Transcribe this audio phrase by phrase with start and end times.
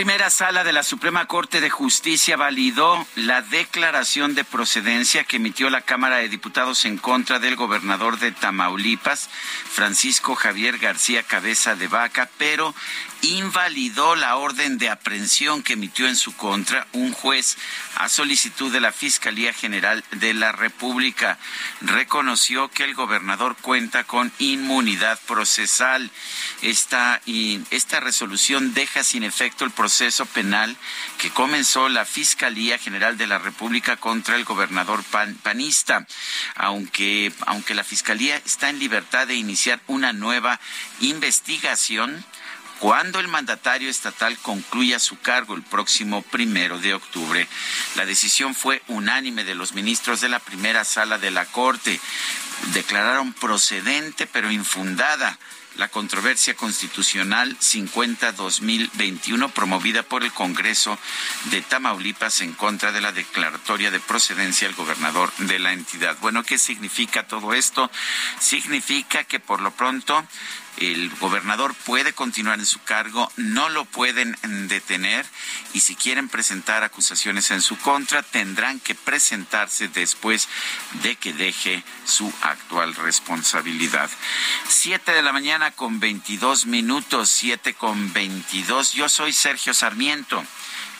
[0.00, 5.68] Primera sala de la Suprema Corte de Justicia validó la declaración de procedencia que emitió
[5.68, 9.28] la Cámara de Diputados en contra del gobernador de Tamaulipas,
[9.70, 12.74] Francisco Javier García Cabeza de Vaca, pero
[13.20, 17.58] invalidó la orden de aprehensión que emitió en su contra un juez
[17.96, 21.36] a solicitud de la Fiscalía General de la República.
[21.82, 26.10] Reconoció que el gobernador cuenta con inmunidad procesal.
[26.62, 27.20] Esta,
[27.70, 29.89] esta resolución deja sin efecto el proceso
[30.32, 30.76] penal
[31.18, 35.02] que comenzó la Fiscalía General de la República contra el gobernador
[35.42, 36.06] panista,
[36.54, 40.60] aunque, aunque la Fiscalía está en libertad de iniciar una nueva
[41.00, 42.24] investigación
[42.78, 47.46] cuando el mandatario estatal concluya su cargo el próximo primero de octubre.
[47.94, 52.00] La decisión fue unánime de los ministros de la primera sala de la Corte.
[52.72, 55.38] Declararon procedente pero infundada
[55.76, 60.98] la controversia constitucional 50-2021 promovida por el Congreso
[61.50, 66.16] de Tamaulipas en contra de la declaratoria de procedencia del gobernador de la entidad.
[66.20, 67.90] Bueno, ¿qué significa todo esto?
[68.38, 70.24] Significa que por lo pronto
[70.80, 74.36] el gobernador puede continuar en su cargo, no lo pueden
[74.68, 75.26] detener
[75.74, 80.48] y si quieren presentar acusaciones en su contra tendrán que presentarse después
[81.02, 84.10] de que deje su actual responsabilidad.
[84.68, 88.92] Siete de la mañana con veintidós minutos, siete con veintidós.
[88.94, 90.42] Yo soy Sergio Sarmiento.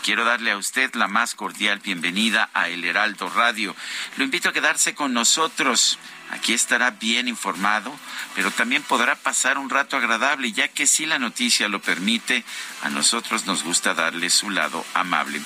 [0.02, 3.74] Quiero darle a usted la más cordial bienvenida a El Heraldo Radio.
[4.16, 5.98] Lo invito a quedarse con nosotros.
[6.30, 7.92] Aquí estará bien informado,
[8.34, 12.44] pero también podrá pasar un rato agradable, ya que si la noticia lo permite,
[12.82, 15.42] a nosotros nos gusta darle su lado amable.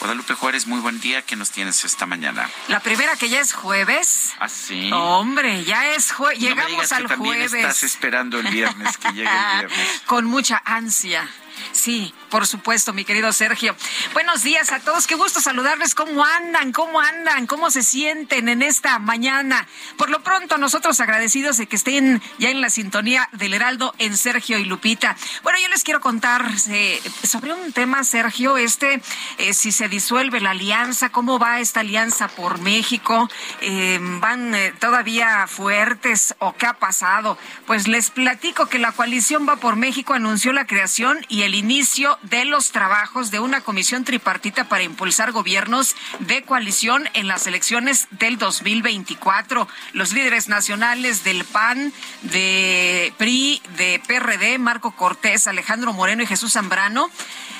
[0.00, 1.22] Guadalupe Juárez, muy buen día.
[1.22, 2.48] ¿Qué nos tienes esta mañana?
[2.68, 4.32] La primera que ya es jueves.
[4.38, 4.90] ¿Ah, sí?
[4.92, 6.38] Hombre, ya es jueves.
[6.38, 7.54] Llegamos no me digas al que también jueves.
[7.54, 10.02] estás esperando el viernes, que llegue el viernes.
[10.06, 11.28] Con mucha ansia.
[11.72, 13.74] Sí, por supuesto, mi querido Sergio.
[14.12, 15.94] Buenos días a todos, qué gusto saludarles.
[15.94, 16.72] ¿Cómo andan?
[16.72, 17.46] ¿Cómo andan?
[17.46, 19.66] ¿Cómo se sienten en esta mañana?
[19.96, 24.16] Por lo pronto, nosotros agradecidos de que estén ya en la sintonía del Heraldo en
[24.16, 25.16] Sergio y Lupita.
[25.42, 29.00] Bueno, yo les quiero contar eh, sobre un tema, Sergio, este,
[29.38, 33.28] eh, si se disuelve la alianza, cómo va esta alianza por México,
[33.60, 37.38] eh, van todavía fuertes o qué ha pasado.
[37.66, 42.17] Pues les platico que la coalición va por México anunció la creación y el inicio
[42.22, 48.08] de los trabajos de una comisión tripartita para impulsar gobiernos de coalición en las elecciones
[48.10, 49.68] del 2024.
[49.92, 51.92] Los líderes nacionales del PAN,
[52.22, 57.10] de PRI, de PRD, Marco Cortés, Alejandro Moreno y Jesús Zambrano,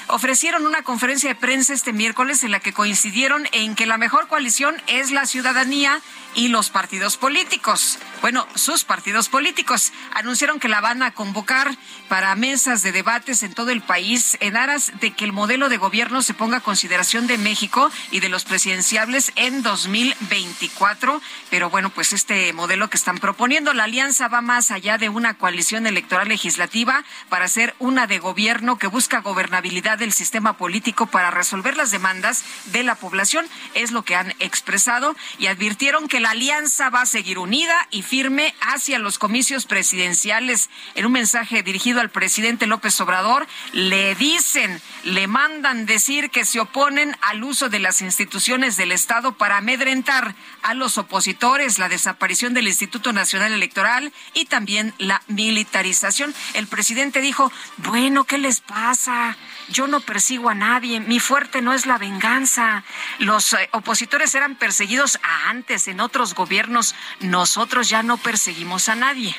[0.08, 4.28] ofrecieron una conferencia de prensa este miércoles en la que coincidieron en que la mejor
[4.28, 6.00] coalición es la ciudadanía
[6.34, 7.98] y los partidos políticos.
[8.20, 11.76] Bueno, sus partidos políticos anunciaron que la van a convocar
[12.08, 15.76] para mesas de debates en todo el país en aras de que el modelo de
[15.76, 21.20] gobierno se ponga a consideración de México y de los presidenciables en 2024.
[21.50, 25.34] Pero bueno, pues este modelo que están proponiendo, la alianza va más allá de una
[25.34, 31.30] coalición electoral legislativa para ser una de gobierno que busca gobernabilidad del sistema político para
[31.30, 33.46] resolver las demandas de la población.
[33.74, 38.02] Es lo que han expresado y advirtieron que la alianza va a seguir unida y
[38.02, 40.70] firme hacia los comicios presidenciales.
[40.94, 46.60] En un mensaje dirigido al presidente López Obrador, le dicen, le mandan decir que se
[46.60, 52.54] oponen al uso de las instituciones del Estado para amedrentar a los opositores, la desaparición
[52.54, 56.34] del Instituto Nacional Electoral y también la militarización.
[56.54, 59.36] El presidente dijo, bueno, ¿qué les pasa?
[59.70, 62.84] Yo no persigo a nadie, mi fuerte no es la venganza.
[63.18, 69.34] Los eh, opositores eran perseguidos antes en otros gobiernos, nosotros ya no perseguimos a nadie.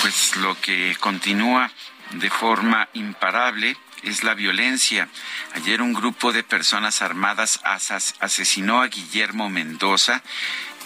[0.00, 1.70] Pues lo que continúa
[2.12, 5.08] de forma imparable es la violencia.
[5.54, 10.22] Ayer un grupo de personas armadas asesinó a Guillermo Mendoza,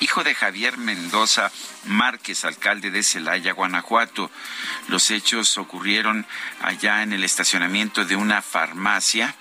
[0.03, 1.53] hijo de Javier Mendoza
[1.85, 4.31] Márquez, alcalde de Celaya, Guanajuato.
[4.89, 6.27] Los hechos ocurrieron
[6.61, 9.35] allá en el estacionamiento de una farmacia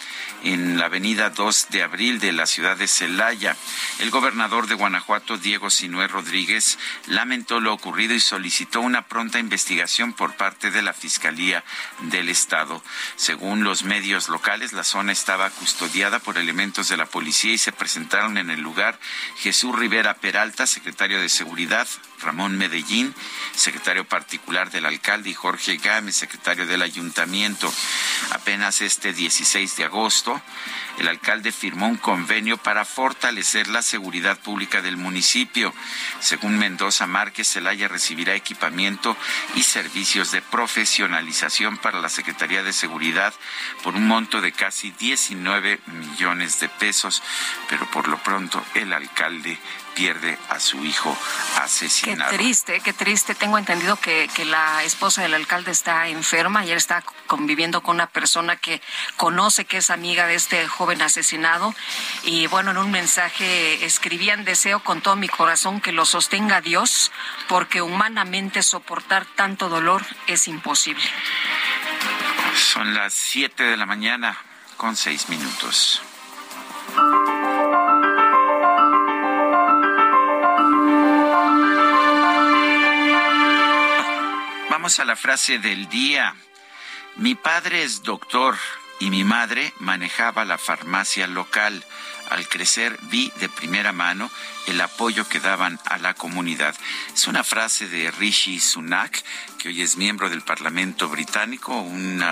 [0.43, 3.55] en la avenida 2 de abril de la ciudad de Celaya.
[3.99, 6.77] El gobernador de Guanajuato, Diego Sinué Rodríguez,
[7.07, 11.63] lamentó lo ocurrido y solicitó una pronta investigación por parte de la Fiscalía
[12.01, 12.83] del Estado.
[13.15, 17.71] Según los medios locales, la zona estaba custodiada por elementos de la policía y se
[17.71, 18.99] presentaron en el lugar
[19.37, 20.15] Jesús Rivera
[20.51, 21.88] Secretario de Seguridad,
[22.21, 23.15] Ramón Medellín,
[23.56, 27.71] secretario particular del alcalde, y Jorge Gámez, secretario del ayuntamiento.
[28.31, 30.42] Apenas este 16 de agosto,
[31.00, 35.74] el alcalde firmó un convenio para fortalecer la seguridad pública del municipio.
[36.19, 39.18] Según Mendoza Márquez, Celaya recibirá equipamiento
[39.56, 43.33] y servicios de profesionalización para la Secretaría de Seguridad
[43.83, 47.24] por un monto de casi 19 millones de pesos,
[47.69, 49.59] pero por lo pronto el alcalde
[49.95, 51.17] pierde a su hijo
[51.61, 52.31] asesinado.
[52.31, 53.35] Qué triste, qué triste.
[53.35, 56.61] Tengo entendido que, que la esposa del alcalde está enferma.
[56.61, 58.81] Ayer está conviviendo con una persona que
[59.17, 61.73] conoce que es amiga de este joven asesinado.
[62.23, 67.11] Y bueno, en un mensaje escribían, deseo con todo mi corazón que lo sostenga Dios,
[67.47, 71.03] porque humanamente soportar tanto dolor es imposible.
[72.55, 74.37] Son las 7 de la mañana
[74.77, 76.01] con seis minutos.
[84.81, 86.33] Vamos a la frase del día.
[87.18, 88.57] Mi padre es doctor
[89.00, 91.86] y mi madre manejaba la farmacia local.
[92.31, 94.31] Al crecer vi de primera mano
[94.66, 96.75] el apoyo que daban a la comunidad.
[97.13, 99.24] Es una frase de Rishi Sunak,
[99.60, 102.24] que hoy es miembro del Parlamento británico, un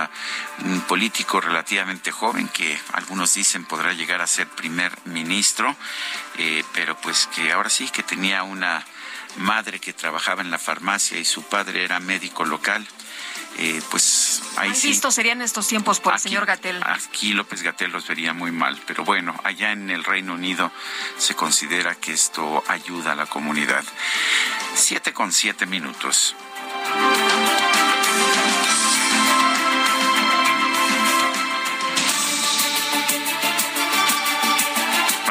[0.87, 5.75] político relativamente joven que algunos dicen podrá llegar a ser primer ministro,
[6.39, 8.83] eh, pero pues que ahora sí que tenía una
[9.37, 12.85] madre que trabajaba en la farmacia y su padre era médico local.
[13.57, 14.87] Eh, pues ahí sí.
[14.87, 16.81] Visto serían estos tiempos por el señor Gatel.
[16.83, 20.71] Aquí López Gatel los vería muy mal, pero bueno, allá en el Reino Unido
[21.17, 23.83] se considera que esto ayuda a la comunidad.
[24.75, 26.35] Siete con siete minutos.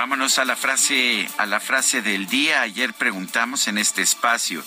[0.09, 2.63] Vámonos a la frase, a la frase del día.
[2.63, 4.65] Ayer preguntamos en este espacio.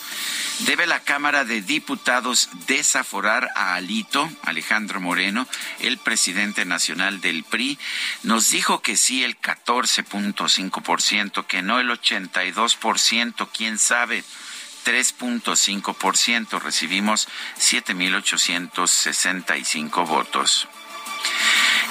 [0.67, 5.47] ¿Debe la Cámara de Diputados desaforar a Alito, Alejandro Moreno,
[5.79, 7.79] el presidente nacional del PRI?
[8.21, 14.23] Nos dijo que sí el 14.5%, que no el 82%, quién sabe.
[14.85, 17.27] 3.5%, recibimos
[17.57, 20.67] 7.865 votos.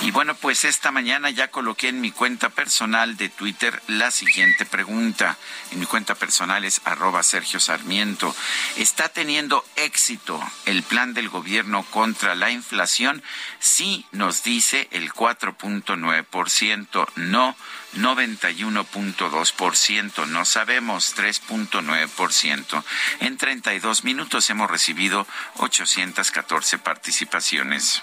[0.02, 4.64] Y bueno, pues esta mañana ya coloqué en mi cuenta personal de Twitter la siguiente
[4.64, 5.36] pregunta.
[5.72, 8.34] En mi cuenta personal es arroba Sergio Sarmiento.
[8.76, 13.22] ¿Está teniendo éxito el plan del gobierno contra la inflación?
[13.58, 17.54] Sí, nos dice el 4.9%, no
[17.96, 22.84] 91.2%, no sabemos 3.9%.
[23.20, 25.26] En 32 minutos hemos recibido
[25.58, 28.02] 814 participaciones.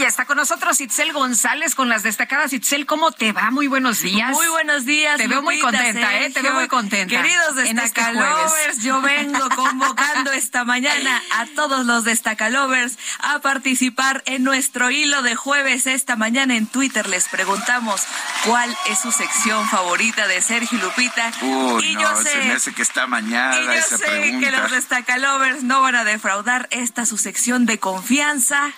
[0.00, 2.52] Ya está con nosotros Itzel González con las destacadas.
[2.52, 3.50] Itzel, ¿cómo te va?
[3.50, 4.30] Muy buenos días.
[4.30, 5.18] Muy buenos días.
[5.18, 6.30] Te veo muy contenta, ¿eh?
[6.30, 7.14] Te veo muy contenta.
[7.14, 14.42] Queridos este destacalovers, yo vengo convocando esta mañana a todos los destacalovers a participar en
[14.42, 15.86] nuestro hilo de jueves.
[15.86, 18.02] Esta mañana en Twitter les preguntamos
[18.46, 21.30] cuál es su sección favorita de Sergio Lupita.
[21.82, 25.62] y yo sé, se me hace que está mañana y yo sé que los destacalovers
[25.62, 28.72] no van a defraudar esta su sección de confianza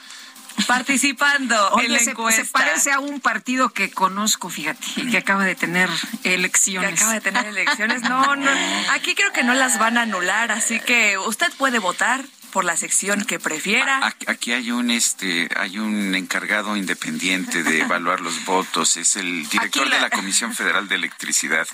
[0.66, 2.44] participando en la encuesta.
[2.44, 5.88] Se, parece a un partido que conozco, fíjate, y que acaba de tener
[6.25, 6.90] elecciones.
[6.90, 8.02] Que acaba de tener elecciones.
[8.12, 8.50] No, no.
[8.92, 12.76] Aquí creo que no las van a anular, así que usted puede votar por la
[12.76, 14.14] sección que prefiera.
[14.26, 19.90] Aquí hay un este hay un encargado independiente de evaluar los votos, es el director
[19.90, 21.66] de la Comisión Federal de Electricidad.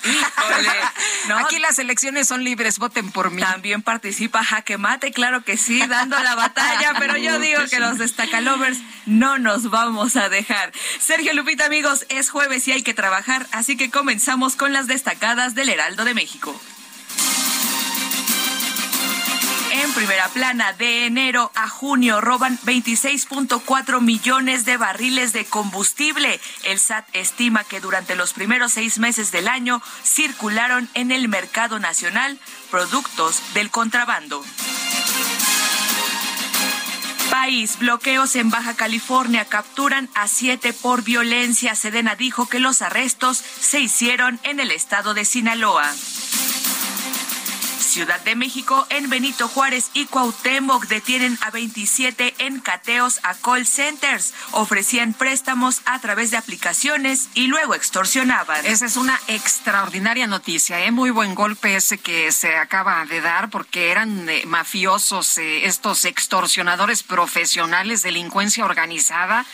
[1.45, 3.43] Aquí las elecciones son libres, voten por mí.
[3.43, 7.99] También participa Jaque Mate, claro que sí, dando la batalla, pero yo digo que los
[7.99, 10.73] destacalovers no nos vamos a dejar.
[11.01, 15.55] Sergio Lupita, amigos, es jueves y hay que trabajar, así que comenzamos con las destacadas
[15.55, 16.59] del Heraldo de México.
[19.81, 26.41] En primera plana, de enero a junio roban 26.4 millones de barriles de combustible.
[26.65, 31.79] El SAT estima que durante los primeros seis meses del año circularon en el mercado
[31.79, 32.41] nacional
[32.73, 34.45] productos del contrabando.
[37.31, 41.77] País, bloqueos en Baja California capturan a siete por violencia.
[41.77, 45.89] Sedena dijo que los arrestos se hicieron en el estado de Sinaloa.
[47.89, 53.67] Ciudad de México, en Benito Juárez y Cuauhtémoc detienen a 27 en cateos a call
[53.67, 54.35] centers.
[54.53, 58.67] Ofrecían préstamos a través de aplicaciones y luego extorsionaban.
[58.67, 60.91] Esa es una extraordinaria noticia, ¿eh?
[60.91, 66.05] muy buen golpe ese que se acaba de dar porque eran eh, mafiosos eh, estos
[66.05, 69.47] extorsionadores profesionales, delincuencia organizada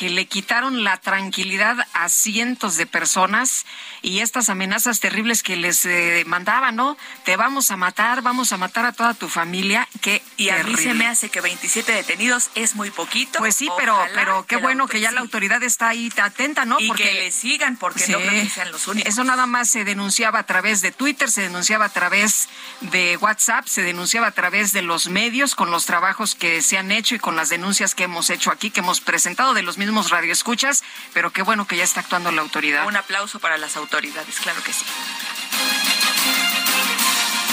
[0.00, 3.66] que le quitaron la tranquilidad a cientos de personas
[4.00, 6.96] y estas amenazas terribles que les eh, mandaban, ¿no?
[7.26, 9.86] Te vamos a matar, vamos a matar a toda tu familia.
[10.00, 13.40] Que y a mí se me hace que 27 detenidos es muy poquito.
[13.40, 16.80] Pues sí, pero pero qué bueno que ya la autoridad está ahí atenta, ¿no?
[16.80, 19.12] Y porque que le sigan porque no creo que sean los únicos.
[19.12, 22.48] Eso nada más se denunciaba a través de Twitter, se denunciaba a través
[22.80, 26.90] de WhatsApp, se denunciaba a través de los medios con los trabajos que se han
[26.90, 29.89] hecho y con las denuncias que hemos hecho aquí, que hemos presentado de los mismos
[30.10, 30.82] radioescuchas,
[31.12, 32.86] pero qué bueno que ya está actuando la autoridad.
[32.86, 34.84] Un aplauso para las autoridades, claro que sí.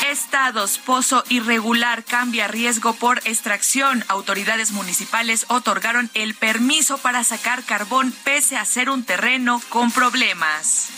[0.09, 4.05] Estados, pozo irregular cambia riesgo por extracción.
[4.07, 10.89] Autoridades municipales otorgaron el permiso para sacar carbón pese a ser un terreno con problemas.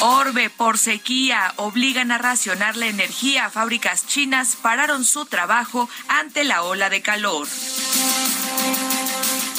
[0.00, 3.50] Orbe por sequía obligan a racionar la energía.
[3.50, 7.48] Fábricas chinas pararon su trabajo ante la ola de calor.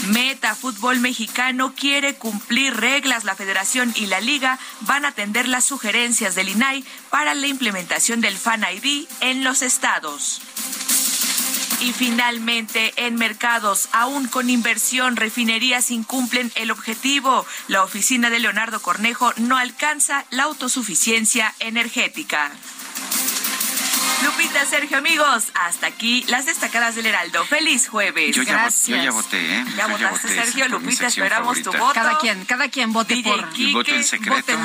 [0.09, 3.25] Meta Fútbol Mexicano quiere cumplir reglas.
[3.25, 8.19] La Federación y la Liga van a atender las sugerencias del INAI para la implementación
[8.19, 10.41] del Fan ID en los estados.
[11.81, 17.45] Y finalmente, en mercados, aún con inversión, refinerías incumplen el objetivo.
[17.67, 22.51] La oficina de Leonardo Cornejo no alcanza la autosuficiencia energética.
[24.23, 27.45] Lupita, Sergio, amigos, hasta aquí las destacadas del Heraldo.
[27.45, 28.35] Feliz jueves.
[28.35, 29.65] Yo ya, yo ya voté, ¿eh?
[29.77, 30.67] Ya votaste, Sergio.
[30.67, 31.93] Lupita, esperamos tu voto.
[31.93, 33.47] Cada quien, cada quien vote por...
[33.57, 34.57] el voto en secreto.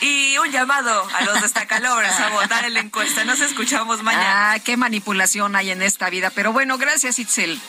[0.00, 3.24] Y un llamado a los destacalores a votar en la encuesta.
[3.24, 4.52] Nos escuchamos mañana.
[4.52, 6.30] Ah, qué manipulación hay en esta vida.
[6.30, 7.60] Pero bueno, gracias, Itzel.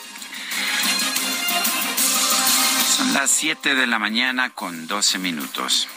[2.96, 5.88] Son las 7 de la mañana con 12 minutos.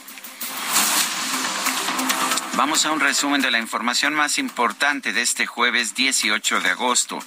[2.59, 7.17] Vamos a un resumen de la información más importante de este jueves 18 de agosto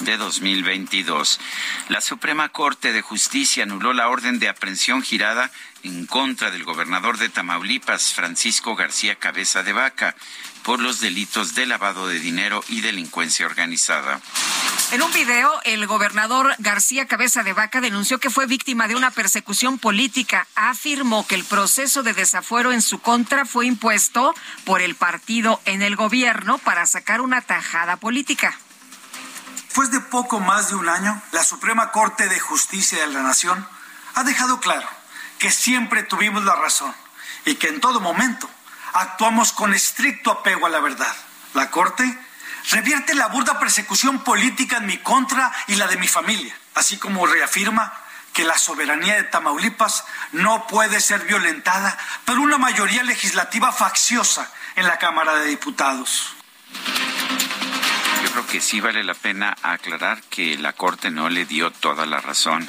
[0.00, 1.40] de 2022.
[1.88, 5.50] La Suprema Corte de Justicia anuló la orden de aprehensión girada
[5.84, 10.16] en contra del gobernador de Tamaulipas, Francisco García Cabeza de Vaca,
[10.64, 14.20] por los delitos de lavado de dinero y delincuencia organizada.
[14.92, 19.10] En un video, el gobernador García Cabeza de Vaca denunció que fue víctima de una
[19.10, 20.46] persecución política.
[20.56, 25.82] Afirmó que el proceso de desafuero en su contra fue impuesto por el partido en
[25.82, 28.58] el gobierno para sacar una tajada política.
[29.66, 33.66] Después de poco más de un año, la Suprema Corte de Justicia de la Nación
[34.14, 34.88] ha dejado claro
[35.38, 36.94] que siempre tuvimos la razón
[37.44, 38.48] y que en todo momento
[38.94, 41.14] actuamos con estricto apego a la verdad.
[41.52, 42.18] La Corte
[42.70, 47.26] revierte la burda persecución política en mi contra y la de mi familia, así como
[47.26, 47.92] reafirma
[48.32, 54.86] que la soberanía de Tamaulipas no puede ser violentada por una mayoría legislativa facciosa en
[54.86, 56.34] la Cámara de Diputados.
[58.24, 62.06] Yo creo que sí vale la pena aclarar que la Corte no le dio toda
[62.06, 62.68] la razón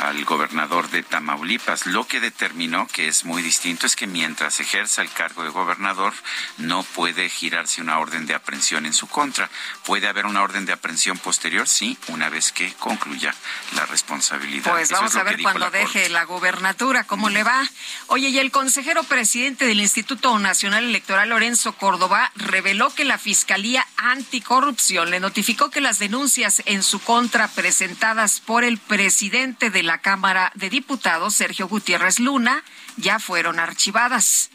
[0.00, 1.86] al gobernador de Tamaulipas.
[1.86, 6.12] Lo que determinó, que es muy distinto, es que mientras ejerza el cargo de gobernador
[6.58, 9.50] no puede girarse una orden de aprehensión en su contra.
[9.84, 13.34] Puede haber una orden de aprehensión posterior, sí, una vez que concluya
[13.74, 14.70] la responsabilidad.
[14.72, 17.62] Pues vamos a ver cuando deje la gobernatura cómo le va.
[18.08, 23.86] Oye, y el consejero presidente del Instituto Nacional Electoral, Lorenzo Córdoba, reveló que la Fiscalía
[23.96, 30.52] Anticorrupción le notificó que las denuncias en su contra presentadas por el presidente la Cámara
[30.54, 32.62] de Diputados, Sergio Gutiérrez Luna,
[32.96, 34.50] ya fueron archivadas.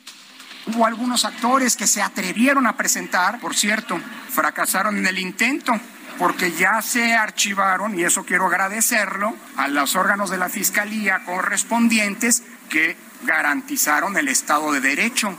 [0.66, 5.80] Hubo algunos actores que se atrevieron a presentar, por cierto, fracasaron en el intento.
[6.20, 12.44] porque ya se archivaron, y eso quiero agradecerlo, a los órganos de la Fiscalía correspondientes
[12.70, 15.34] que garantizaron el Estado de Derecho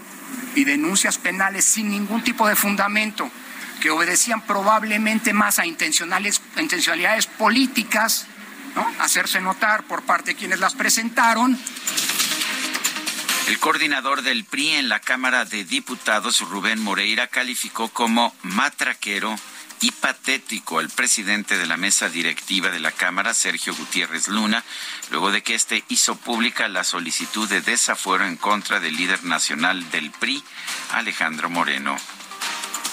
[0.54, 3.30] y denuncias penales sin ningún tipo de fundamento,
[3.82, 8.26] que obedecían probablemente más a intencionales, intencionalidades políticas,
[8.74, 8.86] ¿no?
[9.00, 11.58] hacerse notar por parte de quienes las presentaron.
[13.48, 19.34] El coordinador del PRI en la Cámara de Diputados, Rubén Moreira, calificó como matraquero
[19.80, 24.62] y patético al presidente de la mesa directiva de la Cámara, Sergio Gutiérrez Luna,
[25.10, 29.90] luego de que éste hizo pública la solicitud de desafuero en contra del líder nacional
[29.90, 30.44] del PRI,
[30.92, 31.96] Alejandro Moreno.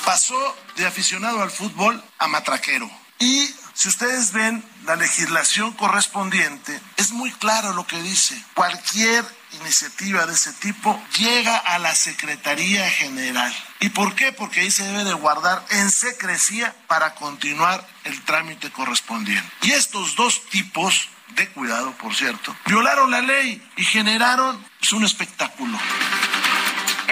[0.06, 2.90] Pasó de aficionado al fútbol a matraquero.
[3.20, 8.42] Y si ustedes ven la legislación correspondiente, es muy claro lo que dice.
[8.54, 9.26] Cualquier
[9.60, 13.54] iniciativa de ese tipo llega a la Secretaría General.
[13.82, 14.32] ¿Y por qué?
[14.32, 19.52] Porque ahí se debe de guardar en secrecía para continuar el trámite correspondiente.
[19.62, 25.78] Y estos dos tipos de cuidado, por cierto, violaron la ley y generaron un espectáculo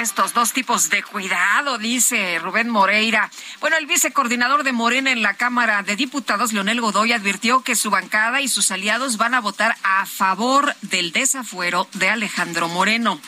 [0.06, 3.32] estos dos tipos de cuidado, dice Rubén Moreira.
[3.60, 7.90] Bueno, el vicecoordinador de Morena en la Cámara de Diputados, Leonel Godoy, advirtió que su
[7.90, 13.20] bancada y sus aliados van a votar a favor del desafuero de Alejandro Moreno.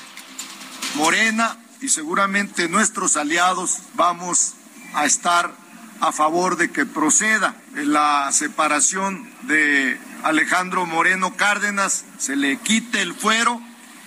[0.94, 4.54] Morena y seguramente nuestros aliados vamos
[4.94, 5.56] a estar
[6.00, 13.16] a favor de que proceda la separación de Alejandro Moreno Cárdenas, se le quite el
[13.16, 13.60] fuero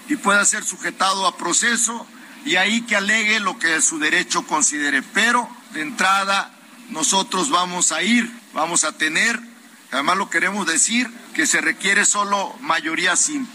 [0.09, 2.07] y pueda ser sujetado a proceso
[2.45, 5.03] y ahí que alegue lo que su derecho considere.
[5.03, 6.53] Pero de entrada
[6.91, 9.39] nosotros vamos a ir, vamos a tener,
[9.93, 13.55] además lo queremos decir, que se requiere solo mayoría simple.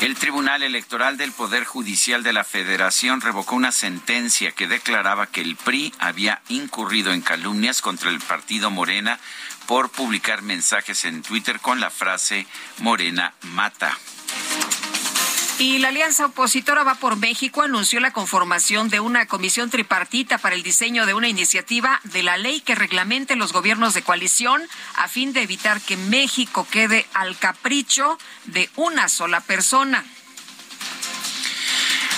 [0.00, 5.42] El Tribunal Electoral del Poder Judicial de la Federación revocó una sentencia que declaraba que
[5.42, 9.18] el PRI había incurrido en calumnias contra el partido Morena
[9.66, 12.46] por publicar mensajes en Twitter con la frase
[12.78, 13.94] Morena mata.
[15.60, 20.54] Y la alianza opositora Va por México anunció la conformación de una comisión tripartita para
[20.54, 24.62] el diseño de una iniciativa de la ley que reglamente los gobiernos de coalición
[24.96, 30.02] a fin de evitar que México quede al capricho de una sola persona.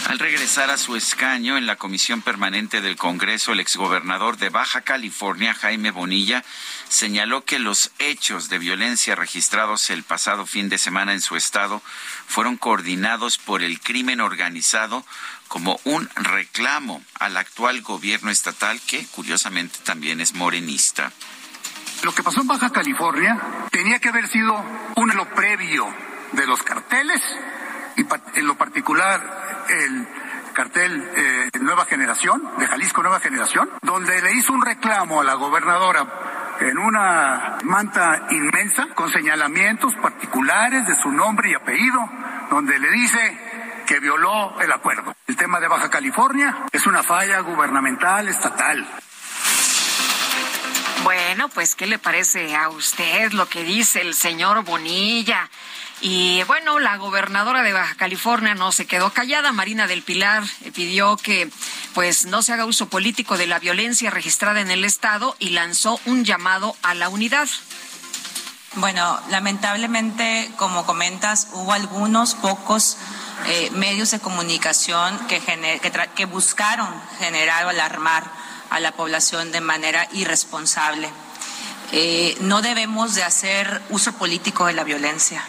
[0.06, 4.80] Al regresar a su escaño en la Comisión Permanente del Congreso, el exgobernador de Baja
[4.80, 6.44] California, Jaime Bonilla,
[6.88, 11.82] señaló que los hechos de violencia registrados el pasado fin de semana en su estado
[12.32, 15.04] fueron coordinados por el crimen organizado
[15.48, 21.12] como un reclamo al actual gobierno estatal que curiosamente también es morenista.
[22.02, 23.38] Lo que pasó en Baja California
[23.70, 24.64] tenía que haber sido
[24.96, 25.86] un lo previo
[26.32, 27.20] de los carteles
[27.98, 28.06] y
[28.38, 30.08] en lo particular el
[30.54, 35.34] cartel eh, Nueva Generación, de Jalisco Nueva Generación, donde le hizo un reclamo a la
[35.34, 42.00] gobernadora en una manta inmensa con señalamientos particulares de su nombre y apellido,
[42.50, 43.38] donde le dice
[43.86, 45.14] que violó el acuerdo.
[45.26, 48.86] El tema de Baja California es una falla gubernamental estatal.
[51.04, 55.50] Bueno, pues, ¿qué le parece a usted lo que dice el señor Bonilla?
[56.04, 59.52] Y bueno, la gobernadora de Baja California no se quedó callada.
[59.52, 61.48] Marina del Pilar eh, pidió que
[61.94, 66.00] pues no se haga uso político de la violencia registrada en el estado y lanzó
[66.06, 67.48] un llamado a la unidad.
[68.74, 72.96] Bueno, lamentablemente, como comentas, hubo algunos pocos
[73.46, 75.40] eh, medios de comunicación que,
[76.16, 76.88] que buscaron
[77.20, 78.28] generar o alarmar
[78.70, 81.08] a la población de manera irresponsable.
[81.92, 85.44] Eh, no debemos de hacer uso político de la violencia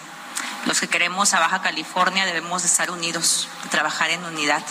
[0.65, 4.63] los que queremos a Baja California debemos de estar unidos, trabajar en unidad.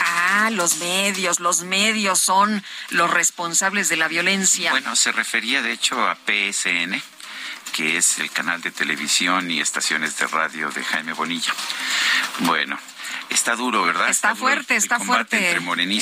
[0.00, 4.70] Ah, los medios, los medios son los responsables de la violencia.
[4.70, 7.00] Bueno, se refería de hecho a PSN,
[7.72, 11.54] que es el canal de televisión y estaciones de radio de Jaime Bonilla.
[12.40, 12.78] Bueno,
[13.32, 14.08] está duro, ¿verdad?
[14.08, 15.58] Está, fuerte, está fuerte.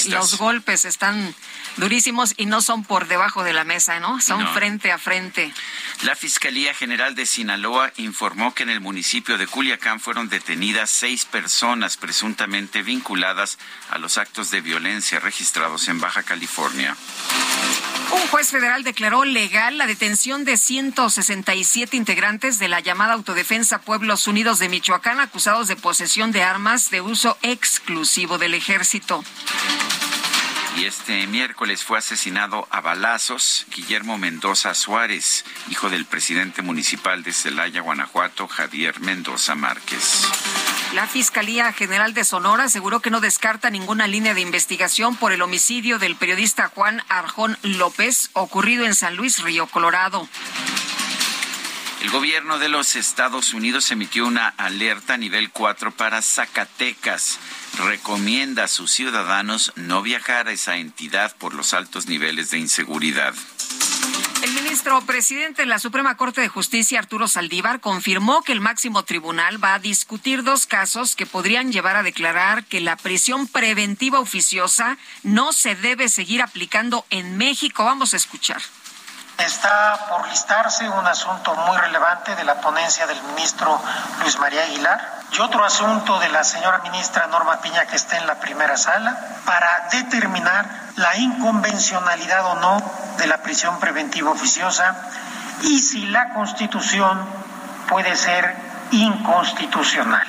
[0.08, 1.34] Los golpes están
[1.76, 4.20] durísimos y no son por debajo de la mesa, ¿no?
[4.20, 5.52] Son frente a frente.
[6.02, 11.24] La Fiscalía General de Sinaloa informó que en el municipio de Culiacán fueron detenidas seis
[11.24, 13.58] personas presuntamente vinculadas
[13.90, 16.96] a los actos de violencia registrados en Baja California.
[18.30, 24.60] Juez federal declaró legal la detención de 167 integrantes de la llamada Autodefensa Pueblos Unidos
[24.60, 29.24] de Michoacán acusados de posesión de armas de uso exclusivo del ejército.
[30.76, 37.32] Y este miércoles fue asesinado a balazos Guillermo Mendoza Suárez, hijo del presidente municipal de
[37.32, 40.28] Celaya, Guanajuato, Javier Mendoza Márquez.
[40.92, 45.40] La Fiscalía General de Sonora aseguró que no descarta ninguna línea de investigación por el
[45.40, 50.28] homicidio del periodista Juan Arjón López ocurrido en San Luis Río Colorado.
[52.02, 57.38] El gobierno de los Estados Unidos emitió una alerta nivel 4 para Zacatecas.
[57.78, 63.34] Recomienda a sus ciudadanos no viajar a esa entidad por los altos niveles de inseguridad.
[64.50, 69.04] El ministro presidente de la Suprema Corte de Justicia, Arturo Saldívar, confirmó que el máximo
[69.04, 74.18] tribunal va a discutir dos casos que podrían llevar a declarar que la prisión preventiva
[74.18, 77.84] oficiosa no se debe seguir aplicando en México.
[77.84, 78.60] Vamos a escuchar.
[79.40, 83.80] Está por listarse un asunto muy relevante de la ponencia del ministro
[84.20, 88.26] Luis María Aguilar y otro asunto de la señora ministra Norma Piña que está en
[88.26, 92.82] la primera sala para determinar la inconvencionalidad o no
[93.16, 94.94] de la prisión preventiva oficiosa
[95.62, 97.24] y si la Constitución
[97.88, 98.54] puede ser
[98.90, 100.26] inconstitucional.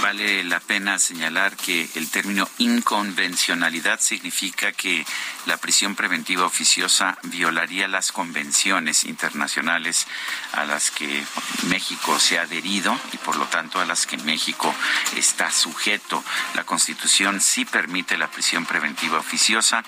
[0.00, 5.04] Vale la pena señalar que el término inconvencionalidad significa que
[5.44, 10.06] la prisión preventiva oficiosa violaría las convenciones internacionales
[10.52, 11.22] a las que
[11.68, 14.74] México se ha adherido y por lo tanto a las que México
[15.16, 16.24] está sujeto.
[16.54, 19.84] La Constitución sí permite la prisión preventiva oficiosa,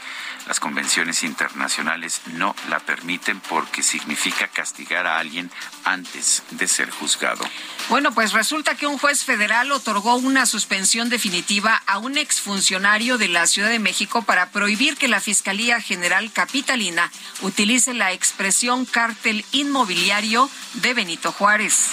[0.46, 5.50] las convenciones internacionales no la permiten porque significa castigar a alguien
[5.84, 7.44] antes de ser juzgado.
[7.88, 13.28] Bueno, pues resulta que un juez federal otorgó una suspensión definitiva a un exfuncionario de
[13.28, 17.10] la Ciudad de México para prohibir que la Fiscalía General Capitalina
[17.42, 21.90] utilice la expresión cártel inmobiliario de Benito Juárez.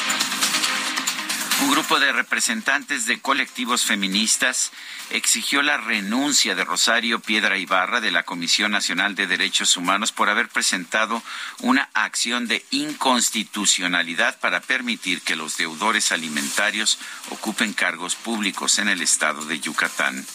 [1.61, 4.71] Un grupo de representantes de colectivos feministas
[5.09, 10.29] exigió la renuncia de Rosario Piedra Ibarra de la Comisión Nacional de Derechos Humanos por
[10.29, 11.21] haber presentado
[11.59, 16.97] una acción de inconstitucionalidad para permitir que los deudores alimentarios
[17.29, 20.25] ocupen cargos públicos en el estado de Yucatán.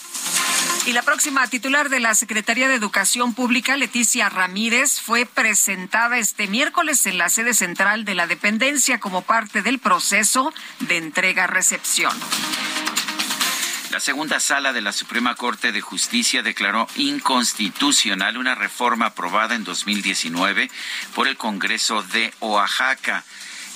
[0.86, 6.46] Y la próxima titular de la Secretaría de Educación Pública, Leticia Ramírez, fue presentada este
[6.46, 12.12] miércoles en la sede central de la dependencia como parte del proceso de entrega-recepción.
[13.94, 19.64] La segunda sala de la Suprema Corte de Justicia declaró inconstitucional una reforma aprobada en
[19.64, 20.68] 2019
[21.14, 23.24] por el Congreso de Oaxaca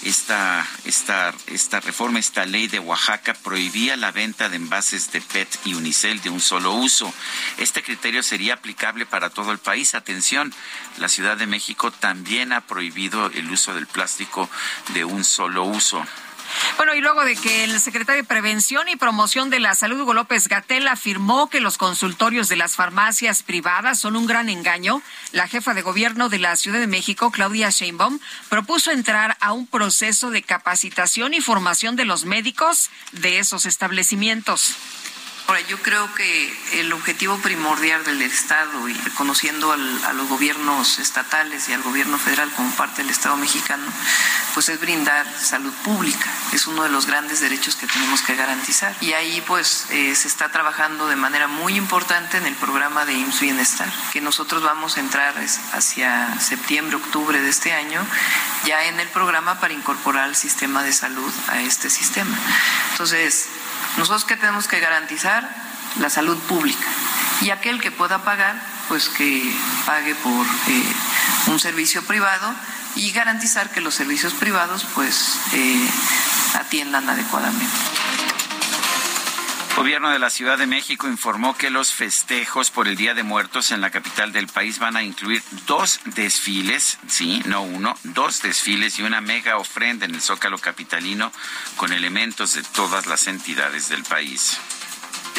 [0.02, 5.48] esta, esta, esta reforma, esta ley de Oaxaca prohibía la venta de envases de PET
[5.64, 7.12] y unicel de un solo uso.
[7.58, 9.94] Este criterio sería aplicable para todo el país.
[9.94, 10.54] Atención,
[10.98, 14.48] la Ciudad de México también ha prohibido el uso del plástico
[14.94, 16.04] de un solo uso.
[16.76, 20.14] Bueno, y luego de que el secretario de Prevención y Promoción de la Salud, Hugo
[20.14, 25.48] López Gatel, afirmó que los consultorios de las farmacias privadas son un gran engaño, la
[25.48, 30.30] jefa de gobierno de la Ciudad de México, Claudia Sheinbaum, propuso entrar a un proceso
[30.30, 34.76] de capacitación y formación de los médicos de esos establecimientos.
[35.48, 41.70] Ahora, yo creo que el objetivo primordial del Estado y reconociendo a los gobiernos estatales
[41.70, 43.86] y al gobierno federal como parte del Estado mexicano,
[44.52, 46.30] pues es brindar salud pública.
[46.52, 48.94] Es uno de los grandes derechos que tenemos que garantizar.
[49.00, 53.14] Y ahí pues eh, se está trabajando de manera muy importante en el programa de
[53.14, 55.34] IMSS Bienestar, que nosotros vamos a entrar
[55.72, 58.06] hacia septiembre, octubre de este año,
[58.66, 62.36] ya en el programa para incorporar el sistema de salud a este sistema.
[62.90, 63.48] Entonces,
[63.98, 65.48] nosotros qué tenemos que garantizar
[65.98, 66.86] la salud pública
[67.40, 69.54] y aquel que pueda pagar, pues que
[69.86, 70.82] pague por eh,
[71.48, 72.54] un servicio privado
[72.96, 75.90] y garantizar que los servicios privados pues eh,
[76.54, 78.27] atiendan adecuadamente.
[79.78, 83.70] Gobierno de la Ciudad de México informó que los festejos por el Día de Muertos
[83.70, 88.98] en la capital del país van a incluir dos desfiles, sí, no uno, dos desfiles
[88.98, 91.30] y una mega ofrenda en el Zócalo capitalino
[91.76, 94.58] con elementos de todas las entidades del país.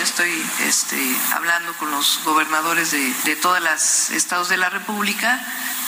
[0.01, 0.31] Estoy
[0.61, 0.97] este,
[1.33, 5.39] hablando con los gobernadores de, de todos los estados de la República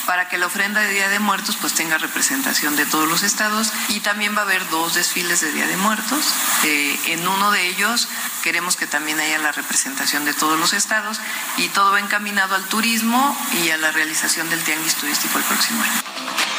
[0.06, 3.72] para que la ofrenda de Día de Muertos pues tenga representación de todos los estados
[3.90, 6.34] y también va a haber dos desfiles de Día de Muertos.
[6.64, 8.10] Eh, en uno de ellos
[8.44, 11.20] queremos que también haya la representación de todos los estados
[11.58, 15.82] y todo va encaminado al turismo y a la realización del tianguis turístico el próximo
[15.82, 16.51] año.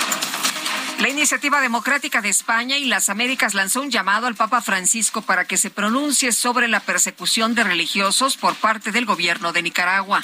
[1.03, 5.45] La Iniciativa Democrática de España y las Américas lanzó un llamado al Papa Francisco para
[5.47, 10.23] que se pronuncie sobre la persecución de religiosos por parte del gobierno de Nicaragua.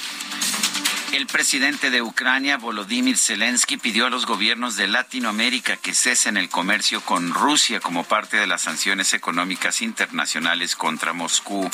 [1.11, 6.49] El presidente de Ucrania, Volodymyr Zelensky, pidió a los gobiernos de Latinoamérica que cesen el
[6.49, 11.69] comercio con Rusia como parte de las sanciones económicas internacionales contra Moscú.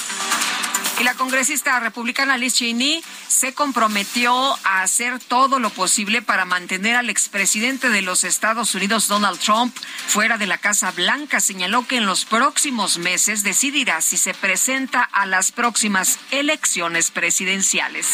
[1.01, 6.95] Y la congresista republicana Liz Cheney se comprometió a hacer todo lo posible para mantener
[6.95, 9.77] al expresidente de los Estados Unidos, Donald Trump,
[10.07, 11.41] fuera de la Casa Blanca.
[11.41, 18.09] Señaló que en los próximos meses decidirá si se presenta a las próximas elecciones presidenciales.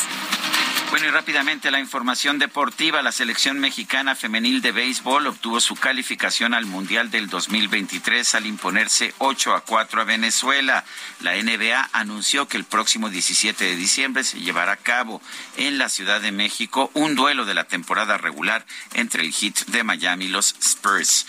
[0.90, 3.00] Bueno, y rápidamente la información deportiva.
[3.00, 9.14] La selección mexicana femenil de béisbol obtuvo su calificación al Mundial del 2023 al imponerse
[9.18, 10.84] 8 a 4 a Venezuela.
[11.20, 15.20] La NBA anunció que el próximo 17 de diciembre se llevará a cabo
[15.58, 19.84] en la Ciudad de México un duelo de la temporada regular entre el Heat de
[19.84, 21.26] Miami y los Spurs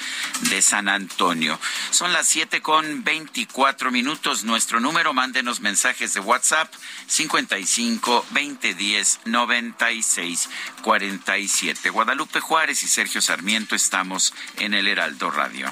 [0.49, 1.59] de San Antonio.
[1.89, 4.45] Son las 7 con 24 minutos.
[4.45, 6.73] Nuestro número, mándenos mensajes de WhatsApp
[7.07, 11.89] 55 2010 90 9647.
[11.89, 15.71] Guadalupe Juárez y Sergio Sarmiento estamos en el Heraldo Radio.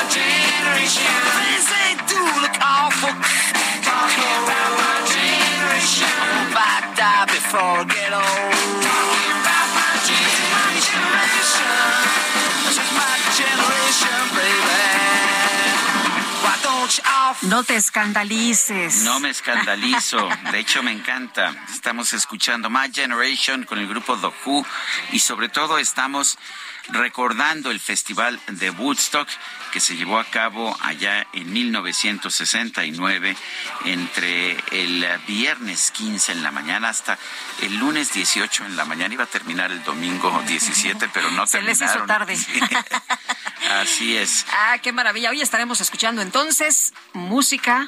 [0.11, 1.07] Talking about my generation.
[1.39, 3.15] Things they do look awful.
[3.79, 6.11] Talking about my generation.
[6.51, 8.23] Back die before I get old.
[8.83, 10.51] Talking about my generation.
[17.43, 19.03] No te escandalices.
[19.03, 20.27] No me escandalizo.
[20.51, 21.55] De hecho, me encanta.
[21.73, 24.65] Estamos escuchando My Generation con el grupo The Who
[25.13, 26.37] y sobre todo estamos
[26.91, 29.27] recordando el Festival de Woodstock
[29.71, 33.35] que se llevó a cabo allá en 1969
[33.85, 37.17] entre el viernes 15 en la mañana hasta
[37.61, 39.13] el lunes 18 en la mañana.
[39.13, 41.77] Iba a terminar el domingo 17, pero no terminaron.
[41.77, 42.37] Se les hizo tarde.
[43.81, 44.45] Así es.
[44.51, 45.29] Ah, qué maravilla.
[45.29, 47.87] Hoy estaremos escuchando entonces música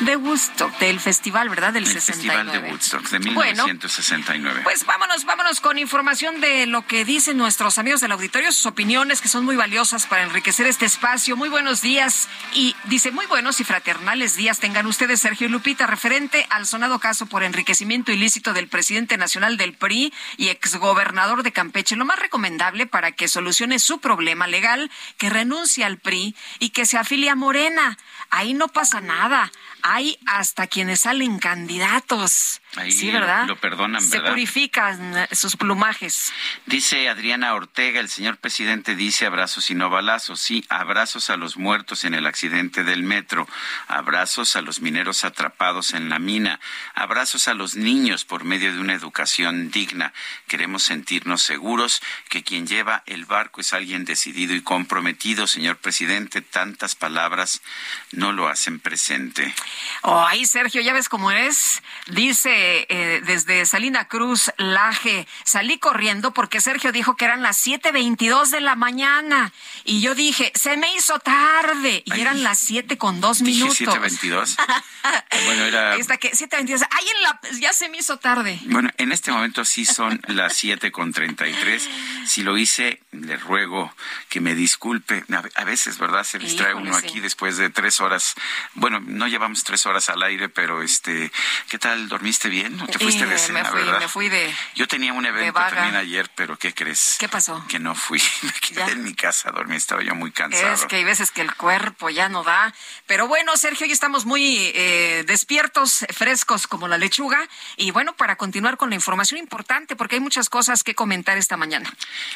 [0.00, 1.72] de Woodstock, del festival, ¿verdad?
[1.72, 4.60] Del el Festival de Woodstock, de 1969.
[4.64, 9.20] pues vámonos, vámonos con información de lo que dicen nuestros amigos del auditorio, sus opiniones
[9.20, 11.36] que son muy valiosas para enriquecer este espacio.
[11.36, 12.28] Muy buenos días.
[12.54, 17.26] Y dice, muy buenos y fraternales días tengan ustedes, Sergio Lupita, referente al sonado caso
[17.26, 21.96] por enriquecimiento ilícito del presidente nacional del PRI y exgobernador de Campeche.
[21.96, 26.86] Lo más recomendable para que solucione su problema legal, que renuncie al PRI y que
[26.86, 27.96] se afilie a Morena.
[28.30, 29.50] Ahí no pasa nada
[29.84, 32.62] hay hasta quienes salen candidatos.
[32.76, 33.46] Ahí sí, ¿verdad?
[33.46, 34.26] Lo, perdonan, ¿verdad?
[34.26, 36.32] Se purifican sus plumajes.
[36.66, 40.40] Dice Adriana Ortega, el señor presidente dice abrazos y no balazos.
[40.40, 43.48] Sí, abrazos a los muertos en el accidente del metro,
[43.86, 46.58] abrazos a los mineros atrapados en la mina,
[46.94, 50.12] abrazos a los niños por medio de una educación digna.
[50.48, 56.42] Queremos sentirnos seguros que quien lleva el barco es alguien decidido y comprometido, señor presidente.
[56.42, 57.62] Tantas palabras
[58.10, 59.54] no lo hacen presente.
[60.02, 61.82] Ay, Sergio, ya ves cómo es.
[62.08, 68.50] Dice eh, desde Salina Cruz, Laje, salí corriendo porque Sergio dijo que eran las 7.22
[68.50, 69.52] de la mañana.
[69.84, 72.02] Y yo dije, se me hizo tarde.
[72.04, 73.80] Y eran las 7 con dos minutos.
[73.80, 74.56] 7.22.
[75.46, 75.96] bueno, era...
[75.96, 76.86] Esta que 7.22.
[76.90, 77.40] Ay, en la...
[77.60, 78.58] ya se me hizo tarde.
[78.66, 81.88] Bueno, en este momento sí son las 7 con 33.
[82.26, 83.94] Si lo hice, le ruego
[84.28, 85.24] que me disculpe.
[85.54, 86.24] A veces, ¿verdad?
[86.24, 88.34] Se distrae uno aquí después de tres horas.
[88.74, 91.30] Bueno, no llevamos tres horas al aire, pero este,
[91.68, 92.08] ¿qué tal?
[92.08, 92.53] ¿Dormiste bien?
[92.62, 93.98] ¿No te fuiste de cena, me fui, verdad?
[94.00, 94.54] Me fui de.
[94.74, 97.16] Yo tenía un evento también ayer, pero ¿qué crees?
[97.18, 97.64] ¿Qué pasó?
[97.68, 98.22] Que no fui.
[98.42, 100.72] Me quedé en mi casa a dormir, estaba yo muy cansado.
[100.72, 102.72] Es que hay veces que el cuerpo ya no da.
[103.06, 107.48] Pero bueno, Sergio, hoy estamos muy eh, despiertos, frescos como la lechuga.
[107.76, 111.56] Y bueno, para continuar con la información importante, porque hay muchas cosas que comentar esta
[111.56, 111.92] mañana.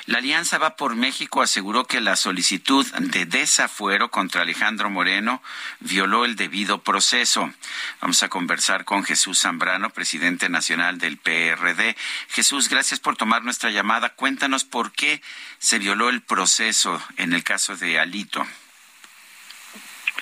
[0.06, 5.42] La Alianza Va por México aseguró que la solicitud de desafuero contra Alejandro Moreno
[5.80, 7.52] violó el debido proceso.
[8.00, 10.07] Vamos a conversar con Jesús Zambrano, presidente
[10.48, 11.96] nacional del PRD.
[12.28, 14.10] Jesús, gracias por tomar nuestra llamada.
[14.10, 15.20] Cuéntanos por qué
[15.58, 18.46] se violó el proceso en el caso de Alito.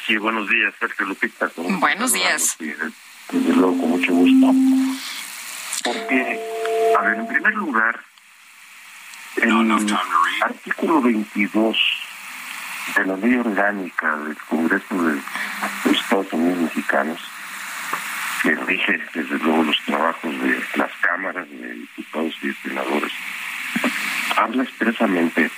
[0.06, 1.50] Sí, buenos días, Sergio Lupita.
[1.56, 2.56] Buenos días.
[2.58, 4.54] Desde luego, con mucho gusto.
[5.84, 6.40] Porque,
[6.98, 8.04] a ver, en primer lugar,
[9.36, 9.52] el
[10.42, 11.76] artículo 22
[12.94, 15.20] de la ley orgánica del Congreso de
[15.84, 17.20] los Estados Unidos Mexicanos,
[18.46, 23.12] que rige desde luego los trabajos de las cámaras de diputados y senadores,
[24.36, 25.50] habla expresamente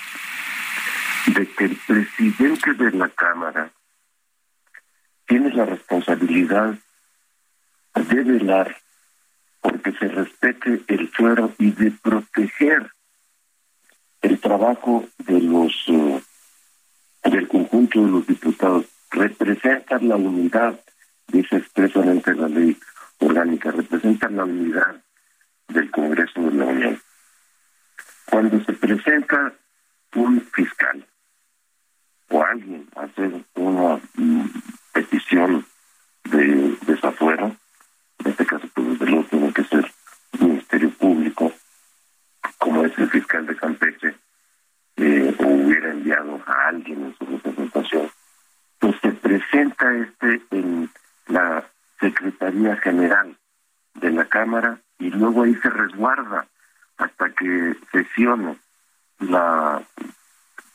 [1.27, 3.71] de que el presidente de la Cámara
[5.27, 6.79] tiene la responsabilidad
[7.95, 8.75] de velar
[9.61, 12.91] porque se respete el fuero y de proteger
[14.23, 16.23] el trabajo de los eh,
[17.25, 18.87] del conjunto de los diputados.
[19.11, 20.81] Representa la unidad
[21.29, 22.79] dice expresamente la ley
[23.21, 25.03] orgánica representa la unidad
[25.69, 27.01] del Congreso de la Unión.
[28.27, 29.55] Cuando se presenta
[30.15, 31.07] un fiscal
[32.31, 34.47] o alguien hacer una mm,
[34.93, 35.65] petición
[36.25, 37.57] de desafuero
[38.19, 39.91] en este caso pues desde luego tiene que ser
[40.41, 41.53] Ministerio Público
[42.59, 44.15] como es el fiscal de Campeche,
[44.97, 48.11] eh, o hubiera enviado a alguien en su representación,
[48.79, 50.91] pues se presenta este en
[51.29, 51.65] la
[52.01, 53.37] Secretaría General
[53.95, 56.47] de la Cámara y luego ahí se resguarda
[56.97, 58.57] hasta que sesione
[59.21, 59.83] la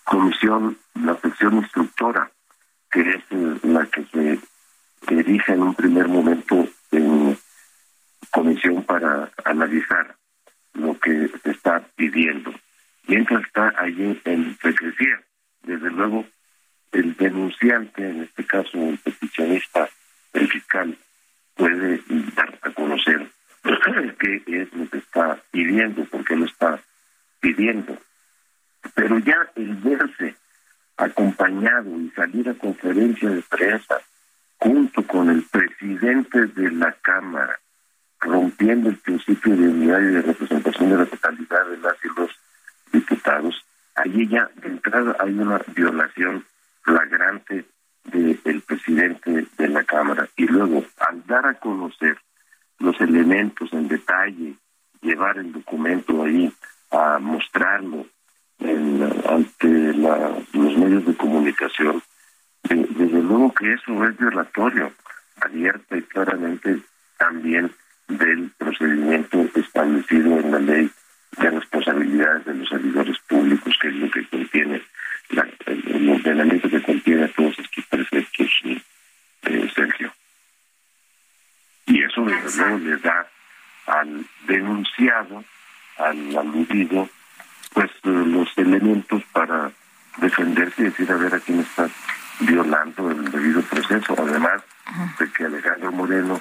[0.04, 2.32] comisión, la sección instructora,
[2.92, 4.40] que es la que se
[5.16, 7.38] dirige en un primer momento en
[8.32, 10.16] comisión para analizar
[10.74, 12.54] lo que se está pidiendo.
[13.08, 15.22] Mientras está allí en secrecía,
[15.64, 16.26] desde luego,
[16.92, 19.90] el denunciante, en este caso el peticionista,
[20.34, 20.98] el fiscal,
[21.56, 22.02] puede
[22.36, 23.30] dar a conocer
[24.20, 26.82] qué es lo que está pidiendo, por qué lo está
[27.40, 27.98] pidiendo.
[28.96, 30.36] Pero ya el verse
[30.98, 34.00] acompañado y salir a conferencia de prensa
[34.58, 37.60] junto con el presidente de la Cámara,
[38.20, 42.32] rompiendo el principio de unidad y de representación de la totalidad de las y los
[42.92, 43.66] diputados,
[43.96, 46.46] allí ya de entrada hay una violación
[46.82, 47.66] flagrante
[48.04, 50.28] del presidente de la Cámara.
[50.36, 52.18] Y luego, al dar a conocer
[52.80, 54.56] los elementos en detalle,
[55.02, 56.52] llevar el documento ahí
[56.92, 58.06] a mostrarlo
[59.30, 62.02] ante los medios de comunicación,
[62.64, 64.92] desde luego que eso es violatorio,
[65.42, 66.80] abierta y claramente
[67.18, 67.72] también
[68.08, 70.90] del procedimiento establecido en la ley
[71.38, 74.82] de responsabilidades de los servidores públicos, que es lo que contiene
[75.66, 78.48] el, ordenamiento que contiene todos estos preceptos,
[79.44, 80.14] eh, Sergio.
[81.86, 83.28] Y eso desde luego le da
[83.88, 85.44] al denunciado,
[85.98, 87.10] al aludido,
[87.74, 89.72] pues los elementos para
[90.18, 91.90] defenderse y decir a ver a quién está
[92.40, 94.16] violando el debido proceso.
[94.18, 94.62] Además
[95.20, 96.40] de que Alejandro Moreno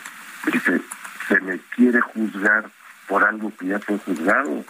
[0.52, 0.80] dice
[1.28, 2.70] se me quiere juzgar
[3.06, 4.64] por algo que ya fue juzgado.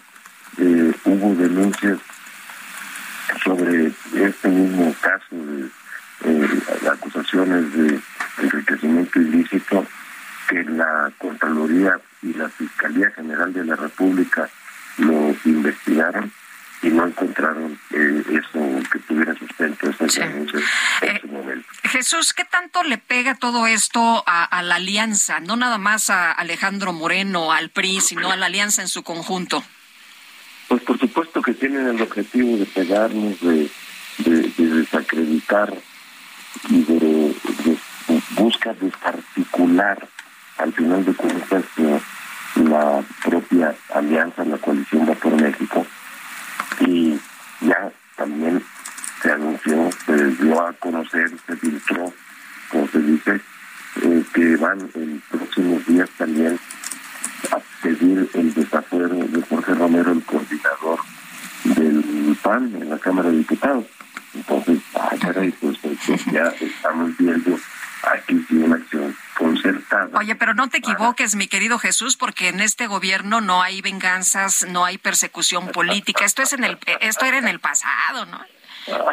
[0.58, 1.98] Eh, hubo denuncias
[3.44, 5.68] sobre este mismo caso de
[6.24, 8.00] eh, acusaciones de
[8.38, 9.86] enriquecimiento ilícito
[10.48, 14.48] que la Contraloría y la Fiscalía General de la República
[14.98, 16.32] lo investigaron
[16.82, 20.62] y no encontraron eh, eso que tuviera sustento esas denuncias
[21.00, 21.68] en ese momento.
[21.84, 25.38] Jesús, ¿qué tanto le pega todo esto a, la alianza?
[25.40, 29.62] No nada más a Alejandro Moreno, al PRI, sino a la alianza en su conjunto.
[30.68, 33.70] Pues por supuesto que tienen el objetivo de pegarnos, de,
[34.56, 35.72] desacreditar
[36.68, 37.34] y de,
[38.36, 40.08] buscar desarticular
[40.58, 41.64] al final de cuentas
[42.56, 45.86] la propia alianza, la coalición va por México.
[46.80, 47.18] Y
[47.60, 48.62] ya también
[49.22, 52.12] se anunció, se dio a conocer, se filtró,
[52.70, 53.40] como se dice,
[54.02, 56.58] eh, que van en próximos días también
[57.50, 60.98] a pedir el desafuero de Jorge Romero, el coordinador
[61.64, 63.86] del PAN en la Cámara de Diputados.
[64.34, 65.10] Entonces, ah,
[65.60, 67.58] pues, pues ya estamos viendo
[68.02, 70.18] aquí sí una acción concertada.
[70.18, 74.66] Oye, pero no te equivoques, mi querido Jesús, porque en este gobierno no hay venganzas,
[74.68, 76.24] no hay persecución política.
[76.24, 78.40] Esto es en el, esto era en el pasado, ¿no?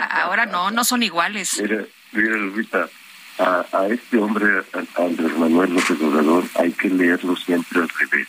[0.09, 1.59] Ahora no, no son iguales.
[1.61, 2.89] Mira, mira Lupita,
[3.37, 8.27] a, a, este hombre, a Andrés Manuel López Obrador, hay que leerlo siempre al revés.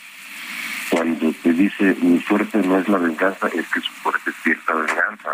[0.91, 4.73] Cuando te dice mi fuerte no es la venganza, es que su fuerte es cierta
[4.73, 5.33] venganza.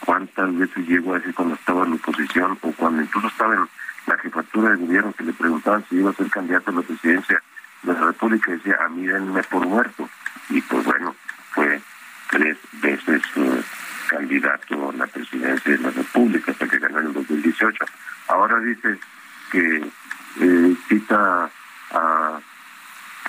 [0.00, 3.68] ¿Cuántas veces llegó a decir cuando estaba en la oposición o cuando incluso estaba en
[4.06, 7.42] la jefatura de gobierno que le preguntaban si iba a ser candidato a la presidencia
[7.82, 10.08] de la República decía, a mí denme por muerto.
[10.50, 11.14] Y pues bueno,
[11.52, 11.80] fue
[12.30, 13.62] tres veces eh,
[14.08, 17.84] candidato a la presidencia de la República hasta que ganó en el 2018.
[18.28, 18.98] Ahora dice,
[19.50, 19.86] que
[20.40, 21.50] eh, cita
[21.92, 22.35] a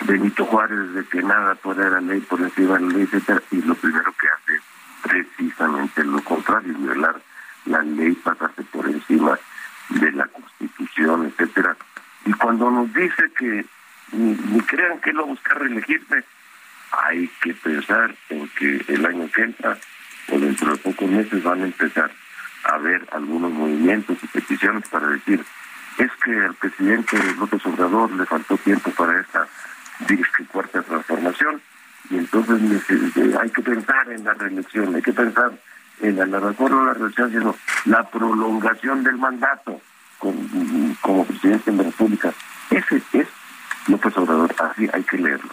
[0.07, 3.61] Benito Juárez de que nada puede la ley por encima de la ley, etcétera, y
[3.61, 4.61] lo primero que hace es
[5.01, 7.21] precisamente lo contrario, violar
[7.65, 9.37] la ley, pasarse por encima
[9.89, 11.75] de la constitución, etcétera.
[12.25, 13.65] Y cuando nos dice que
[14.13, 16.23] ni, crean que él va a buscar reelegirse,
[16.91, 19.77] hay que pensar en que el año que entra
[20.29, 22.09] o dentro de pocos meses van a empezar
[22.63, 25.43] a haber algunos movimientos y peticiones para decir
[25.97, 29.47] es que al presidente López Obrador le faltó tiempo para esta
[30.51, 31.61] cuarta transformación
[32.09, 32.61] y entonces
[33.41, 35.51] hay que pensar en la reelección, hay que pensar
[36.01, 39.81] en la, la no la reelección, sino la prolongación del mandato
[40.19, 42.33] como presidente de la República.
[42.69, 43.27] Ese es
[43.87, 45.49] López Obrador, así hay que leerlo.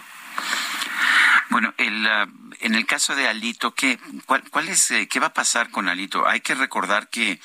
[1.49, 2.27] Bueno, el, ah,
[2.61, 5.87] en el caso de Alito, ¿qué, cuál, cuál es, eh, ¿qué va a pasar con
[5.87, 6.27] Alito?
[6.27, 7.39] Hay que recordar que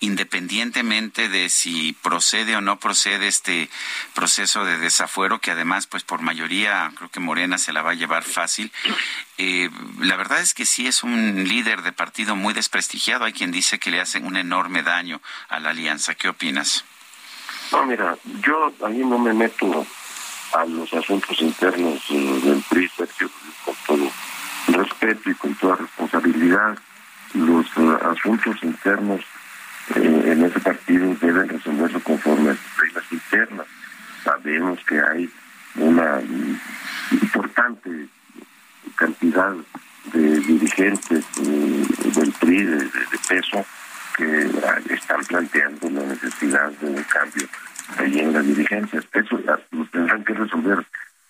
[0.00, 3.70] independientemente de si procede o no procede este
[4.14, 7.94] proceso de desafuero, que además, pues por mayoría, creo que Morena se la va a
[7.94, 8.70] llevar fácil,
[9.38, 13.24] eh, la verdad es que sí es un líder de partido muy desprestigiado.
[13.24, 16.14] Hay quien dice que le hacen un enorme daño a la alianza.
[16.14, 16.84] ¿Qué opinas?
[17.72, 19.86] No, mira, yo ahí no me meto
[20.52, 22.88] a los asuntos internos eh, del PRI,
[25.10, 26.76] y con toda responsabilidad.
[27.34, 29.20] Los eh, asuntos internos
[29.94, 33.66] eh, en ese partido deben resolverse conforme a las reglas internas.
[34.24, 35.30] Sabemos que hay
[35.76, 36.20] una
[37.10, 38.08] importante
[38.96, 39.54] cantidad
[40.12, 42.90] de dirigentes del PRI de,
[43.28, 43.64] peso
[44.16, 44.50] que
[44.94, 47.46] están planteando la necesidad de un cambio
[47.98, 49.04] ahí en las dirigencias.
[49.12, 49.40] Eso
[49.70, 50.84] lo tendrán que resolver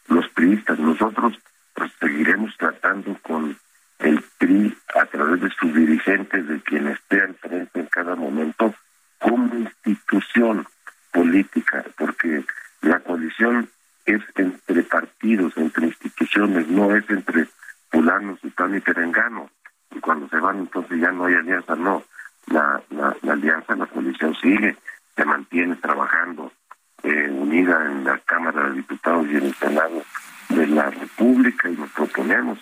[0.09, 0.79] los priistas.
[0.79, 1.39] Nosotros
[1.74, 3.57] pues, seguiremos tratando con
[3.99, 8.74] el PRI a través de sus dirigentes, de quien esté al frente en cada momento,
[9.18, 10.66] como institución
[11.12, 12.44] política, porque
[12.82, 13.68] la coalición
[14.05, 17.47] es entre partidos, entre instituciones, no es entre
[17.90, 19.51] fulano, sultán y perengano.
[19.94, 22.05] Y cuando se van, entonces ya no hay alianza, no.
[22.49, 24.76] La, la, la alianza, la coalición sigue
[25.16, 26.53] se mantiene trabajando
[27.03, 30.03] eh, unida en la Cámara de Diputados y en el Senado
[30.51, 32.59] de la República y nos proponemos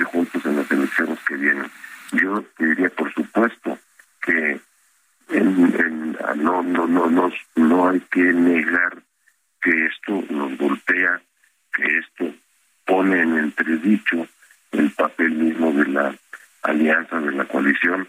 [0.00, 1.70] juntos en las elecciones que vienen.
[2.12, 3.78] Yo te diría, por supuesto,
[4.20, 4.60] que
[5.30, 9.02] no, no, no, no, no hay que negar
[9.60, 11.20] que esto nos golpea,
[11.72, 12.34] que esto
[12.84, 14.26] pone en entredicho
[14.72, 16.14] el papel mismo de la
[16.62, 18.08] alianza, de la coalición,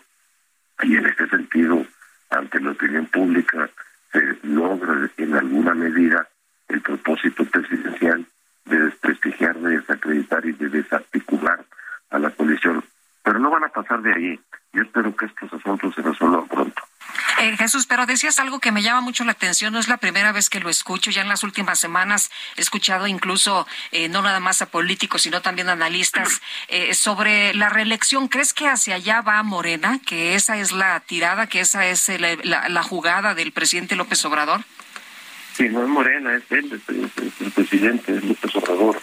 [0.82, 1.86] y en este sentido
[2.30, 3.70] ante la opinión pública
[4.12, 6.28] se logra en alguna medida
[6.68, 8.26] el propósito presidencial
[8.66, 11.64] de desprestigiar, de desacreditar y de desarticular
[12.10, 12.84] a la coalición.
[13.24, 14.40] Pero no van a pasar de ahí.
[14.74, 16.82] Yo espero que estos asuntos se resuelvan pronto.
[17.40, 20.32] Eh, Jesús, pero decías algo que me llama mucho la atención, no es la primera
[20.32, 24.40] vez que lo escucho, ya en las últimas semanas he escuchado incluso eh, no nada
[24.40, 28.28] más a políticos, sino también a analistas eh, sobre la reelección.
[28.28, 32.10] ¿Crees que hacia allá va Morena, que esa es la tirada, que esa es
[32.44, 34.62] la, jugada del presidente López Obrador?
[35.54, 39.00] Sí, no es Morena, es él, es, el presidente, es López Obrador.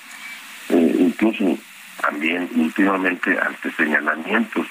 [0.69, 1.59] incluso
[2.01, 4.67] también últimamente ante señalamientos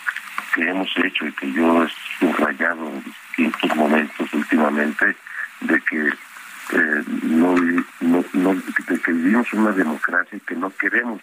[0.54, 5.16] que hemos hecho y que yo he subrayado en distintos momentos últimamente
[5.62, 6.08] de que
[6.72, 11.22] eh, no, de que vivimos una democracia y que no queremos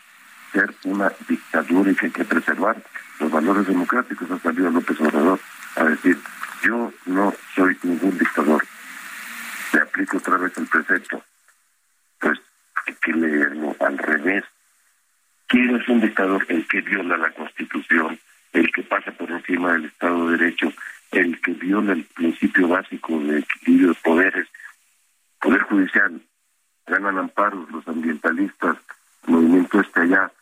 [0.53, 2.77] ser una dictadura y que hay que preservar
[3.21, 5.41] los valores democráticos ha salido López Obrador
[5.77, 6.19] a decir
[6.63, 8.65] yo no soy ningún dictador
[9.73, 11.23] le aplico otra vez el precepto
[12.21, 12.39] pues
[12.87, 14.45] hay que leerlo al revés
[15.49, 16.45] ¿Quién es un dictador?
[16.49, 18.19] El que viola la Constitución,
[18.53, 20.73] el que pasa por encima del Estado de Derecho,
[21.13, 24.49] el que viola el principio básico de equilibrio de poderes.
[25.41, 26.21] Poder judicial,
[26.87, 28.77] ganan amparos los ambientalistas,
[29.27, 30.33] movimiento este allá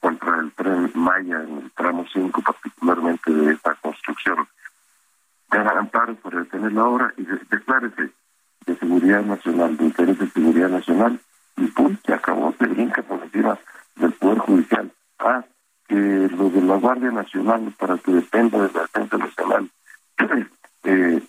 [0.00, 4.48] contra el tren Maya en el tramo 5 particularmente de esta construcción.
[5.50, 8.10] Ganan amparos por detener la obra y declárese
[8.66, 11.20] de seguridad nacional, de interés de seguridad nacional,
[11.56, 13.58] y pum, se acabó, se brinca por encima
[13.96, 14.92] del Poder Judicial.
[15.18, 15.44] Ah,
[15.88, 19.70] que lo de la Guardia Nacional para que dependa de la Defensa Nacional
[20.84, 21.22] eh,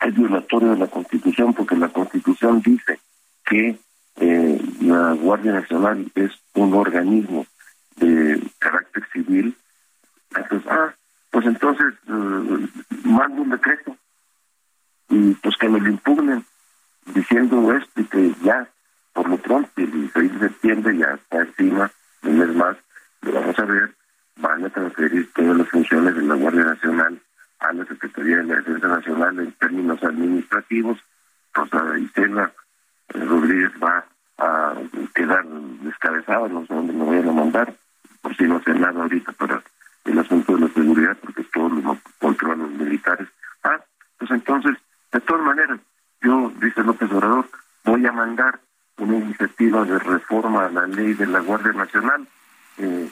[0.00, 2.98] es violatorio de la Constitución porque la Constitución dice
[3.44, 3.78] que
[4.16, 7.46] eh, la Guardia Nacional es un organismo
[7.96, 9.56] de carácter civil.
[10.34, 10.94] Entonces, ah,
[11.30, 12.68] pues entonces eh,
[13.04, 13.96] mando un decreto
[15.08, 16.44] y pues que me lo impugnen
[17.06, 18.68] diciendo esto y que ya,
[19.12, 21.90] por lo pronto, el 16 de septiembre ya está encima,
[22.22, 22.76] un mes más,
[23.22, 23.94] lo vamos a ver,
[24.36, 27.20] van a transferir todas las funciones de la Guardia Nacional
[27.60, 30.98] a la Secretaría de la Defensa Nacional en términos administrativos.
[31.54, 32.52] Rosa Isela
[33.14, 34.04] eh, Rodríguez va
[34.38, 34.74] a
[35.14, 37.74] quedar descabezada, no sé dónde lo vayan a mandar,
[38.20, 39.62] por si no hace nada ahorita para
[40.04, 43.28] el asunto de la seguridad, porque todo lo controlan los militares.
[43.62, 43.78] Ah,
[44.18, 44.76] pues entonces,
[45.12, 45.78] de todas maneras,
[46.22, 47.48] yo, dice López Obrador,
[47.84, 48.60] voy a mandar
[48.98, 52.26] una iniciativa de reforma a la ley de la Guardia Nacional,
[52.78, 53.10] eh,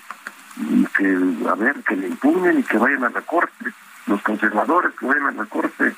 [0.56, 3.72] y que, a ver, que le impugnen y que vayan a la corte,
[4.06, 5.94] los conservadores que vayan a la corte,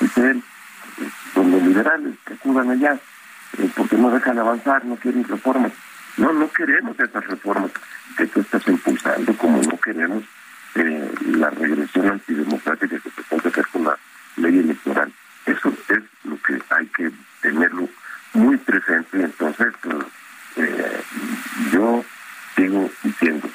[0.00, 0.42] dice él,
[0.98, 2.98] eh, los liberales que acudan allá,
[3.58, 5.72] eh, porque no dejan avanzar, no quieren reformas.
[6.16, 7.72] No, no queremos esas reformas
[8.16, 10.22] que tú estás impulsando, como no queremos
[10.74, 13.96] la regresión antidemocrática que se puede hacer con la
[14.36, 15.12] ley electoral.
[15.46, 17.10] Eso es lo que hay que
[17.42, 17.88] tenerlo
[18.32, 19.22] muy presente.
[19.22, 20.06] Entonces, pues,
[20.56, 21.02] eh,
[21.72, 22.04] yo
[22.56, 23.48] sigo diciendo,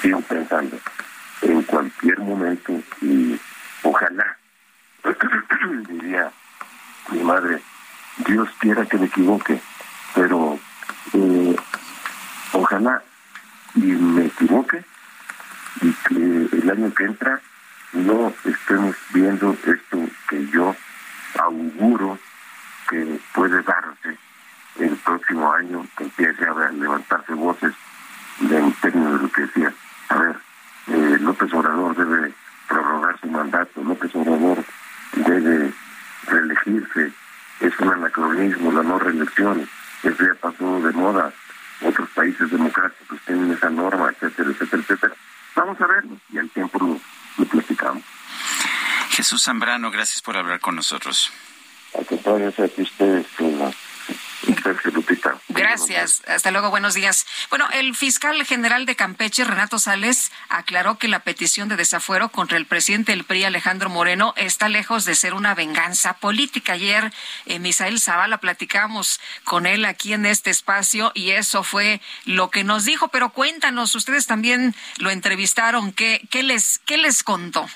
[0.00, 0.78] sigo pensando
[1.42, 3.38] en cualquier momento y
[3.82, 4.36] ojalá,
[5.88, 6.30] diría
[7.10, 7.62] mi madre,
[8.26, 9.60] Dios quiera que me equivoque,
[10.14, 10.58] pero
[11.14, 11.56] eh,
[12.52, 13.02] ojalá
[13.74, 14.84] y me equivoque
[15.80, 17.40] y que el año que entra
[17.92, 20.74] no estemos viendo esto que yo
[21.38, 22.18] auguro
[22.88, 24.18] que puede darse
[24.78, 27.74] el próximo año, que empiece a levantarse voces
[28.40, 29.72] en términos de lo que decía.
[30.08, 30.36] A ver,
[30.88, 32.32] eh, López Obrador debe
[32.68, 34.64] prorrogar su mandato, López Obrador
[35.12, 35.72] debe
[36.26, 37.12] reelegirse,
[37.60, 39.68] es un anacronismo la no reelección,
[40.02, 41.32] eso ya pasó de moda,
[41.82, 45.14] otros países democráticos tienen esa norma, etcétera, etcétera, etcétera.
[45.54, 47.00] Vamos a verlo y al tiempo
[47.38, 48.02] lo platicamos.
[49.12, 51.30] Jesús Zambrano, gracias por hablar con nosotros.
[51.94, 53.26] Al contrario, a ustedes,
[55.48, 56.22] Gracias.
[56.26, 56.70] Hasta luego.
[56.70, 57.26] Buenos días.
[57.50, 62.56] Bueno, el fiscal general de Campeche, Renato Sales, aclaró que la petición de desafuero contra
[62.56, 66.72] el presidente del PRI, Alejandro Moreno, está lejos de ser una venganza política.
[66.72, 67.12] Ayer,
[67.44, 72.64] eh, Misael Zavala, platicamos con él aquí en este espacio y eso fue lo que
[72.64, 73.08] nos dijo.
[73.08, 75.92] Pero cuéntanos, ustedes también lo entrevistaron.
[75.92, 77.68] ¿Qué, qué, les, qué les contó?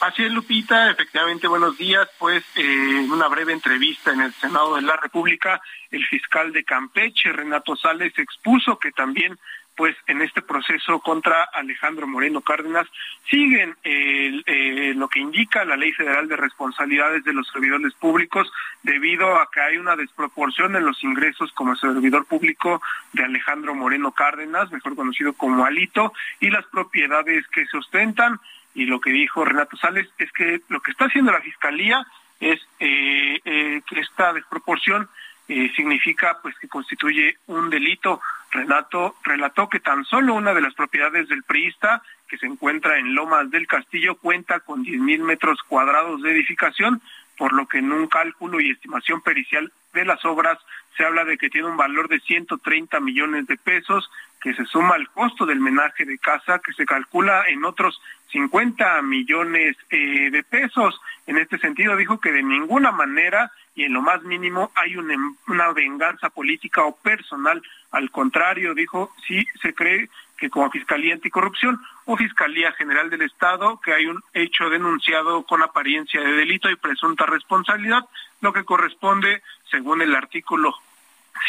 [0.00, 0.90] Así es, Lupita.
[0.90, 2.08] Efectivamente, buenos días.
[2.18, 6.62] Pues eh, en una breve entrevista en el Senado de la República, el fiscal de
[6.62, 9.36] Campeche, Renato Sales, expuso que también
[9.78, 12.88] pues en este proceso contra Alejandro Moreno Cárdenas
[13.30, 18.50] siguen eh, lo que indica la Ley Federal de Responsabilidades de los Servidores Públicos
[18.82, 22.82] debido a que hay una desproporción en los ingresos como servidor público
[23.12, 28.40] de Alejandro Moreno Cárdenas, mejor conocido como Alito, y las propiedades que se ostentan
[28.78, 32.06] y lo que dijo Renato Sales es que lo que está haciendo la Fiscalía
[32.38, 35.08] es eh, eh, que esta desproporción
[35.48, 38.20] eh, significa pues que constituye un delito.
[38.52, 43.16] Renato relató que tan solo una de las propiedades del priista, que se encuentra en
[43.16, 47.02] Lomas del Castillo, cuenta con 10.000 metros cuadrados de edificación,
[47.38, 50.58] por lo que en un cálculo y estimación pericial de las obras
[50.96, 54.10] se habla de que tiene un valor de 130 millones de pesos,
[54.42, 58.00] que se suma al costo del menaje de casa, que se calcula en otros
[58.32, 61.00] 50 millones eh, de pesos.
[61.26, 65.14] En este sentido, dijo que de ninguna manera y en lo más mínimo hay una,
[65.46, 67.62] una venganza política o personal.
[67.92, 73.80] Al contrario, dijo, sí se cree que como Fiscalía Anticorrupción o Fiscalía General del Estado,
[73.80, 78.06] que hay un hecho denunciado con apariencia de delito y presunta responsabilidad,
[78.40, 80.74] lo que corresponde, según el artículo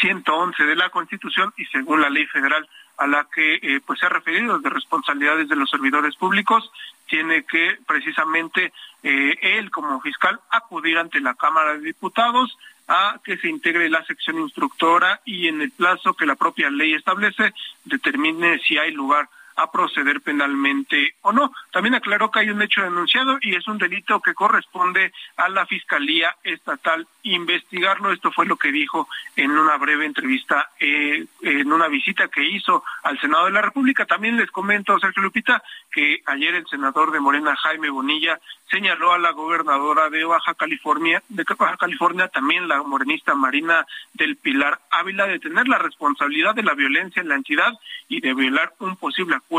[0.00, 2.68] 111 de la Constitución y según la ley federal
[2.98, 6.70] a la que eh, pues se ha referido de responsabilidades de los servidores públicos,
[7.08, 8.72] tiene que precisamente
[9.02, 12.58] eh, él como fiscal acudir ante la Cámara de Diputados
[12.90, 16.94] a que se integre la sección instructora y en el plazo que la propia ley
[16.94, 19.28] establece determine si hay lugar
[19.60, 21.52] a proceder penalmente o no.
[21.70, 25.66] También aclaró que hay un hecho denunciado y es un delito que corresponde a la
[25.66, 28.10] Fiscalía Estatal investigarlo.
[28.10, 29.06] Esto fue lo que dijo
[29.36, 34.06] en una breve entrevista, eh, en una visita que hizo al Senado de la República.
[34.06, 38.40] También les comento, Sergio Lupita, que ayer el senador de Morena, Jaime Bonilla,
[38.70, 43.84] señaló a la gobernadora de Baja California, de Baja California, también la morenista Marina
[44.14, 47.72] del Pilar Ávila, de tener la responsabilidad de la violencia en la entidad
[48.08, 49.49] y de violar un posible acuerdo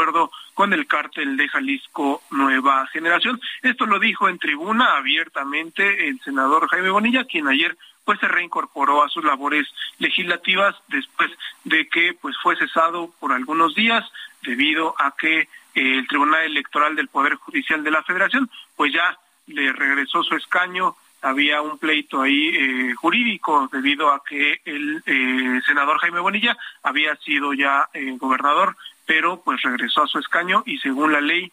[0.54, 3.42] con el cártel de Jalisco Nueva Generación.
[3.62, 9.04] Esto lo dijo en tribuna abiertamente el senador Jaime Bonilla, quien ayer pues se reincorporó
[9.04, 9.68] a sus labores
[10.00, 11.30] legislativas después
[11.66, 14.04] de que pues fue cesado por algunos días
[14.44, 19.18] debido a que el Tribunal Electoral del Poder Judicial de la Federación, pues ya
[19.48, 20.96] le regresó su escaño.
[21.22, 27.16] Había un pleito ahí eh, jurídico debido a que el eh, senador Jaime Bonilla había
[27.18, 28.76] sido ya eh, gobernador,
[29.12, 31.52] pero pues regresó a su escaño y según la ley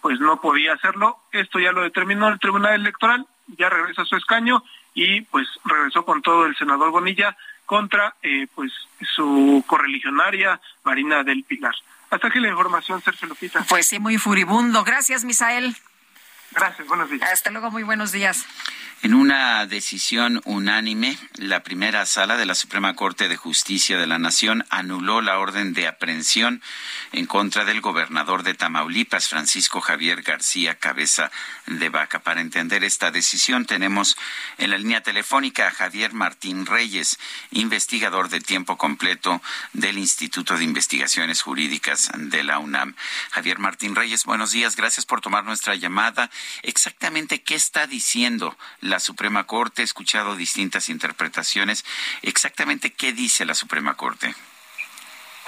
[0.00, 1.20] pues no podía hacerlo.
[1.30, 6.04] Esto ya lo determinó el Tribunal Electoral, ya regresa a su escaño y pues regresó
[6.04, 8.16] con todo el senador Bonilla contra
[8.56, 8.72] pues
[9.14, 11.76] su correligionaria Marina del Pilar.
[12.10, 13.64] Hasta aquí la información, Sergio Lupita.
[13.68, 14.82] Pues sí, muy furibundo.
[14.82, 15.76] Gracias, Misael.
[16.50, 17.30] Gracias, buenos días.
[17.30, 18.44] Hasta luego, muy buenos días.
[19.02, 24.18] En una decisión unánime, la primera sala de la Suprema Corte de Justicia de la
[24.18, 26.60] Nación anuló la orden de aprehensión
[27.12, 31.30] en contra del gobernador de Tamaulipas, Francisco Javier García Cabeza
[31.66, 32.18] de Vaca.
[32.18, 34.18] Para entender esta decisión, tenemos
[34.58, 37.18] en la línea telefónica a Javier Martín Reyes,
[37.52, 39.40] investigador de tiempo completo
[39.72, 42.94] del Instituto de Investigaciones Jurídicas de la UNAM.
[43.30, 46.30] Javier Martín Reyes, buenos días, gracias por tomar nuestra llamada.
[46.62, 48.58] Exactamente qué está diciendo
[48.98, 51.84] Suprema Corte, he escuchado distintas interpretaciones.
[52.22, 54.34] Exactamente, ¿qué dice la Suprema Corte?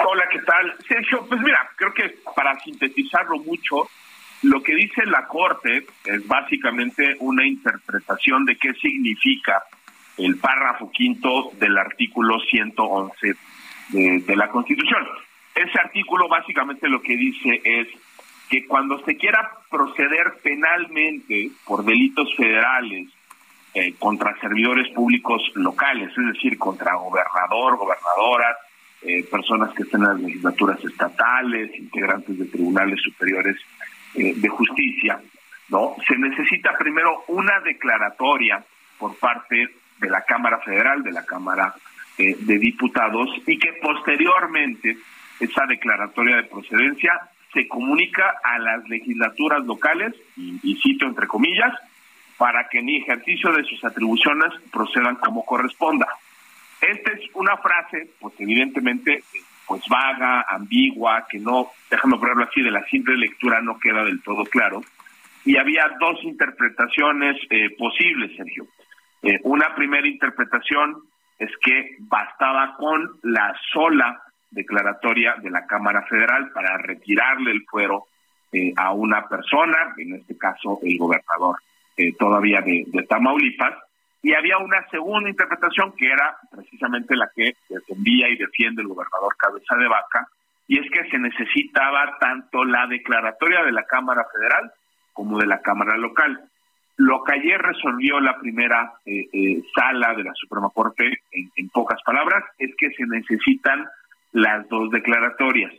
[0.04, 0.76] Hola, ¿qué tal?
[0.86, 3.88] Sergio, pues mira, creo que para sintetizarlo mucho,
[4.42, 9.62] lo que dice la Corte es básicamente una interpretación de qué significa
[10.16, 13.34] el párrafo quinto del artículo 111
[13.90, 15.06] de, de la Constitución.
[15.54, 17.88] Ese artículo básicamente lo que dice es
[18.48, 23.08] que cuando se quiera proceder penalmente por delitos federales
[23.74, 28.58] eh, contra servidores públicos locales, es decir, contra gobernador, gobernadoras,
[29.00, 33.56] eh, personas que estén en las legislaturas estatales, integrantes de tribunales superiores
[34.14, 35.18] eh, de justicia,
[35.70, 35.96] ¿no?
[36.06, 38.62] Se necesita primero una declaratoria
[38.98, 41.74] por parte de la Cámara Federal, de la Cámara
[42.18, 44.98] de Diputados, y que posteriormente
[45.40, 47.18] esa declaratoria de procedencia
[47.54, 51.72] se comunica a las legislaturas locales, y cito entre comillas,
[52.42, 56.08] para que en ejercicio de sus atribuciones procedan como corresponda.
[56.80, 59.22] Esta es una frase, pues evidentemente,
[59.64, 64.20] pues vaga, ambigua, que no, déjame ponerlo así, de la simple lectura no queda del
[64.24, 64.82] todo claro.
[65.44, 68.66] Y había dos interpretaciones eh, posibles, Sergio.
[69.22, 70.96] Eh, una primera interpretación
[71.38, 74.20] es que bastaba con la sola
[74.50, 78.06] declaratoria de la Cámara Federal para retirarle el fuero
[78.50, 81.54] eh, a una persona, en este caso el gobernador
[81.96, 83.74] eh, todavía de, Tamaulipas,
[84.22, 89.36] y había una segunda interpretación que era precisamente la que defendía y defiende el gobernador
[89.36, 90.28] Cabeza de Vaca,
[90.68, 94.70] y es que se necesitaba tanto la declaratoria de la Cámara Federal
[95.12, 96.40] como de la Cámara Local.
[96.96, 101.68] Lo que ayer resolvió la primera eh, eh, sala de la Suprema Corte, en, en,
[101.70, 103.86] pocas palabras, es que se necesitan
[104.32, 105.72] las dos declaratorias.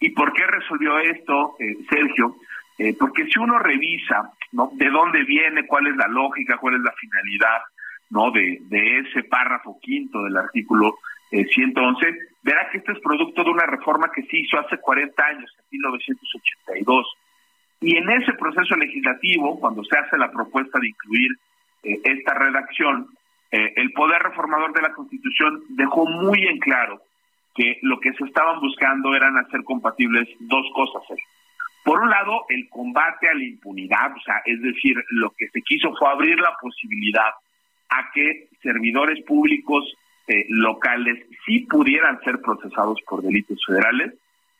[0.00, 1.56] ¿Y por qué resolvió esto,
[1.90, 2.36] Sergio?
[2.78, 4.70] Eh, porque si uno revisa ¿no?
[4.74, 7.62] de dónde viene, cuál es la lógica, cuál es la finalidad
[8.10, 10.94] no de, de ese párrafo quinto del artículo
[11.30, 15.26] 111, eh, verá que este es producto de una reforma que se hizo hace 40
[15.26, 17.06] años, en 1982.
[17.80, 21.32] Y en ese proceso legislativo, cuando se hace la propuesta de incluir
[21.82, 23.08] eh, esta redacción,
[23.50, 27.00] el Poder Reformador de la Constitución dejó muy en claro
[27.54, 31.02] que lo que se estaban buscando eran hacer compatibles dos cosas.
[31.84, 35.62] Por un lado, el combate a la impunidad, o sea, es decir, lo que se
[35.62, 37.30] quiso fue abrir la posibilidad
[37.90, 39.94] a que servidores públicos
[40.26, 44.12] eh, locales sí pudieran ser procesados por delitos federales,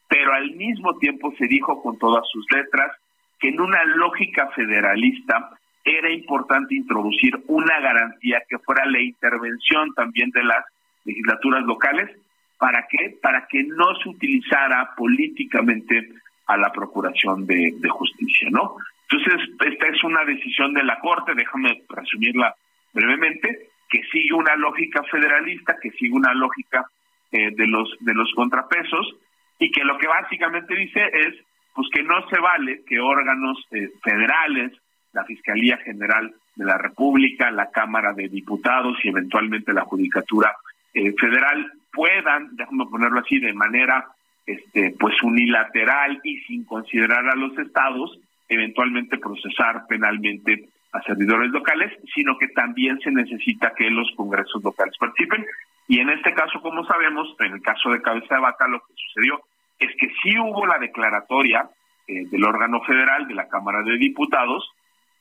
[0.09, 2.97] pero al mismo tiempo se dijo con todas sus letras
[3.39, 5.51] que en una lógica federalista
[5.85, 10.65] era importante introducir una garantía que fuera la intervención también de las
[11.05, 12.11] legislaturas locales.
[12.59, 13.17] ¿Para qué?
[13.23, 16.09] Para que no se utilizara políticamente
[16.49, 18.77] a la Procuración de, Justicia, ¿no?
[19.11, 22.55] Entonces, esta es una decisión de la Corte, déjame resumirla
[22.93, 26.87] brevemente, que sigue una lógica federalista, que sigue una lógica
[27.33, 29.15] eh, de los de los contrapesos
[29.59, 31.35] y que lo que básicamente dice es
[31.75, 34.73] pues que no se vale que órganos eh, federales,
[35.13, 40.55] la Fiscalía General de la República, la Cámara de Diputados y eventualmente la Judicatura
[40.93, 44.07] eh, Federal puedan, déjame ponerlo así, de manera
[44.49, 48.19] este, pues unilateral y sin considerar a los estados,
[48.49, 54.97] eventualmente procesar penalmente a servidores locales, sino que también se necesita que los congresos locales
[54.99, 55.45] participen.
[55.87, 58.95] Y en este caso, como sabemos, en el caso de Cabeza de Vaca, lo que
[58.97, 59.39] sucedió
[59.79, 61.69] es que sí hubo la declaratoria
[62.07, 64.65] eh, del órgano federal, de la Cámara de Diputados,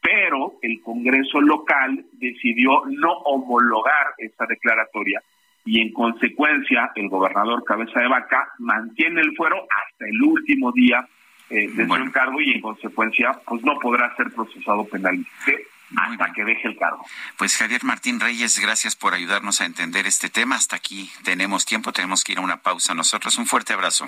[0.01, 5.21] pero el Congreso local decidió no homologar esa declaratoria
[5.68, 11.05] y en consecuencia el gobernador Cabeza de Vaca mantiene el fuero hasta el último día
[11.49, 16.45] eh, de su encargo y en consecuencia pues no podrá ser procesado penalmente hasta que
[16.45, 17.05] deje el cargo.
[17.38, 20.55] Pues Javier Martín Reyes, gracias por ayudarnos a entender este tema.
[20.55, 22.93] Hasta aquí tenemos tiempo, tenemos que ir a una pausa.
[22.93, 24.07] Nosotros un fuerte abrazo.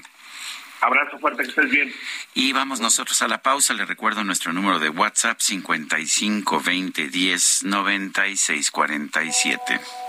[0.82, 1.92] Abrazo fuerte, que estés bien.
[2.34, 3.74] Y vamos nosotros a la pausa.
[3.74, 10.09] Le recuerdo nuestro número de WhatsApp 55 20 10 96 47.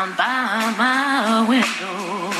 [0.00, 2.32] Down by my window,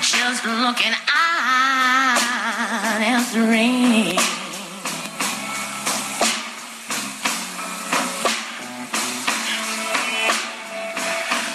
[0.00, 2.18] just looking out
[3.00, 4.18] at the rain.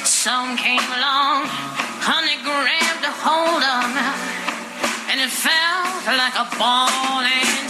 [0.06, 1.48] Some came along,
[2.00, 4.08] honey grabbed a hold of me,
[5.12, 7.67] and it felt like a ball and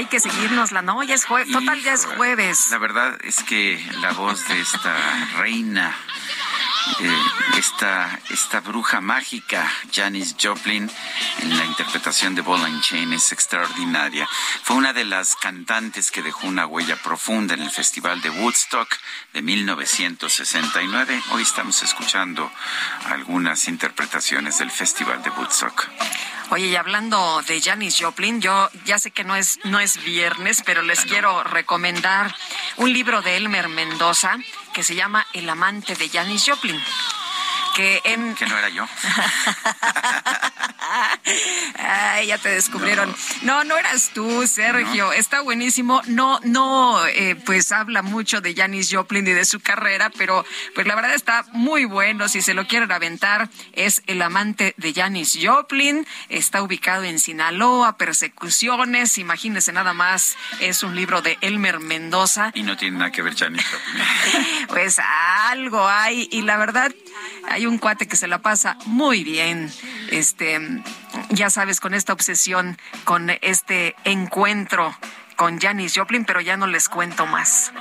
[0.00, 2.68] hay que seguirnos la no, ya es jueves, total ya es jueves.
[2.70, 4.96] La verdad es que la voz de esta
[5.36, 5.94] reina
[7.00, 7.22] eh,
[7.58, 10.90] esta, esta bruja mágica, Janis Joplin,
[11.40, 14.26] en la interpretación de Ball and Chain es extraordinaria.
[14.62, 18.88] Fue una de las cantantes que dejó una huella profunda en el Festival de Woodstock
[19.34, 21.22] de 1969.
[21.32, 22.50] Hoy estamos escuchando
[23.04, 25.88] algunas interpretaciones del Festival de Woodstock.
[26.50, 30.62] Oye, y hablando de Janis Joplin, yo ya sé que no es, no es viernes,
[30.66, 32.34] pero les quiero recomendar
[32.76, 34.36] un libro de Elmer Mendoza
[34.74, 36.80] que se llama El amante de Janis Joplin
[37.74, 38.34] que en...
[38.34, 38.86] Que no era yo.
[41.78, 43.14] Ay, ya te descubrieron.
[43.42, 43.64] No.
[43.64, 45.12] no, eras tú, Sergio.
[45.12, 46.02] Está buenísimo.
[46.06, 50.44] No, no, eh, pues habla mucho de Janis Joplin y de su carrera, pero
[50.74, 52.28] pues la verdad está muy bueno.
[52.28, 56.06] Si se lo quieren aventar, es El amante de Janis Joplin.
[56.28, 59.18] Está ubicado en Sinaloa, persecuciones.
[59.18, 60.36] Imagínense nada más.
[60.60, 62.50] Es un libro de Elmer Mendoza.
[62.54, 64.66] Y no tiene nada que ver Janis Joplin.
[64.68, 66.28] pues algo hay.
[66.32, 66.92] Y la verdad,
[67.48, 69.72] hay un cuate que se la pasa muy bien,
[70.10, 70.82] este,
[71.30, 74.94] ya sabes, con esta obsesión, con este encuentro
[75.40, 77.72] con Janis Joplin, pero ya no les cuento más.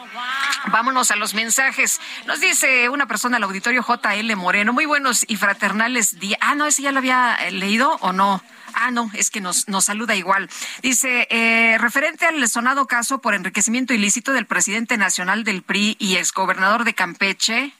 [0.68, 2.00] Vámonos a los mensajes.
[2.26, 6.40] Nos dice una persona al auditorio JL Moreno, muy buenos y fraternales días.
[6.42, 8.42] Ah, no, ese ya lo había eh, leído o no.
[8.76, 10.50] Ah, no, es que nos, nos saluda igual.
[10.82, 16.16] Dice, eh, referente al sonado caso por enriquecimiento ilícito del presidente nacional del PRI y
[16.16, 17.74] exgobernador de Campeche,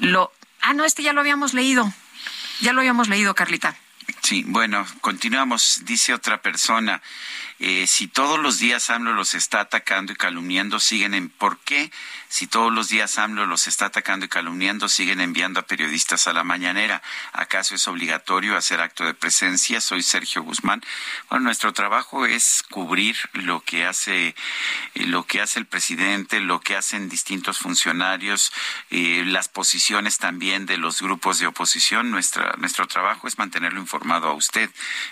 [0.00, 0.32] lo,
[0.62, 1.92] Ah, no, este ya lo habíamos leído.
[2.60, 3.76] Ya lo habíamos leído, Carlita.
[4.22, 5.82] Sí, bueno, continuamos.
[5.84, 7.02] Dice otra persona,
[7.58, 11.28] eh, si todos los días AMLO los está atacando y calumniando, siguen en...
[11.28, 11.90] ¿Por qué?
[12.28, 16.32] Si todos los días AMLO los está atacando y calumniando, siguen enviando a periodistas a
[16.32, 17.02] la mañanera.
[17.32, 19.80] ¿Acaso es obligatorio hacer acto de presencia?
[19.80, 20.82] Soy Sergio Guzmán.
[21.28, 24.34] Bueno, nuestro trabajo es cubrir lo que hace,
[24.94, 28.52] eh, lo que hace el presidente, lo que hacen distintos funcionarios,
[28.90, 32.10] eh, las posiciones también de los grupos de oposición.
[32.10, 34.70] Nuestro trabajo es mantenerlo informado a usted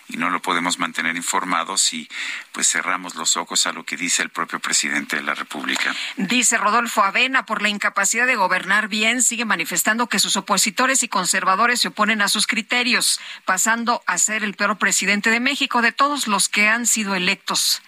[0.08, 2.08] y no lo podemos mantener informado si
[2.52, 5.94] pues cerramos los ojos a lo que dice el propio presidente de la República.
[6.16, 11.08] Dice Rodolfo Avena, por la incapacidad de gobernar bien, sigue manifestando que sus opositores y
[11.08, 15.92] conservadores se oponen a sus criterios, pasando a ser el peor presidente de México de
[15.92, 17.82] todos los que han sido electos.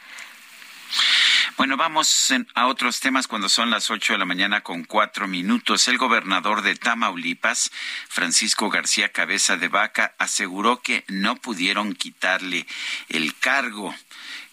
[1.56, 5.86] Bueno, vamos a otros temas cuando son las ocho de la mañana con cuatro minutos.
[5.86, 7.70] El gobernador de Tamaulipas,
[8.08, 12.66] Francisco García Cabeza de Vaca, aseguró que no pudieron quitarle
[13.08, 13.94] el cargo.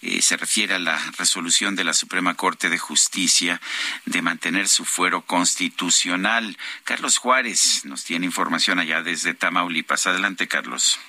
[0.02, 3.60] Eh, se refiere a la resolución de la Suprema Corte de Justicia
[4.06, 6.58] de mantener su fuero constitucional.
[6.84, 10.08] Carlos Juárez nos tiene información allá desde Tamaulipas.
[10.08, 11.00] Adelante, Carlos.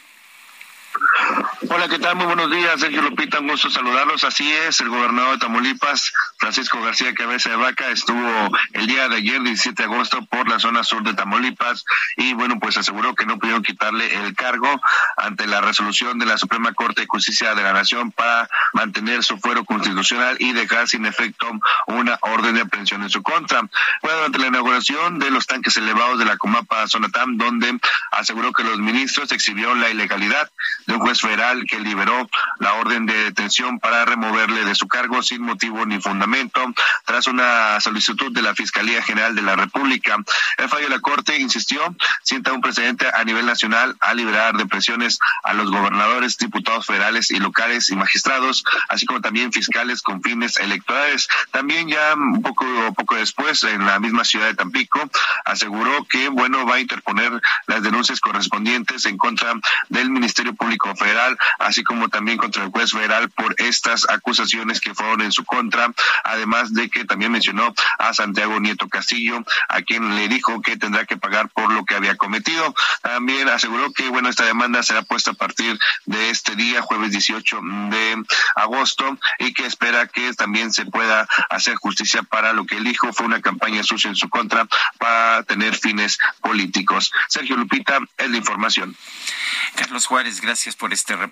[1.68, 2.16] Hola, ¿qué tal?
[2.16, 4.24] Muy buenos días, Sergio Lupita, un gusto saludarlos.
[4.24, 9.16] Así es, el gobernador de Tamaulipas, Francisco García Cabeza de Vaca, estuvo el día de
[9.16, 11.84] ayer, 17 de agosto, por la zona sur de Tamaulipas
[12.16, 14.80] y bueno, pues aseguró que no pudieron quitarle el cargo
[15.18, 19.36] ante la resolución de la Suprema Corte de Justicia de la Nación para mantener su
[19.36, 21.46] fuero constitucional y dejar sin efecto
[21.86, 23.60] una orden de aprehensión en su contra.
[24.00, 27.78] Fue durante la inauguración de los tanques elevados de la Comapa Sonatam, donde
[28.12, 30.50] aseguró que los ministros exhibieron la ilegalidad
[30.86, 32.28] de un juez federal que liberó
[32.58, 36.64] la orden de detención para removerle de su cargo sin motivo ni fundamento,
[37.04, 40.16] tras una solicitud de la Fiscalía General de la República.
[40.56, 44.66] El fallo de la Corte, insistió, sienta un precedente a nivel nacional a liberar de
[44.66, 50.22] presiones a los gobernadores, diputados federales y locales y magistrados, así como también fiscales con
[50.22, 51.28] fines electorales.
[51.50, 55.10] También ya poco, poco después, en la misma ciudad de Tampico,
[55.44, 59.54] aseguró que, bueno, va a interponer las denuncias correspondientes en contra
[59.88, 64.94] del Ministerio Público Federal, así como también contra el juez federal por estas acusaciones que
[64.94, 65.92] fueron en su contra,
[66.24, 71.04] además de que también mencionó a Santiago Nieto Castillo, a quien le dijo que tendrá
[71.06, 72.74] que pagar por lo que había cometido.
[73.02, 77.60] También aseguró que, bueno, esta demanda será puesta a partir de este día, jueves 18
[77.90, 78.22] de
[78.54, 83.12] agosto, y que espera que también se pueda hacer justicia para lo que él dijo
[83.12, 84.66] fue una campaña sucia en su contra
[84.98, 87.12] para tener fines políticos.
[87.28, 88.96] Sergio Lupita, es la información.
[89.74, 91.29] Carlos Juárez, gracias por este reporte.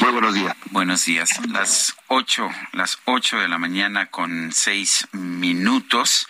[0.00, 0.56] Muy buenos días.
[0.70, 1.30] Buenos días.
[1.48, 6.26] Las ocho, las ocho de la mañana con seis minutos.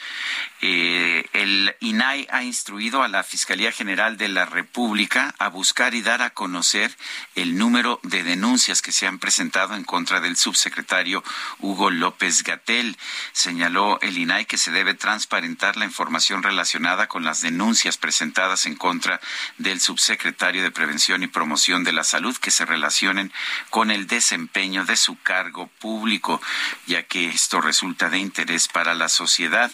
[0.66, 6.00] Eh, el INAI ha instruido a la Fiscalía General de la República a buscar y
[6.00, 6.96] dar a conocer
[7.34, 11.22] el número de denuncias que se han presentado en contra del subsecretario
[11.58, 12.96] Hugo López Gatel.
[13.32, 18.76] Señaló el INAI que se debe transparentar la información relacionada con las denuncias presentadas en
[18.76, 19.20] contra
[19.58, 23.34] del subsecretario de Prevención y Promoción de la Salud que se relacionen
[23.68, 26.40] con el desempeño de su cargo público,
[26.86, 29.70] ya que esto resulta de interés para la sociedad.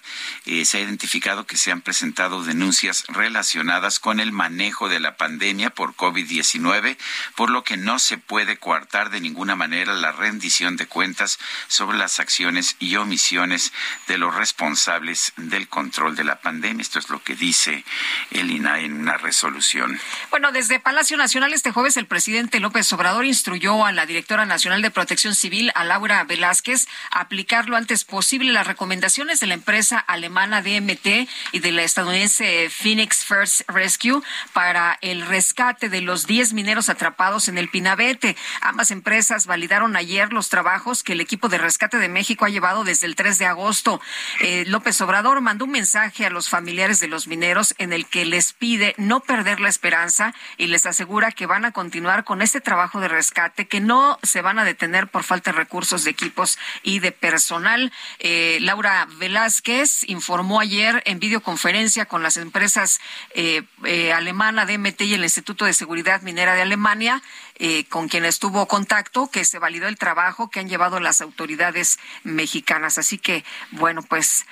[0.46, 5.94] Eh, identificado que se han presentado denuncias relacionadas con el manejo de la pandemia por
[5.94, 6.96] COVID-19,
[7.36, 11.98] por lo que no se puede coartar de ninguna manera la rendición de cuentas sobre
[11.98, 13.72] las acciones y omisiones
[14.08, 16.82] de los responsables del control de la pandemia.
[16.82, 17.84] Esto es lo que dice
[18.30, 19.98] el INAI en una resolución.
[20.30, 24.82] Bueno, desde Palacio Nacional este jueves el presidente López Obrador instruyó a la directora nacional
[24.82, 29.54] de Protección Civil, a Laura Velázquez, a aplicar lo antes posible las recomendaciones de la
[29.54, 36.26] empresa alemana DMT y de la estadounidense Phoenix First Rescue para el rescate de los
[36.26, 38.36] 10 mineros atrapados en el Pinabete.
[38.60, 42.84] Ambas empresas validaron ayer los trabajos que el equipo de rescate de México ha llevado
[42.84, 44.00] desde el 3 de agosto.
[44.40, 48.24] Eh, López Obrador mandó un mensaje a los familiares de los mineros en el que
[48.24, 52.60] les pide no perder la esperanza y les asegura que van a continuar con este
[52.60, 56.58] trabajo de rescate, que no se van a detener por falta de recursos de equipos
[56.82, 57.92] y de personal.
[58.18, 63.00] Eh, Laura Velázquez informó ayer en videoconferencia con las empresas
[63.34, 67.22] eh, eh, alemana DMT y el Instituto de Seguridad Minera de Alemania,
[67.56, 71.98] eh, con quienes tuvo contacto, que se validó el trabajo que han llevado las autoridades
[72.24, 72.98] mexicanas.
[72.98, 74.46] Así que, bueno, pues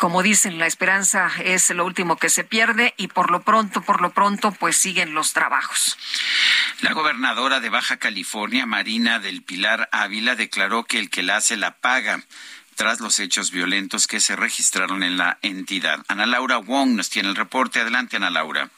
[0.00, 4.00] como dicen, la esperanza es lo último que se pierde y por lo pronto, por
[4.00, 5.98] lo pronto, pues siguen los trabajos.
[6.80, 11.58] La gobernadora de Baja California, Marina del Pilar Ávila, declaró que el que la hace
[11.58, 12.24] la paga
[12.80, 16.02] tras los hechos violentos que se registraron en la entidad.
[16.08, 17.78] Ana Laura Wong nos tiene el reporte.
[17.78, 18.70] Adelante, Ana Laura.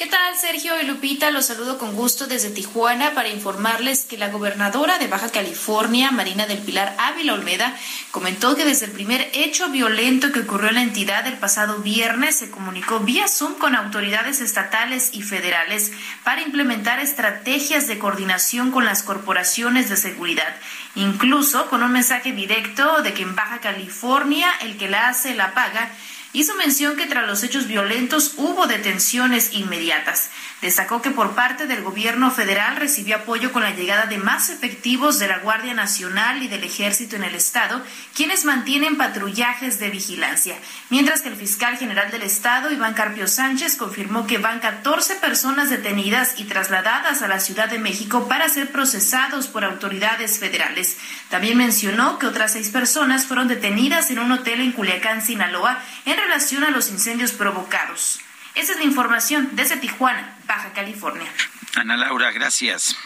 [0.00, 1.30] ¿Qué tal, Sergio y Lupita?
[1.30, 6.46] Los saludo con gusto desde Tijuana para informarles que la gobernadora de Baja California, Marina
[6.46, 7.76] del Pilar Ávila Olmeda,
[8.10, 12.36] comentó que desde el primer hecho violento que ocurrió en la entidad el pasado viernes
[12.36, 15.92] se comunicó vía Zoom con autoridades estatales y federales
[16.24, 20.56] para implementar estrategias de coordinación con las corporaciones de seguridad,
[20.94, 25.52] incluso con un mensaje directo de que en Baja California el que la hace la
[25.52, 25.90] paga
[26.32, 30.30] hizo mención que tras los hechos violentos hubo detenciones inmediatas.
[30.60, 35.18] Destacó que por parte del gobierno federal recibió apoyo con la llegada de más efectivos
[35.18, 37.82] de la Guardia Nacional y del Ejército en el Estado,
[38.14, 40.56] quienes mantienen patrullajes de vigilancia.
[40.90, 45.70] Mientras que el fiscal general del Estado, Iván Carpio Sánchez, confirmó que van 14 personas
[45.70, 50.98] detenidas y trasladadas a la Ciudad de México para ser procesados por autoridades federales.
[51.30, 56.19] También mencionó que otras seis personas fueron detenidas en un hotel en Culiacán, Sinaloa, en
[56.20, 58.20] relación a los incendios provocados.
[58.54, 61.30] Esa es la información desde Tijuana, Baja California.
[61.76, 62.96] Ana Laura, gracias.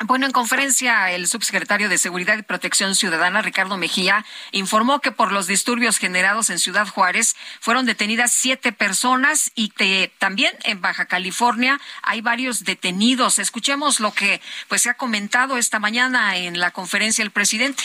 [0.00, 5.30] Bueno, en conferencia, el subsecretario de Seguridad y Protección Ciudadana, Ricardo Mejía, informó que por
[5.30, 11.06] los disturbios generados en Ciudad Juárez fueron detenidas siete personas y que también en Baja
[11.06, 13.38] California hay varios detenidos.
[13.38, 17.84] Escuchemos lo que pues se ha comentado esta mañana en la conferencia el presidente.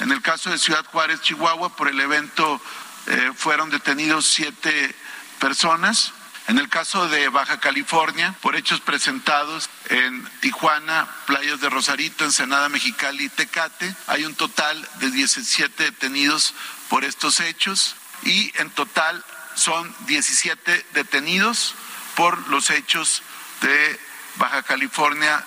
[0.00, 2.60] En el caso de Ciudad Juárez, Chihuahua, por el evento
[3.06, 4.94] eh, fueron detenidos siete
[5.38, 6.12] personas.
[6.48, 12.68] En el caso de Baja California, por hechos presentados en Tijuana, playas de Rosarito, Ensenada,
[12.68, 16.54] Mexicali y Tecate, hay un total de 17 detenidos
[16.88, 19.24] por estos hechos y en total
[19.56, 21.74] son 17 detenidos
[22.14, 23.22] por los hechos
[23.60, 24.00] de
[24.36, 25.44] Baja California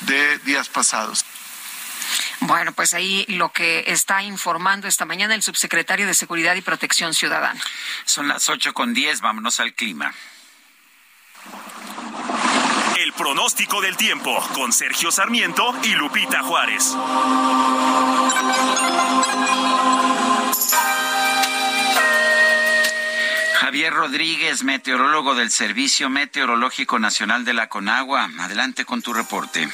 [0.00, 1.24] de días pasados.
[2.40, 7.14] Bueno, pues ahí lo que está informando esta mañana el subsecretario de Seguridad y Protección
[7.14, 7.60] Ciudadana.
[8.04, 10.14] Son las ocho con diez, vámonos al clima.
[12.98, 16.94] El pronóstico del tiempo con Sergio Sarmiento y Lupita Juárez.
[23.60, 28.30] Javier Rodríguez, meteorólogo del Servicio Meteorológico Nacional de la Conagua.
[28.38, 29.68] Adelante con tu reporte.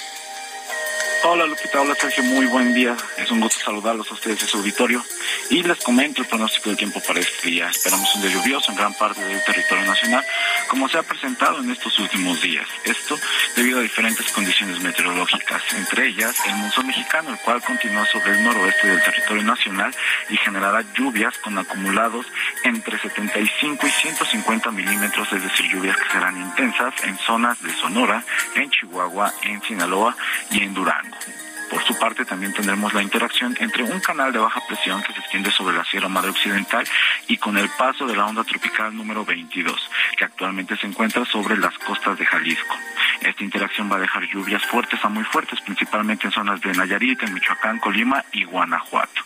[1.25, 2.97] Hola Lupita, hola Sergio, muy buen día.
[3.17, 5.05] Es un gusto saludarlos a ustedes y su auditorio.
[5.51, 7.69] Y les comento el pronóstico del tiempo para este día.
[7.69, 10.25] Esperamos un día lluvioso en gran parte del territorio nacional,
[10.69, 12.67] como se ha presentado en estos últimos días.
[12.83, 13.17] Esto
[13.55, 18.43] debido a diferentes condiciones meteorológicas, entre ellas el monzón mexicano, el cual continúa sobre el
[18.43, 19.95] noroeste del territorio nacional
[20.29, 22.27] y generará lluvias con acumulados
[22.65, 28.25] entre 75 y 150 milímetros, es decir, lluvias que serán intensas en zonas de Sonora,
[28.57, 30.17] en Chihuahua, en Sinaloa
[30.51, 31.12] y en Durango.
[31.13, 31.42] 2019.
[31.73, 35.21] Por su parte, también tendremos la interacción entre un canal de baja presión que se
[35.21, 36.85] extiende sobre la Sierra Madre Occidental
[37.29, 41.57] y con el paso de la onda tropical número 22, que actualmente se encuentra sobre
[41.57, 42.77] las costas de Jalisco.
[43.23, 47.23] Esta interacción va a dejar lluvias fuertes a muy fuertes, principalmente en zonas de Nayarit,
[47.23, 49.23] en Michoacán, Colima y Guanajuato.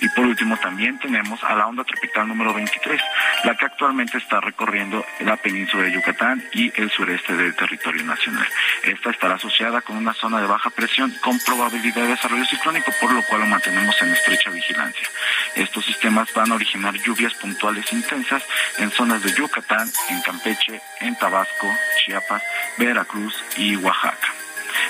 [0.00, 3.00] Y por último también tenemos a la onda tropical número 23,
[3.44, 8.46] la que actualmente está recorriendo la península de Yucatán y el sureste del territorio nacional.
[8.84, 13.12] Esta estará asociada con una zona de baja presión con probabilidad de desarrollo ciclónico, por
[13.12, 15.08] lo cual lo mantenemos en estrecha vigilancia.
[15.54, 18.42] Estos sistemas van a originar lluvias puntuales intensas
[18.78, 21.66] en zonas de Yucatán, en Campeche, en Tabasco,
[21.96, 22.42] Chiapas,
[22.78, 24.39] Veracruz y Oaxaca.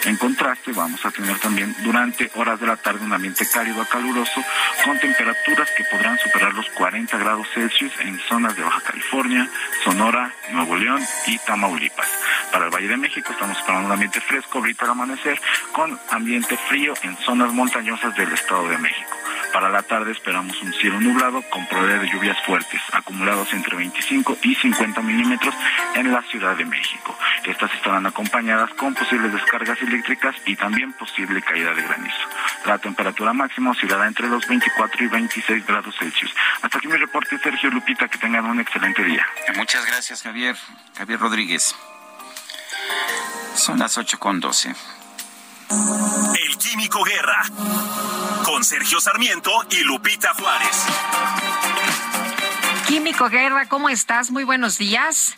[0.05, 3.87] En contraste, vamos a tener también durante horas de la tarde un ambiente cálido a
[3.87, 4.43] caluroso
[4.85, 9.49] con temperaturas que podrán superar los 40 grados Celsius en zonas de Baja California,
[9.85, 12.09] Sonora, Nuevo León y Tamaulipas.
[12.51, 15.39] Para el Valle de México estamos esperando un ambiente fresco ahorita al amanecer
[15.73, 19.20] con ambiente frío en zonas montañosas del Estado de México.
[19.53, 24.39] Para la tarde esperamos un cielo nublado con probabilidad de lluvias fuertes, acumulados entre 25
[24.43, 25.55] y 50 milímetros
[25.95, 27.17] en la Ciudad de México.
[27.45, 32.29] Estas estarán acompañadas con posibles descargas eléctricas y también posible caída de granizo.
[32.67, 36.33] La temperatura máxima oscilará entre los 24 y 26 grados Celsius.
[36.63, 39.27] Hasta aquí mi reporte, Sergio Lupita, que tengan un excelente día.
[39.57, 40.57] Muchas gracias, Javier.
[40.97, 41.75] Javier Rodríguez.
[43.55, 44.75] Son las 8 con 12.
[45.71, 47.45] El Químico Guerra.
[48.45, 50.85] Con Sergio Sarmiento y Lupita Juárez.
[52.89, 54.33] Químico Guerra, ¿cómo estás?
[54.33, 55.37] Muy buenos días.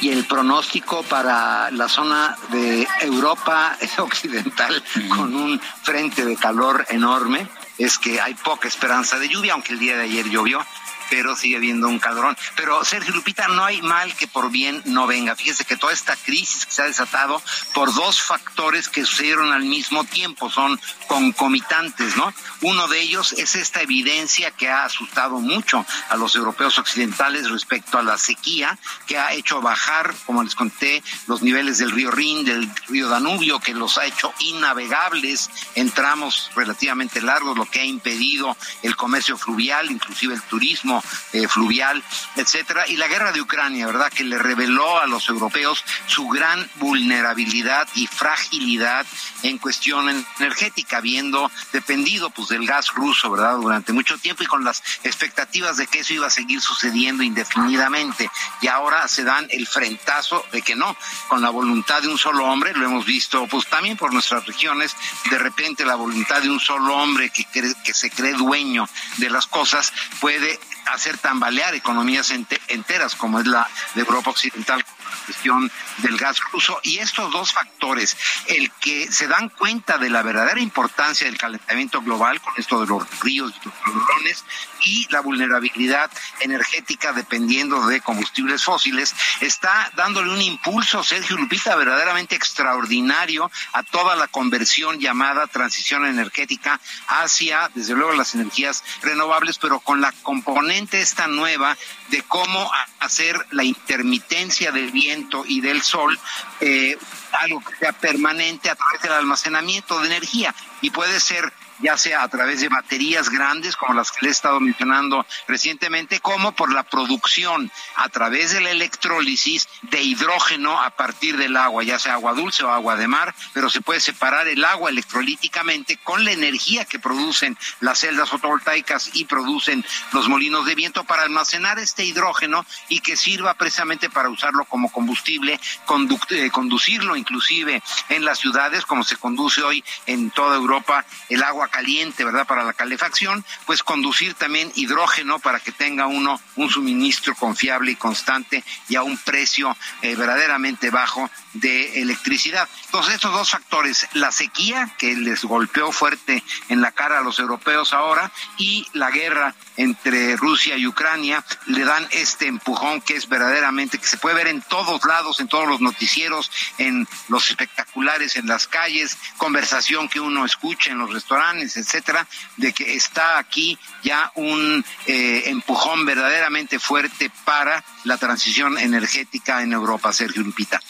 [0.00, 7.48] Y el pronóstico para la zona de Europa Occidental con un frente de calor enorme
[7.78, 10.64] es que hay poca esperanza de lluvia, aunque el día de ayer llovió
[11.10, 12.36] pero sigue habiendo un cadrón.
[12.56, 15.36] Pero Sergio Lupita, no hay mal que por bien no venga.
[15.36, 17.42] Fíjese que toda esta crisis que se ha desatado
[17.72, 22.32] por dos factores que sucedieron al mismo tiempo, son concomitantes, ¿no?
[22.60, 27.98] Uno de ellos es esta evidencia que ha asustado mucho a los europeos occidentales respecto
[27.98, 32.44] a la sequía, que ha hecho bajar, como les conté, los niveles del río Rin,
[32.44, 37.84] del río Danubio, que los ha hecho innavegables en tramos relativamente largos, lo que ha
[37.84, 40.93] impedido el comercio fluvial, inclusive el turismo
[41.32, 42.02] eh, fluvial,
[42.36, 44.12] etcétera, y la guerra de Ucrania, ¿verdad?
[44.12, 49.06] Que le reveló a los europeos su gran vulnerabilidad y fragilidad
[49.42, 53.56] en cuestión energética, habiendo dependido pues del gas ruso, ¿verdad?
[53.56, 58.30] Durante mucho tiempo y con las expectativas de que eso iba a seguir sucediendo indefinidamente.
[58.60, 60.96] Y ahora se dan el frentazo de que no,
[61.28, 64.96] con la voluntad de un solo hombre, lo hemos visto pues también por nuestras regiones,
[65.30, 68.88] de repente la voluntad de un solo hombre que, que se cree dueño
[69.18, 74.84] de las cosas puede hacer tambalear economías enteras como es la de Europa Occidental
[75.26, 78.16] cuestión del gas ruso y estos dos factores,
[78.46, 82.86] el que se dan cuenta de la verdadera importancia del calentamiento global con esto de
[82.86, 84.44] los ríos y los calorones
[84.84, 86.10] y la vulnerabilidad
[86.40, 94.16] energética dependiendo de combustibles fósiles, está dándole un impulso, Sergio Lupita, verdaderamente extraordinario a toda
[94.16, 101.00] la conversión llamada transición energética hacia, desde luego, las energías renovables, pero con la componente
[101.00, 101.76] esta nueva
[102.08, 102.70] de cómo
[103.00, 106.18] hacer la intermitencia del viento y del sol
[106.60, 106.96] eh,
[107.32, 110.54] algo que sea permanente a través del almacenamiento de energía.
[110.80, 114.32] Y puede ser ya sea a través de baterías grandes como las que le he
[114.32, 120.90] estado mencionando recientemente, como por la producción a través de la electrólisis de hidrógeno a
[120.90, 124.48] partir del agua, ya sea agua dulce o agua de mar, pero se puede separar
[124.48, 130.66] el agua electrolíticamente con la energía que producen las celdas fotovoltaicas y producen los molinos
[130.66, 136.50] de viento para almacenar este hidrógeno y que sirva precisamente para usarlo como combustible, eh,
[136.50, 142.24] conducirlo inclusive en las ciudades como se conduce hoy en toda Europa el agua caliente,
[142.24, 142.46] ¿verdad?
[142.46, 147.96] Para la calefacción, pues conducir también hidrógeno para que tenga uno un suministro confiable y
[147.96, 152.68] constante y a un precio eh, verdaderamente bajo de electricidad.
[152.86, 157.38] Entonces, estos dos factores, la sequía que les golpeó fuerte en la cara a los
[157.38, 163.28] europeos ahora y la guerra entre Rusia y Ucrania, le dan este empujón que es
[163.28, 168.36] verdaderamente, que se puede ver en todos lados, en todos los noticieros, en los espectaculares,
[168.36, 172.26] en las calles, conversación que uno escucha en los restaurantes, etcétera,
[172.56, 179.72] de que está aquí ya un eh, empujón verdaderamente fuerte para la transición energética en
[179.72, 180.80] Europa, Sergio Lupita.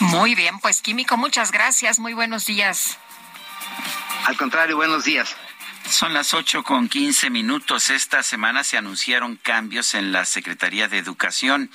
[0.00, 1.98] Muy bien, pues Químico, muchas gracias.
[1.98, 2.98] Muy buenos días.
[4.26, 5.34] Al contrario, buenos días.
[5.90, 7.88] Son las ocho con quince minutos.
[7.88, 11.70] Esta semana se anunciaron cambios en la Secretaría de Educación.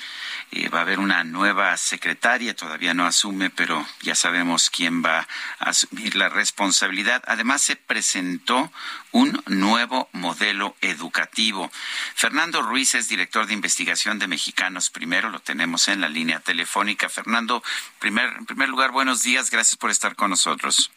[0.51, 5.27] Eh, va a haber una nueva secretaria, todavía no asume, pero ya sabemos quién va
[5.59, 7.23] a asumir la responsabilidad.
[7.25, 8.71] Además, se presentó
[9.11, 11.71] un nuevo modelo educativo.
[12.13, 17.09] Fernando Ruiz es director de investigación de Mexicanos Primero, lo tenemos en la línea telefónica.
[17.09, 17.63] Fernando,
[17.99, 20.91] primer, en primer lugar, buenos días, gracias por estar con nosotros.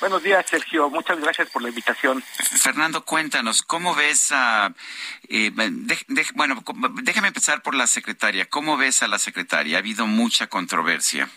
[0.00, 0.88] Buenos días, Sergio.
[0.90, 2.22] Muchas gracias por la invitación.
[2.22, 4.72] Fernando, cuéntanos, ¿cómo ves a...
[5.28, 5.50] Eh,
[6.34, 6.62] bueno,
[7.02, 8.46] déjame empezar por la secretaria.
[8.48, 9.76] ¿Cómo ves a la secretaria?
[9.76, 11.28] Ha habido mucha controversia.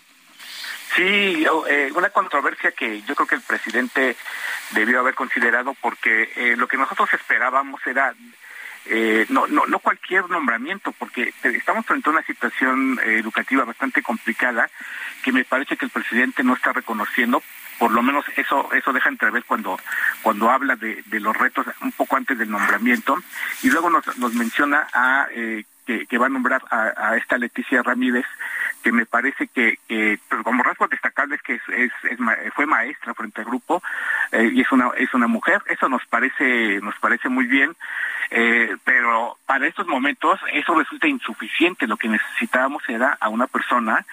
[0.96, 4.16] Sí, eh, una controversia que yo creo que el presidente
[4.72, 8.14] debió haber considerado porque eh, lo que nosotros esperábamos era
[8.86, 14.70] eh, no, no, no cualquier nombramiento, porque estamos frente a una situación educativa bastante complicada
[15.24, 17.42] que me parece que el presidente no está reconociendo
[17.82, 19.76] por lo menos eso eso deja entrever cuando
[20.22, 23.18] cuando habla de, los retos un poco antes del nombramiento.
[23.64, 28.26] Y luego nos, nos menciona a eh, que, va a nombrar a, esta Leticia Ramírez
[28.82, 31.92] que me parece que, pues, como rasgos destacables que es, es,
[32.54, 33.82] fue maestra frente al grupo
[34.32, 37.76] eh, y es una es una mujer eso nos parece nos parece muy bien
[38.30, 44.06] eh, pero para estos momentos eso resulta insuficiente lo que necesitábamos era a una persona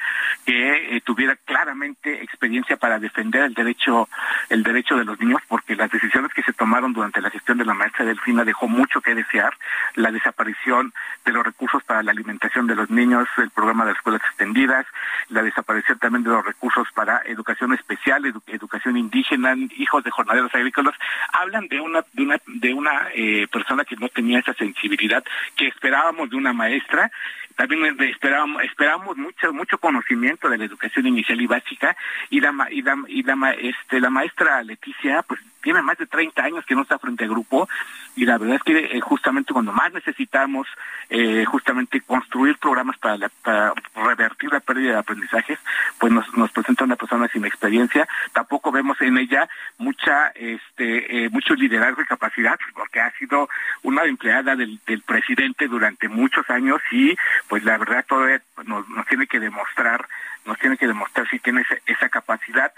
[0.44, 4.08] que eh, tuviera claramente experiencia para defender el derecho
[4.48, 7.64] el derecho de los niños porque las decisiones que se tomaron durante la gestión de
[7.64, 9.54] la maestra Delfina dejó mucho que desear
[9.94, 10.92] la desaparición
[11.24, 14.57] de los recursos para la alimentación de los niños el programa de las escuelas extendidas
[14.66, 20.94] la desaparición también de los recursos para educación especial, educación indígena, hijos de jornaleros agrícolas,
[21.32, 25.22] hablan de una de una de una eh, persona que no tenía esa sensibilidad
[25.56, 27.10] que esperábamos de una maestra.
[27.56, 31.96] También esperábamos esperamos mucho mucho conocimiento de la educación inicial y básica
[32.30, 36.64] y la y la, y este la maestra Leticia pues tiene más de 30 años
[36.66, 37.68] que no está frente al grupo
[38.16, 40.66] y la verdad es que eh, justamente cuando más necesitamos
[41.08, 45.58] eh, justamente construir programas para, revertir la pérdida de aprendizajes,
[45.98, 48.08] pues nos, nos presenta una persona sin experiencia.
[48.32, 49.48] Tampoco vemos en ella
[49.78, 53.48] mucha, este, eh, mucho liderazgo y capacidad, porque ha sido
[53.82, 57.16] una empleada del, presidente durante muchos años y
[57.48, 60.06] pues la verdad todavía nos, tiene que demostrar,
[60.44, 62.72] nos tiene que demostrar si tiene esa capacidad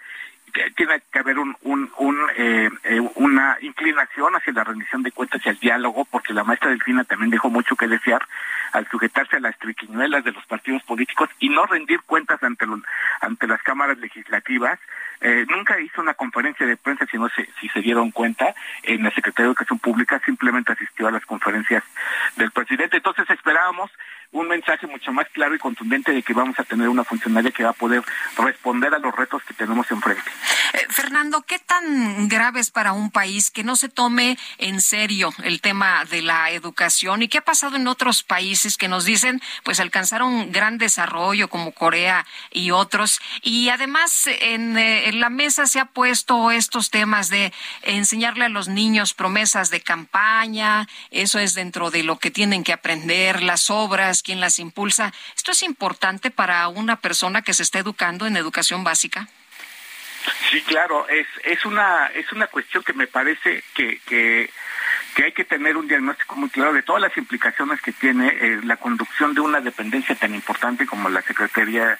[0.76, 5.40] tiene que haber un, un, un eh, eh, una inclinación hacia la rendición de cuentas
[5.44, 8.22] y al diálogo, porque la maestra Delfina también dejó mucho que desear
[8.72, 12.66] al sujetarse a las triquiñuelas de los partidos políticos y no rendir cuentas ante,
[13.20, 14.78] ante las cámaras legislativas.
[15.20, 19.02] Eh, nunca hizo una conferencia de prensa, si, no se, si se dieron cuenta, en
[19.02, 21.84] la Secretaría de Educación Pública simplemente asistió a las conferencias
[22.36, 22.96] del presidente.
[22.96, 23.90] Entonces esperábamos
[24.32, 27.64] un mensaje mucho más claro y contundente de que vamos a tener una funcionaria que
[27.64, 28.02] va a poder
[28.36, 30.22] responder a los retos que tenemos enfrente.
[30.72, 35.32] Eh, Fernando, ¿qué tan grave es para un país que no se tome en serio
[35.42, 39.40] el tema de la educación y qué ha pasado en otros países que nos dicen
[39.64, 45.66] pues alcanzaron gran desarrollo como Corea y otros y además en, eh, en la mesa
[45.66, 47.52] se ha puesto estos temas de
[47.82, 52.72] enseñarle a los niños promesas de campaña, eso es dentro de lo que tienen que
[52.72, 55.12] aprender, las obras, quién las impulsa.
[55.36, 59.28] ¿Esto es importante para una persona que se está educando en educación básica?
[60.50, 64.50] Sí, claro, es, es, una, es una cuestión que me parece que, que,
[65.18, 68.76] hay que tener un diagnóstico muy claro de todas las implicaciones que tiene eh, la
[68.76, 71.98] conducción de una dependencia tan importante como la Secretaría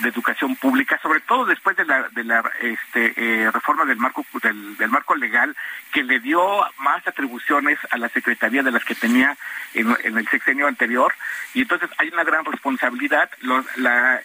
[0.00, 4.24] de educación pública, sobre todo después de la, de la este, eh, reforma del marco
[4.42, 5.56] del, marco legal
[5.92, 6.40] que le dio
[6.78, 9.36] más atribuciones a la Secretaría de las que tenía
[9.74, 11.12] en, el sexenio anterior
[11.54, 13.30] y entonces hay una gran responsabilidad.
[13.40, 13.64] Los,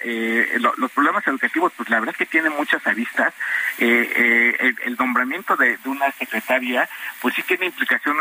[0.02, 3.34] eh, los problemas educativos, pues la verdad es que tienen muchas aristas.
[3.78, 6.90] El, el, nombramiento de, de, una secretaria,
[7.22, 8.17] pues sí tiene implicaciones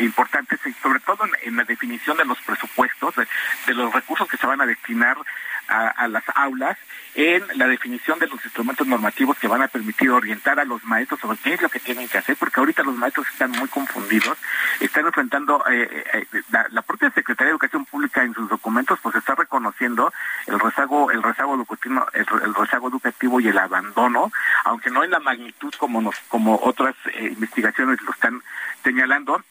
[0.00, 4.60] importantes, sobre todo en, la definición de los presupuestos, de, los recursos que se van
[4.60, 5.16] a destinar
[5.68, 6.76] a, las aulas
[7.14, 11.20] en la definición de los instrumentos normativos que van a permitir orientar a los maestros
[11.20, 14.36] sobre qué es lo que tienen que hacer, porque ahorita los maestros están muy confundidos,
[14.80, 19.14] están enfrentando, eh, eh, la, la, propia Secretaría de Educación Pública en sus documentos pues
[19.14, 20.12] está reconociendo
[20.46, 24.32] el rezago, el rezago educativo, el, el rezago educativo y el abandono,
[24.64, 28.42] aunque no en la magnitud como nos, como otras eh, investigaciones lo están
[28.82, 29.42] señalando,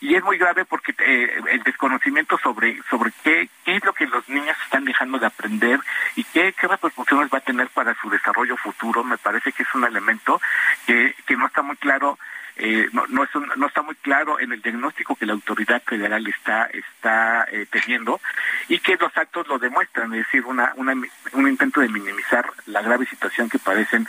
[0.00, 4.06] y es muy grave porque eh, el desconocimiento sobre sobre qué, qué es lo que
[4.06, 5.80] los niños están dejando de aprender
[6.16, 9.74] y qué, qué repercusiones va a tener para su desarrollo futuro me parece que es
[9.74, 10.40] un elemento
[10.86, 12.18] que, que no está muy claro
[12.56, 15.82] eh, no, no, es un, no está muy claro en el diagnóstico que la autoridad
[15.82, 18.20] federal está está eh, teniendo
[18.68, 20.94] y que los actos lo demuestran, es decir, una, una,
[21.32, 24.06] un intento de minimizar la grave situación que padecen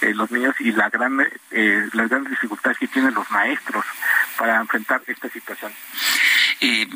[0.00, 3.84] eh, los niños y la gran, eh, las grandes dificultades que tienen los maestros
[4.36, 5.72] para enfrentar esta situación.
[6.60, 6.86] Eh,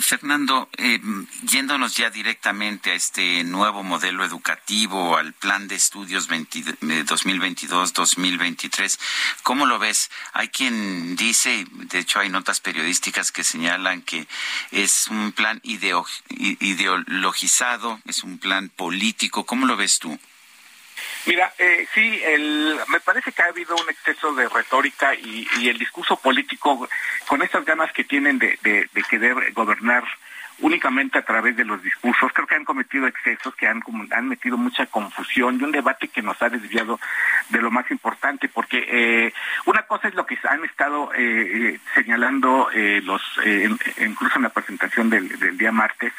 [0.00, 1.00] Fernando, eh,
[1.42, 8.98] yéndonos ya directamente a este nuevo modelo educativo, al plan de estudios 2022-2023,
[9.42, 10.10] ¿cómo lo ves?
[10.42, 14.26] Hay quien dice, de hecho hay notas periodísticas que señalan que
[14.72, 19.46] es un plan ideo, ideologizado, es un plan político.
[19.46, 20.18] ¿Cómo lo ves tú?
[21.26, 25.68] Mira, eh, sí, el, me parece que ha habido un exceso de retórica y, y
[25.68, 26.88] el discurso político
[27.28, 30.02] con esas ganas que tienen de, de, de querer gobernar
[30.60, 32.32] únicamente a través de los discursos.
[32.32, 36.22] Creo que han cometido excesos, que han, han metido mucha confusión y un debate que
[36.22, 37.00] nos ha desviado
[37.48, 39.32] de lo más importante, porque eh,
[39.66, 43.68] una cosa es lo que han estado eh, señalando eh, los, eh,
[44.04, 46.12] incluso en la presentación del día martes,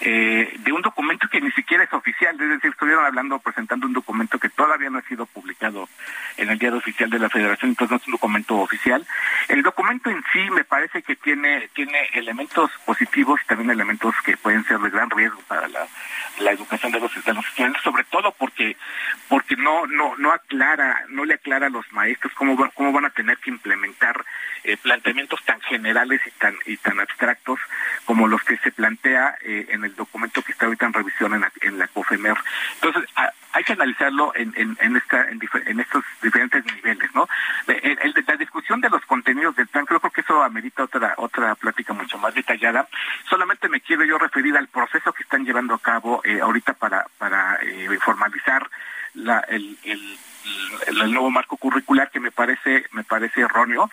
[0.00, 3.92] eh, de un documento que ni siquiera es oficial, es decir, estuvieron hablando, presentando un
[3.92, 5.88] documento que todavía no ha sido publicado
[6.36, 9.06] en el diario oficial de la Federación, entonces no es un documento oficial.
[9.48, 14.36] El documento en sí me parece que tiene, tiene elementos positivos y también elementos que
[14.36, 15.86] pueden ser de gran riesgo para la,
[16.38, 18.76] la educación de los, de los estudiantes, sobre todo porque
[19.28, 23.10] porque no no no aclara, no le aclara a los maestros cómo cómo van a
[23.10, 24.24] tener que implementar
[24.64, 27.58] eh, planteamientos tan generales y tan y tan abstractos
[28.04, 31.40] como los que se plantea eh, en el documento que está ahorita en revisión en
[31.40, 32.36] la, en la COFEMER.
[32.74, 33.10] Entonces,
[33.52, 37.28] hay que analizarlo en, en, en, esta, en, estos diferentes niveles, ¿no?
[37.66, 41.54] El, el, la discusión de los contenidos del plan, creo que eso amerita otra otra
[41.56, 42.88] plática mucho más detallada.
[43.28, 47.06] Solamente me quiero yo referir al proceso que están llevando a cabo eh, ahorita para
[47.18, 48.68] para eh, formalizar
[49.14, 50.18] la, el, el,
[50.86, 53.90] el, el, nuevo marco curricular que me parece me parece erróneo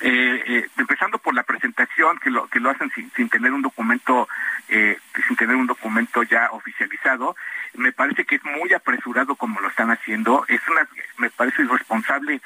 [0.00, 3.62] eh, eh, empezando por la presentación que lo que lo hacen sin, sin tener un
[3.62, 4.28] documento
[4.70, 7.34] eh, sin tener un documento ya oficializado.
[7.74, 10.44] Me parece que es muy apresurado como lo están haciendo.
[10.46, 10.86] Es una
[11.18, 12.40] me parece irresponsable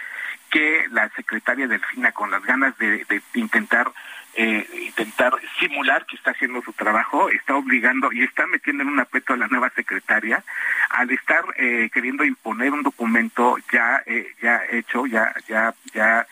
[0.50, 3.92] que la secretaria Delfina con las ganas de, intentar
[4.36, 9.00] eh, intentar simular que está haciendo su trabajo, está obligando y está metiendo en un
[9.00, 10.42] aprieto a la nueva secretaria
[10.90, 14.02] al estar eh, queriendo imponer un documento ya
[14.40, 16.26] ya hecho, ya ya ya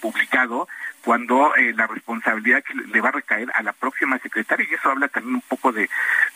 [0.00, 0.66] publicado
[1.08, 2.62] cuando eh, la responsabilidad
[2.92, 5.88] le va a recaer a la próxima secretaria y eso habla también un poco de,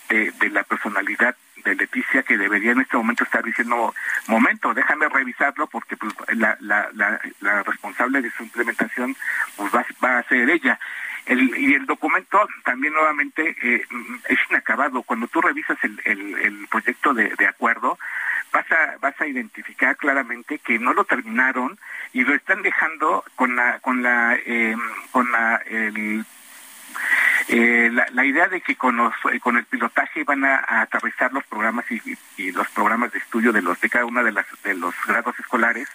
[0.08, 3.94] de, la personalidad de Leticia que debería en este momento estar diciendo
[4.28, 9.14] momento déjame revisarlo porque pues la, la, responsable de su implementación
[9.58, 10.80] pues va, va a ser ella
[11.26, 13.84] el, y el documento también nuevamente eh,
[14.28, 15.02] es inacabado.
[15.02, 17.98] Cuando tú revisas el, el, el proyecto de, de acuerdo
[18.52, 21.78] vas a vas a identificar claramente que no lo terminaron
[22.12, 24.76] y lo están dejando con la con la eh,
[25.10, 25.60] con la
[28.12, 29.12] la, idea de que con, los,
[29.42, 33.62] con el pilotaje van a, a aterrizar los programas y, los programas de estudio de
[33.62, 35.88] los de cada una de las de los grados escolares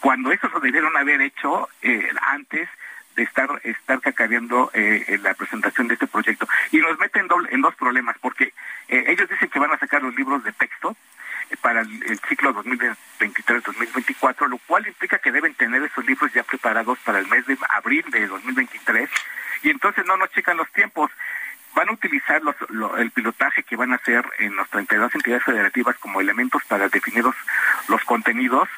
[0.00, 2.68] cuando eso lo debieron haber hecho eh, antes
[3.16, 6.48] de estar estar cacareando eh, la presentación de este proyecto.
[6.72, 8.52] Y nos meten doble, en dos problemas porque
[8.88, 10.96] eh, ellos dicen que van a sacar los libros de texto
[11.60, 17.18] para el, ciclo 2023-2024, lo cual implica que deben tener esos libros ya preparados para
[17.18, 19.10] el mes de abril de 2023
[19.62, 21.10] y entonces no nos checan los tiempos.
[21.74, 25.44] Van a utilizar los, lo, el pilotaje que van a hacer en las 32 entidades
[25.44, 27.36] federativas como elementos para definir los,
[27.88, 28.68] los contenidos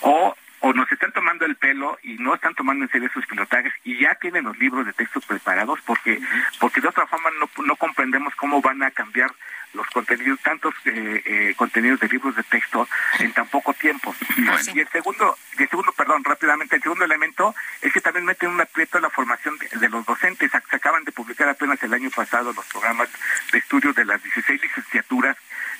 [0.00, 3.72] o o nos están tomando el pelo y no están tomando en serio sus pilotajes
[3.82, 6.20] y ya tienen los libros de textos preparados porque
[6.58, 9.30] porque de otra forma no, no comprendemos cómo van a cambiar
[9.74, 12.88] los contenidos, tantos eh, eh, contenidos de libros de texto
[13.18, 14.14] en tan poco tiempo.
[14.36, 18.50] Y el segundo, y el segundo, perdón, rápidamente, el segundo elemento es que también meten
[18.50, 20.50] un aprieto en la formación de, los docentes.
[20.50, 23.08] Se acaban de publicar apenas el año pasado los programas
[23.52, 25.36] de estudio de las 16 licenciaturas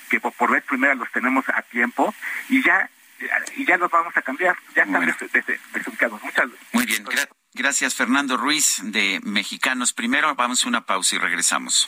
[0.09, 2.13] que por, vez primera los tenemos a tiempo
[2.49, 2.89] y ya
[3.55, 5.05] y ya los vamos a cambiar, ya están
[5.73, 6.21] desubicados.
[6.23, 7.05] Muchas Muy bien,
[7.53, 9.93] gracias Fernando Ruiz de Mexicanos.
[9.93, 11.87] Primero vamos a una pausa y regresamos.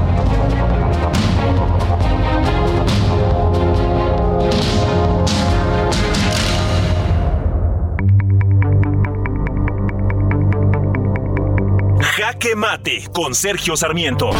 [12.41, 14.31] Jaque Mate con Sergio Sarmiento.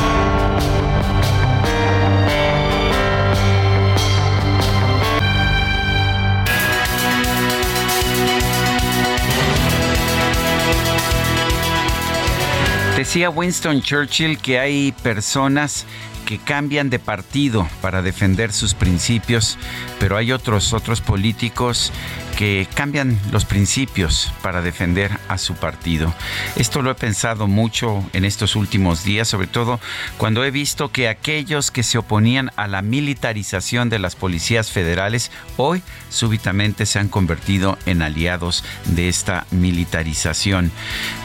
[12.97, 15.85] Decía Winston Churchill que hay personas
[16.31, 19.57] que cambian de partido para defender sus principios,
[19.99, 21.91] pero hay otros otros políticos
[22.37, 26.13] que cambian los principios para defender a su partido.
[26.55, 29.81] Esto lo he pensado mucho en estos últimos días, sobre todo
[30.17, 35.31] cuando he visto que aquellos que se oponían a la militarización de las policías federales
[35.57, 40.71] hoy súbitamente se han convertido en aliados de esta militarización.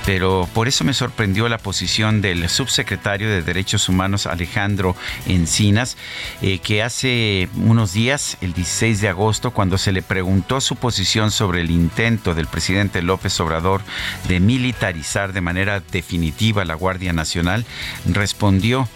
[0.04, 4.95] Pero por eso me sorprendió la posición del subsecretario de Derechos Humanos Alejandro
[5.27, 5.97] Encinas,
[6.43, 11.31] eh, que hace unos días, el 16 de agosto, cuando se le preguntó su posición
[11.31, 13.82] sobre el intento del presidente López Obrador
[14.28, 17.64] de militarizar de manera definitiva la Guardia Nacional,
[18.06, 18.89] respondió,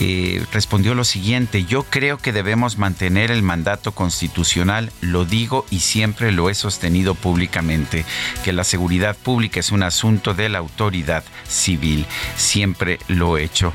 [0.00, 5.80] eh, respondió lo siguiente, yo creo que debemos mantener el mandato constitucional, lo digo y
[5.80, 8.04] siempre lo he sostenido públicamente,
[8.44, 12.06] que la seguridad pública es un asunto de la autoridad civil,
[12.36, 13.72] siempre lo he hecho.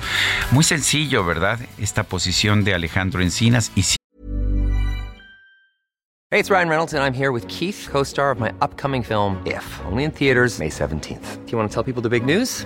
[0.52, 1.60] Muy sencillo, ¿verdad?
[1.78, 3.84] Esta posición de Alejandro Encinas y
[6.34, 9.36] Hey, it's Ryan Reynolds, and I'm here with Keith, co star of my upcoming film,
[9.46, 11.46] If, only in theaters, May 17th.
[11.46, 12.66] Do you want to tell people the big news?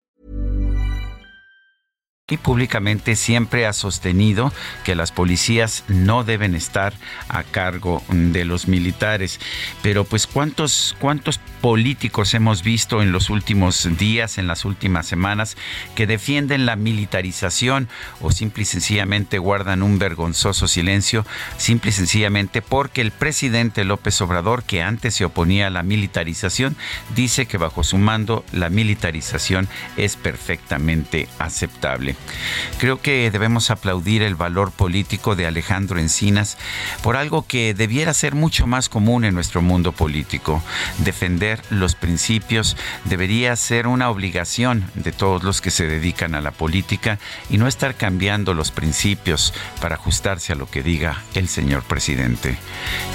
[2.31, 4.51] Y públicamente siempre ha sostenido
[4.85, 6.93] que las policías no deben estar
[7.27, 9.39] a cargo de los militares.
[9.83, 15.57] Pero pues cuántos cuántos políticos hemos visto en los últimos días, en las últimas semanas
[15.93, 17.89] que defienden la militarización
[18.21, 21.25] o simple y sencillamente guardan un vergonzoso silencio,
[21.57, 26.77] simple y sencillamente porque el presidente López Obrador, que antes se oponía a la militarización,
[27.13, 29.67] dice que bajo su mando la militarización
[29.97, 32.15] es perfectamente aceptable.
[32.79, 36.57] Creo que debemos aplaudir el valor político de Alejandro Encinas
[37.03, 40.63] por algo que debiera ser mucho más común en nuestro mundo político.
[40.97, 46.51] Defender los principios debería ser una obligación de todos los que se dedican a la
[46.51, 47.19] política
[47.49, 52.57] y no estar cambiando los principios para ajustarse a lo que diga el señor presidente.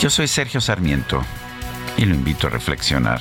[0.01, 1.24] Yo soy Sergio Sarmiento
[1.97, 3.20] y lo invito a reflexionar.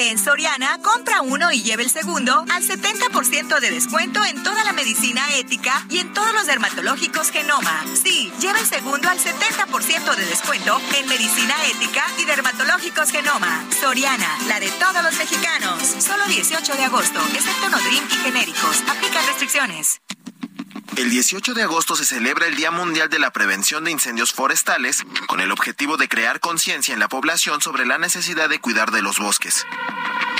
[0.00, 4.72] En Soriana, compra uno y lleve el segundo al 70% de descuento en toda la
[4.72, 7.84] medicina ética y en todos los dermatológicos Genoma.
[8.00, 13.64] Sí, lleve el segundo al 70% de descuento en medicina ética y dermatológicos Genoma.
[13.80, 15.82] Soriana, la de todos los mexicanos.
[15.82, 18.82] Solo 18 de agosto, excepto Nodrim y genéricos.
[18.88, 20.00] Aplica restricciones.
[20.98, 25.04] El 18 de agosto se celebra el Día Mundial de la Prevención de Incendios Forestales
[25.28, 29.00] con el objetivo de crear conciencia en la población sobre la necesidad de cuidar de
[29.00, 29.64] los bosques.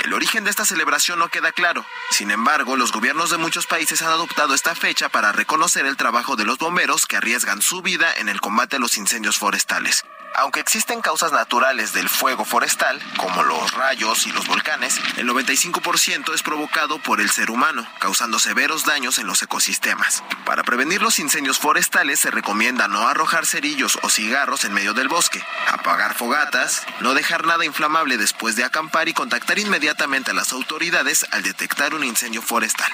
[0.03, 1.85] El origen de esta celebración no queda claro.
[2.11, 6.35] Sin embargo, los gobiernos de muchos países han adoptado esta fecha para reconocer el trabajo
[6.35, 10.03] de los bomberos que arriesgan su vida en el combate a los incendios forestales.
[10.39, 16.33] Aunque existen causas naturales del fuego forestal, como los rayos y los volcanes, el 95%
[16.33, 20.23] es provocado por el ser humano, causando severos daños en los ecosistemas.
[20.45, 25.09] Para prevenir los incendios forestales se recomienda no arrojar cerillos o cigarros en medio del
[25.09, 30.53] bosque, apagar fogatas, no dejar nada inflamable después de acampar y contactar inmediatamente a las
[30.53, 32.91] autoridades al detectar un incendio forestal.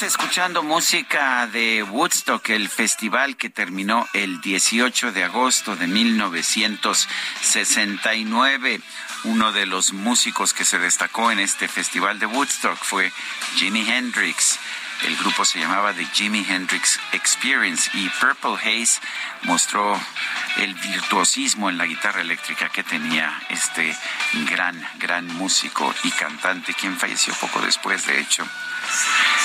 [0.00, 8.80] Seguimos escuchando música de Woodstock, el festival que terminó el 18 de agosto de 1969.
[9.24, 13.12] Uno de los músicos que se destacó en este festival de Woodstock fue
[13.56, 14.58] Jimi Hendrix.
[15.04, 19.00] El grupo se llamaba The Jimi Hendrix Experience y Purple Haze
[19.42, 19.98] mostró
[20.58, 23.96] el virtuosismo en la guitarra eléctrica que tenía este
[24.50, 28.46] gran, gran músico y cantante, quien falleció poco después, de hecho.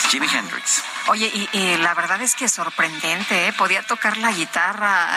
[0.10, 0.84] Jimi Hendrix.
[1.08, 3.54] Oye, y, y la verdad es que sorprendente, ¿eh?
[3.54, 5.10] Podía tocar la guitarra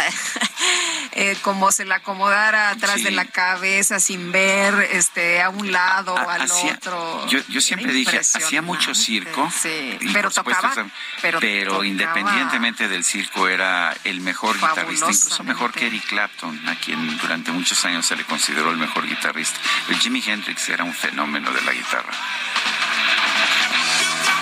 [1.12, 3.04] eh, como se la acomodara atrás Sí.
[3.04, 7.26] de la cabeza sin ver este a un lado o al otro.
[7.28, 9.50] Yo, yo siempre dije, hacía mucho circo.
[9.56, 10.74] Sí, y pero tocaba,
[11.20, 17.18] tocaba independientemente del circo era el mejor guitarrista, incluso mejor que Eric Clapton, a quien
[17.18, 19.58] durante muchos años se le consideró el mejor guitarrista.
[19.86, 22.12] Pero Jimi Hendrix era un fenómeno de la guitarra.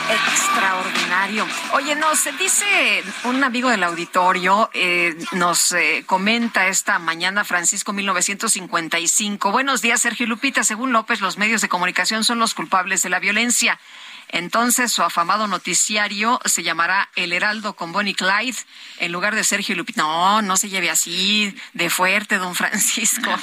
[0.08, 1.46] Extraordinario.
[1.72, 9.50] Oye, nos dice un amigo del auditorio, eh, nos eh, comenta esta mañana Francisco 1955.
[9.50, 10.62] Buenos días, Sergio y Lupita.
[10.62, 13.80] Según López, los medios de comunicación son los culpables de la violencia.
[14.28, 18.57] Entonces, su afamado noticiario se llamará El Heraldo con Bonnie Clyde
[18.98, 20.03] en lugar de Sergio Lupita.
[20.03, 23.31] No, no se lleve así de fuerte, don Francisco.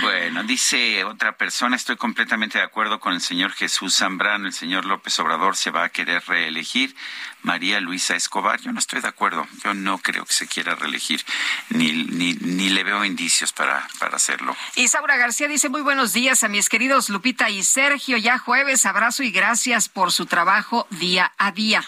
[0.00, 4.84] Bueno, dice otra persona, estoy completamente de acuerdo con el señor Jesús Zambrano, el señor
[4.84, 6.94] López Obrador se va a querer reelegir.
[7.42, 11.24] María Luisa Escobar, yo no estoy de acuerdo, yo no creo que se quiera reelegir,
[11.70, 14.56] ni, ni, ni le veo indicios para, para hacerlo.
[14.76, 18.16] Isaura García dice muy buenos días a mis queridos Lupita y Sergio.
[18.16, 21.84] Ya jueves, abrazo y gracias por su trabajo día a día.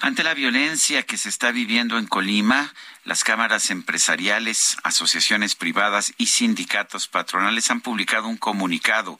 [0.00, 2.72] Ante la violencia que se está viviendo en Colima,
[3.04, 9.18] las cámaras empresariales, asociaciones privadas y sindicatos patronales han publicado un comunicado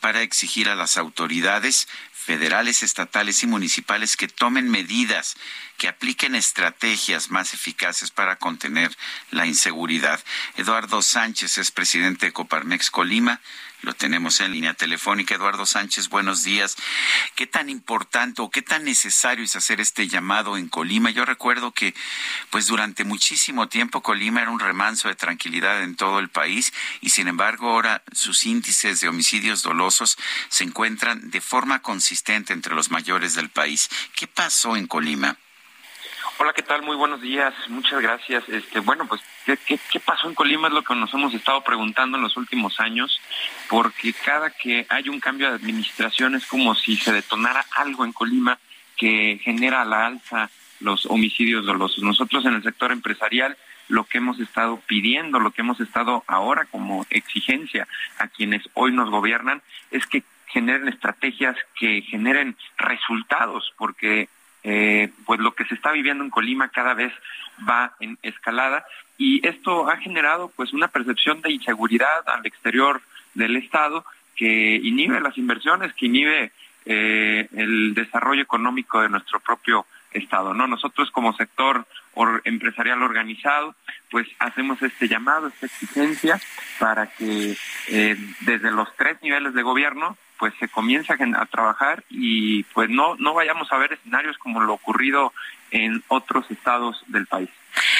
[0.00, 5.36] para exigir a las autoridades federales, estatales y municipales que tomen medidas,
[5.78, 8.96] que apliquen estrategias más eficaces para contener
[9.30, 10.20] la inseguridad.
[10.56, 13.40] Eduardo Sánchez es presidente de Coparmex Colima.
[13.82, 15.34] Lo tenemos en línea telefónica.
[15.34, 16.76] Eduardo Sánchez, buenos días.
[17.34, 21.10] ¿Qué tan importante o qué tan necesario es hacer este llamado en Colima?
[21.10, 21.94] Yo recuerdo que,
[22.50, 27.10] pues durante muchísimo tiempo Colima era un remanso de tranquilidad en todo el país y
[27.10, 30.18] sin embargo ahora sus índices de homicidios dolosos
[30.50, 33.88] se encuentran de forma consistente entre los mayores del país.
[34.14, 35.38] ¿Qué pasó en Colima?
[36.42, 36.80] Hola, ¿qué tal?
[36.80, 37.52] Muy buenos días.
[37.68, 38.48] Muchas gracias.
[38.48, 40.68] Este, bueno, pues, ¿qué, qué, pasó en Colima?
[40.68, 43.20] Es lo que nos hemos estado preguntando en los últimos años,
[43.68, 48.14] porque cada que hay un cambio de administración es como si se detonara algo en
[48.14, 48.58] Colima
[48.96, 50.48] que genera a la alza
[50.80, 52.02] los homicidios dolosos.
[52.02, 53.58] Nosotros en el sector empresarial
[53.88, 57.86] lo que hemos estado pidiendo, lo que hemos estado ahora como exigencia
[58.16, 59.60] a quienes hoy nos gobiernan
[59.90, 64.30] es que generen estrategias que generen resultados, porque
[64.64, 67.12] eh, pues lo que se está viviendo en Colima cada vez
[67.68, 68.84] va en escalada
[69.18, 73.00] y esto ha generado pues una percepción de inseguridad al exterior
[73.34, 74.04] del estado
[74.36, 76.52] que inhibe las inversiones, que inhibe
[76.86, 80.66] eh, el desarrollo económico de nuestro propio estado, ¿no?
[80.66, 83.74] Nosotros como sector or- empresarial organizado,
[84.10, 86.40] pues hacemos este llamado, esta exigencia
[86.80, 87.56] para que
[87.88, 93.14] eh, desde los tres niveles de gobierno pues se comienza a trabajar y pues no
[93.16, 95.32] no vayamos a ver escenarios como lo ocurrido
[95.70, 97.50] en otros estados del país.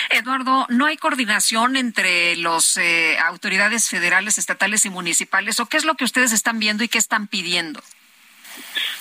[0.08, 2.80] Eduardo, ¿no hay coordinación entre las
[3.24, 5.60] autoridades federales, estatales y municipales?
[5.60, 7.80] ¿O qué es lo que ustedes están viendo y qué están pidiendo?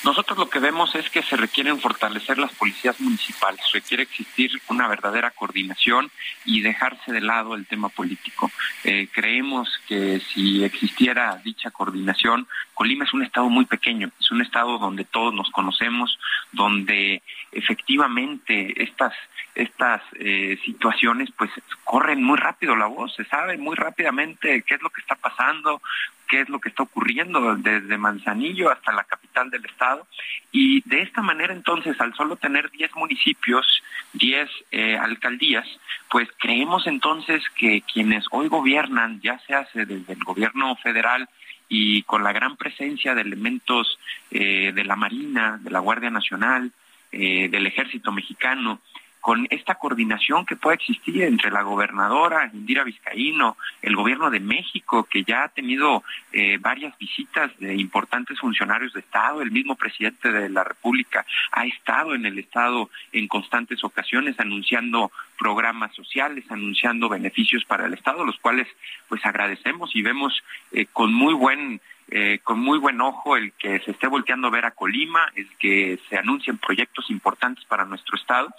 [0.04, 4.88] Nosotros lo que vemos es que se requieren fortalecer las policías municipales, requiere existir una
[4.88, 6.10] verdadera coordinación
[6.46, 8.50] y dejarse de lado el tema político.
[8.84, 12.48] Eh, creemos que si existiera dicha coordinación,
[12.80, 16.18] Colima es un estado muy pequeño, es un estado donde todos nos conocemos,
[16.54, 19.14] donde efectivamente estas
[19.54, 21.52] estas eh, situaciones pues
[21.84, 25.82] corren muy rápido la voz, se sabe muy rápidamente qué es lo que está pasando,
[26.30, 30.08] qué es lo que está ocurriendo desde Manzanillo hasta la capital del estado.
[30.54, 33.84] Y de esta manera entonces, al solo tener 10 municipios,
[34.14, 35.68] 10 eh, alcaldías,
[36.10, 41.28] pues creemos entonces que quienes hoy gobiernan, ya se hace desde el gobierno federal,
[41.70, 44.00] y con la gran presencia de elementos
[44.32, 46.72] eh, de la Marina, de la Guardia Nacional,
[47.12, 48.82] eh, del Ejército Mexicano,
[49.22, 55.04] con esta coordinación que puede existir entre la gobernadora Indira Vizcaíno, el gobierno de México,
[55.04, 60.32] que ya ha tenido eh, varias visitas de importantes funcionarios de Estado, el mismo presidente
[60.32, 67.10] de la República ha estado en el Estado en constantes ocasiones anunciando programas sociales, anunciando
[67.10, 68.68] beneficios para el Estado, los cuales
[69.08, 70.42] pues agradecemos y vemos
[70.72, 71.82] eh, con muy buen
[72.12, 75.48] eh, con muy buen ojo el que se esté volteando a ver a Colima, el
[75.60, 78.50] que se anuncien proyectos importantes para nuestro Estado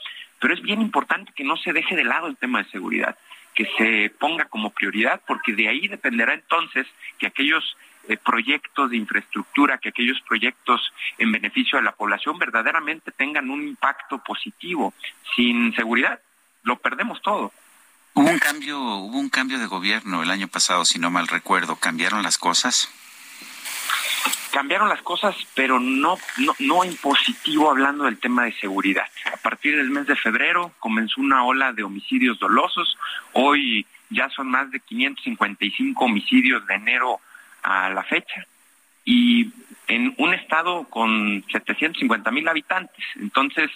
[0.41, 3.17] pero es bien importante que no se deje de lado el tema de seguridad,
[3.55, 6.87] que se ponga como prioridad, porque de ahí dependerá entonces
[7.19, 7.77] que aquellos
[8.09, 13.63] eh, proyectos de infraestructura, que aquellos proyectos en beneficio de la población verdaderamente tengan un
[13.63, 14.95] impacto positivo.
[15.37, 16.19] Sin seguridad,
[16.63, 17.53] lo perdemos todo.
[18.15, 21.77] Hubo un cambio, hubo un cambio de gobierno el año pasado, si no mal recuerdo.
[21.77, 22.91] ¿Cambiaron las cosas?
[24.51, 29.07] Cambiaron las cosas, pero no, no, no en positivo hablando del tema de seguridad.
[29.33, 32.99] A partir del mes de febrero comenzó una ola de homicidios dolosos.
[33.33, 37.21] Hoy ya son más de 555 homicidios de enero
[37.63, 38.47] a la fecha.
[39.05, 39.51] Y
[39.89, 43.05] en un estado con 750 mil habitantes.
[43.17, 43.71] Entonces,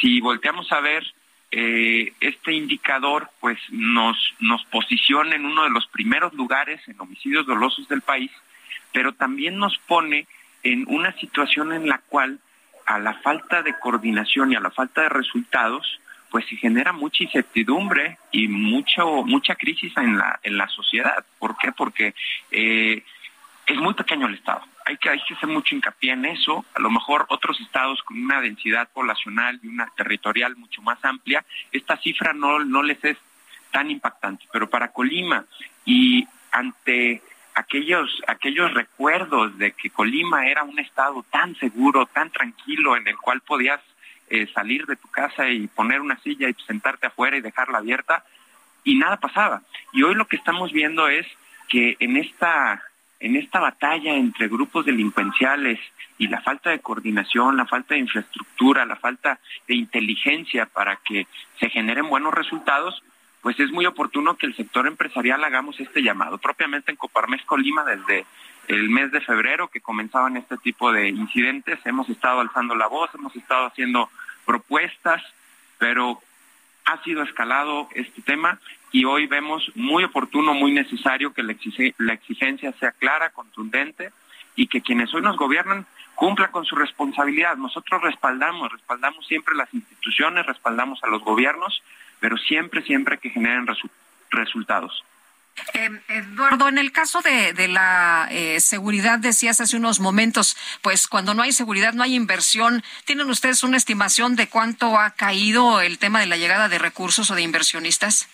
[0.00, 1.04] si volteamos a ver
[1.50, 7.46] eh, este indicador, pues nos, nos posiciona en uno de los primeros lugares en homicidios
[7.46, 8.30] dolosos del país
[8.92, 10.26] pero también nos pone
[10.62, 12.38] en una situación en la cual
[12.86, 16.00] a la falta de coordinación y a la falta de resultados,
[16.30, 21.24] pues se genera mucha incertidumbre y mucho mucha crisis en la en la sociedad.
[21.38, 21.72] ¿Por qué?
[21.72, 22.14] Porque
[22.50, 23.02] eh,
[23.66, 24.62] es muy pequeño el estado.
[24.84, 26.64] Hay que hay que hacer mucho hincapié en eso.
[26.74, 31.44] A lo mejor otros estados con una densidad poblacional y una territorial mucho más amplia,
[31.72, 33.16] esta cifra no no les es
[33.70, 34.46] tan impactante.
[34.52, 35.44] Pero para Colima
[35.84, 37.22] y ante
[37.54, 43.16] aquellos, aquellos recuerdos de que Colima era un estado tan seguro, tan tranquilo, en el
[43.16, 43.80] cual podías
[44.28, 48.24] eh, salir de tu casa y poner una silla y sentarte afuera y dejarla abierta,
[48.84, 49.62] y nada pasaba.
[49.92, 51.26] Y hoy lo que estamos viendo es
[51.68, 52.82] que en esta,
[53.18, 55.78] en esta batalla entre grupos delincuenciales
[56.18, 61.26] y la falta de coordinación, la falta de infraestructura, la falta de inteligencia para que
[61.58, 63.02] se generen buenos resultados,
[63.42, 66.38] pues es muy oportuno que el sector empresarial hagamos este llamado.
[66.38, 68.26] Propiamente en Coparmex Colima, desde
[68.68, 73.10] el mes de febrero que comenzaban este tipo de incidentes, hemos estado alzando la voz,
[73.14, 74.10] hemos estado haciendo
[74.44, 75.22] propuestas,
[75.78, 76.20] pero
[76.84, 78.58] ha sido escalado este tema
[78.92, 81.52] y hoy vemos muy oportuno, muy necesario que la,
[82.12, 84.10] exigencia sea clara, contundente
[84.56, 87.56] y que quienes hoy nos gobiernan cumplan con su responsabilidad.
[87.56, 91.82] Nosotros respaldamos, respaldamos siempre las instituciones, respaldamos a los gobiernos,
[92.20, 93.66] pero siempre, siempre que generen
[94.30, 95.04] resultados.
[95.74, 101.34] Eh, Eduardo, en el caso de, la eh, seguridad, decías hace unos momentos, pues cuando
[101.34, 102.82] no hay seguridad no hay inversión.
[103.04, 107.30] ¿Tienen ustedes una estimación de cuánto ha caído el tema de la llegada de recursos
[107.30, 108.28] o de inversionistas?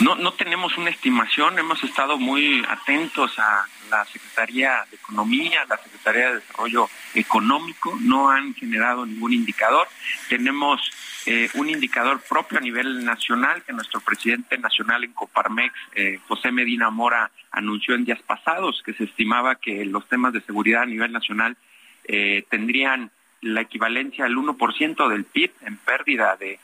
[0.00, 1.58] No, no tenemos una estimación.
[1.58, 7.96] Hemos estado muy atentos a la Secretaría de Economía, la Secretaría de Desarrollo Económico.
[8.00, 9.86] No han generado ningún indicador.
[10.28, 10.80] Tenemos
[11.26, 16.50] eh, un indicador propio a nivel nacional que nuestro presidente nacional en Coparmex, eh, José
[16.50, 20.86] Medina Mora, anunció en días pasados, que se estimaba que los temas de seguridad a
[20.86, 21.56] nivel nacional
[22.04, 26.58] eh, tendrían la equivalencia al 1% del PIB en pérdida de,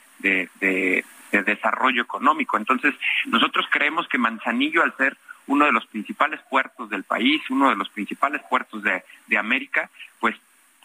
[1.31, 2.57] desarrollo económico.
[2.57, 2.93] Entonces,
[3.27, 5.17] nosotros creemos que Manzanillo, al ser
[5.47, 9.89] uno de los principales puertos del país, uno de los principales puertos de, de América,
[10.19, 10.35] pues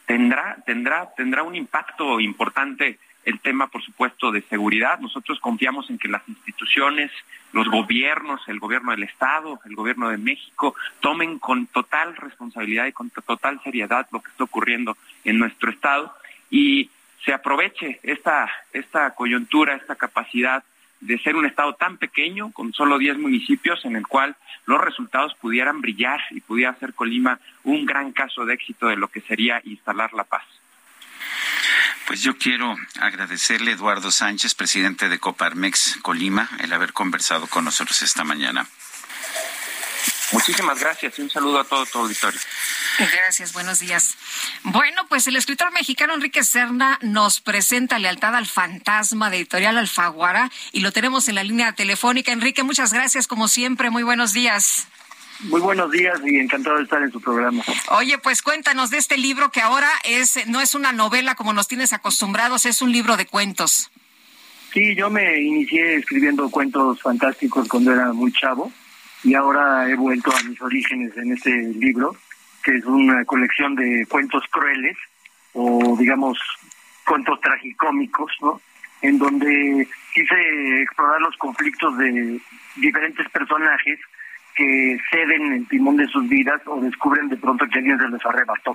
[0.06, 4.98] tendrá, tendrá, tendrá un impacto importante el tema, por supuesto, de seguridad.
[4.98, 7.10] Nosotros confiamos en que las instituciones,
[7.52, 12.92] los gobiernos, el gobierno del Estado, el gobierno de México, tomen con total responsabilidad y
[12.92, 16.14] con total seriedad lo que está ocurriendo en nuestro Estado
[16.50, 16.90] y
[17.24, 20.62] se aproveche esta, esta coyuntura, esta capacidad
[21.00, 24.36] de ser un estado tan pequeño, con solo 10 municipios, en el cual
[24.66, 29.08] los resultados pudieran brillar y pudiera ser Colima un gran caso de éxito de lo
[29.08, 30.44] que sería instalar la paz.
[32.06, 37.64] Pues yo quiero agradecerle a Eduardo Sánchez, presidente de Coparmex Colima, el haber conversado con
[37.64, 38.66] nosotros esta mañana.
[40.32, 42.40] Muchísimas gracias y un saludo a todo tu auditorio.
[42.98, 44.16] Gracias, buenos días.
[44.62, 50.50] Bueno, pues el escritor mexicano Enrique Serna nos presenta Lealtad al Fantasma de Editorial Alfaguara
[50.72, 52.32] y lo tenemos en la línea telefónica.
[52.32, 54.86] Enrique, muchas gracias como siempre, muy buenos días.
[55.40, 57.62] Muy buenos días y encantado de estar en su programa.
[57.90, 61.68] Oye, pues cuéntanos de este libro que ahora es no es una novela como nos
[61.68, 63.90] tienes acostumbrados, es un libro de cuentos.
[64.72, 68.72] Sí, yo me inicié escribiendo cuentos fantásticos cuando era muy chavo
[69.22, 72.16] y ahora he vuelto a mis orígenes en este libro,
[72.62, 74.96] que es una colección de cuentos crueles
[75.52, 76.38] o digamos
[77.06, 78.60] cuentos tragicómicos, ¿no?
[79.02, 82.40] En donde quise explorar los conflictos de
[82.76, 83.98] diferentes personajes
[84.54, 88.24] que ceden el timón de sus vidas o descubren de pronto que alguien se les
[88.24, 88.74] arrebató.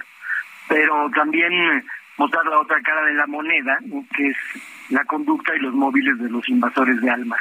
[0.68, 1.84] Pero también
[2.18, 3.80] mostrar la otra cara de la moneda,
[4.16, 4.38] que es
[4.90, 7.40] la conducta y los móviles de los invasores de almas.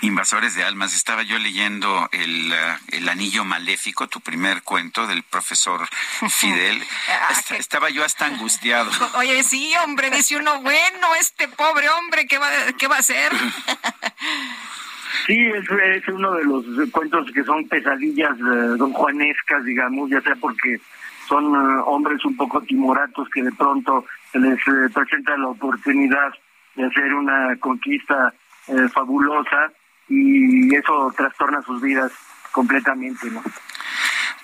[0.00, 0.94] Invasores de almas.
[0.94, 5.86] Estaba yo leyendo el, uh, el Anillo Maléfico, tu primer cuento del profesor
[6.28, 6.82] Fidel.
[7.30, 8.90] Est estaba yo hasta angustiado.
[9.16, 12.48] Oye, sí, hombre, dice uno, bueno, este pobre hombre, ¿qué va,
[12.78, 13.32] qué va a hacer?
[15.26, 20.20] Sí, es, es, uno de los cuentos que son pesadillas uh, don Juanescas, digamos, ya
[20.20, 20.80] sea porque
[21.28, 24.04] son uh, hombres un poco timoratos que de pronto
[24.34, 26.32] les uh, presenta la oportunidad
[26.74, 28.34] de hacer una conquista
[28.68, 29.70] eh, fabulosa
[30.08, 32.12] y eso trastorna sus vidas
[32.52, 33.42] completamente, ¿no?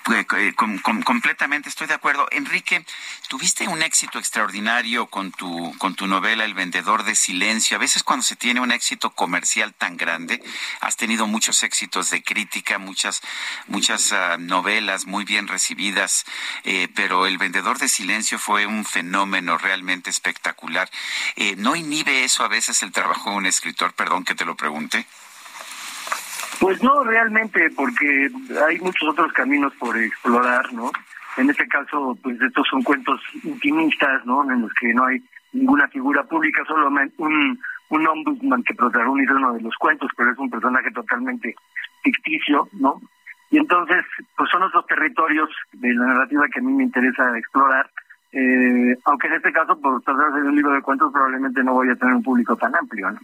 [0.09, 2.27] Eh, com, completamente estoy de acuerdo.
[2.31, 2.83] Enrique,
[3.27, 7.77] tuviste un éxito extraordinario con tu, con tu novela El vendedor de silencio.
[7.77, 10.41] A veces cuando se tiene un éxito comercial tan grande,
[10.79, 13.21] has tenido muchos éxitos de crítica, muchas,
[13.67, 16.25] muchas uh, novelas muy bien recibidas,
[16.63, 20.89] eh, pero El vendedor de silencio fue un fenómeno realmente espectacular.
[21.35, 23.93] Eh, ¿No inhibe eso a veces el trabajo de un escritor?
[23.93, 25.05] Perdón que te lo pregunte.
[26.61, 28.29] Pues no realmente, porque
[28.67, 30.91] hay muchos otros caminos por explorar, ¿no?
[31.37, 34.43] En este caso, pues estos son cuentos intimistas, ¿no?
[34.43, 35.23] En los que no hay
[35.53, 37.59] ninguna figura pública, solo un,
[37.89, 41.55] un ombudsman que protagoniza uno de los cuentos, pero es un personaje totalmente
[42.03, 43.01] ficticio, ¿no?
[43.49, 44.05] Y entonces,
[44.37, 47.89] pues son otros territorios de la narrativa que a mí me interesa explorar,
[48.33, 51.89] eh, aunque en este caso, por tratarse de un libro de cuentos, probablemente no voy
[51.89, 53.19] a tener un público tan amplio, ¿no?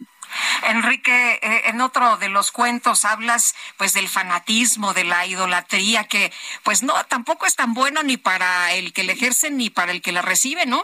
[0.70, 6.32] Enrique, eh, en otro de los cuentos hablas pues del fanatismo, de la idolatría, que
[6.64, 10.02] pues no, tampoco es tan bueno ni para el que le ejerce ni para el
[10.02, 10.84] que la recibe, ¿no?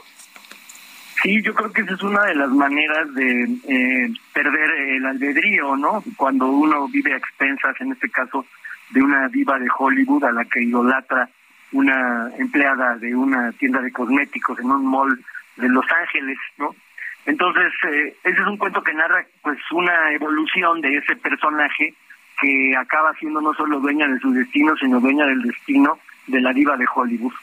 [1.21, 5.75] Sí, yo creo que esa es una de las maneras de eh, perder el albedrío,
[5.75, 6.03] ¿no?
[6.15, 8.45] Cuando uno vive a expensas, en este caso,
[8.91, 11.29] de una diva de Hollywood a la que idolatra
[11.73, 15.19] una empleada de una tienda de cosméticos en un mall
[15.57, 16.75] de Los Ángeles, ¿no?
[17.25, 21.93] Entonces, eh, ese es un cuento que narra pues una evolución de ese personaje
[22.39, 26.51] que acaba siendo no solo dueña de su destino, sino dueña del destino de la
[26.51, 27.33] diva de Hollywood.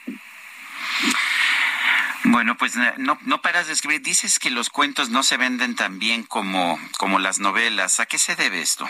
[2.25, 4.01] Bueno, pues no, no paras de escribir.
[4.01, 7.99] Dices que los cuentos no se venden tan bien como, como las novelas.
[7.99, 8.87] ¿A qué se debe esto?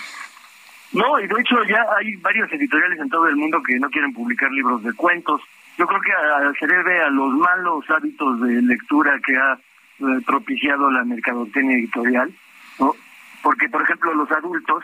[0.94, 4.14] No, y de hecho ya hay varios editoriales en todo el mundo que no quieren
[4.14, 5.42] publicar libros de cuentos.
[5.78, 10.92] Yo creo que se debe a los malos hábitos de lectura que ha eh, propiciado
[10.92, 12.32] la mercadotecnia editorial,
[12.80, 12.94] ¿no?
[13.42, 14.84] Porque, por ejemplo, los adultos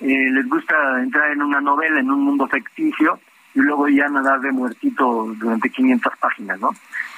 [0.00, 3.20] eh, les gusta entrar en una novela, en un mundo ficticio,
[3.54, 6.70] y luego ya nadar de muertito durante 500 páginas, ¿no?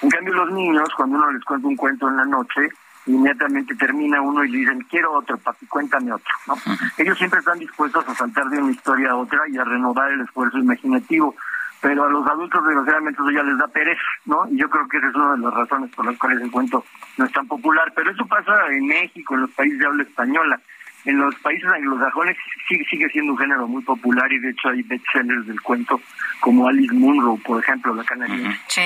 [0.02, 2.68] En cambio, los niños, cuando uno les cuenta un cuento en la noche,
[3.06, 6.54] inmediatamente termina uno y le dicen, quiero otro, papi, cuéntame otro, ¿no?
[6.98, 10.22] Ellos siempre están dispuestos a saltar de una historia a otra y a renovar el
[10.22, 11.34] esfuerzo imaginativo,
[11.80, 14.46] pero a los adultos desgraciadamente eso ya les da pereza, ¿no?
[14.50, 16.84] Y yo creo que esa es una de las razones por las cuales el cuento
[17.16, 20.60] no es tan popular, pero eso pasa en México, en los países de habla española.
[21.06, 22.36] En los países anglosajones
[22.68, 26.00] sigue, sigue siendo un género muy popular y de hecho hay bestsellers del cuento
[26.40, 28.60] como Alice Munro, por ejemplo, la canadiense.
[28.68, 28.82] Sí,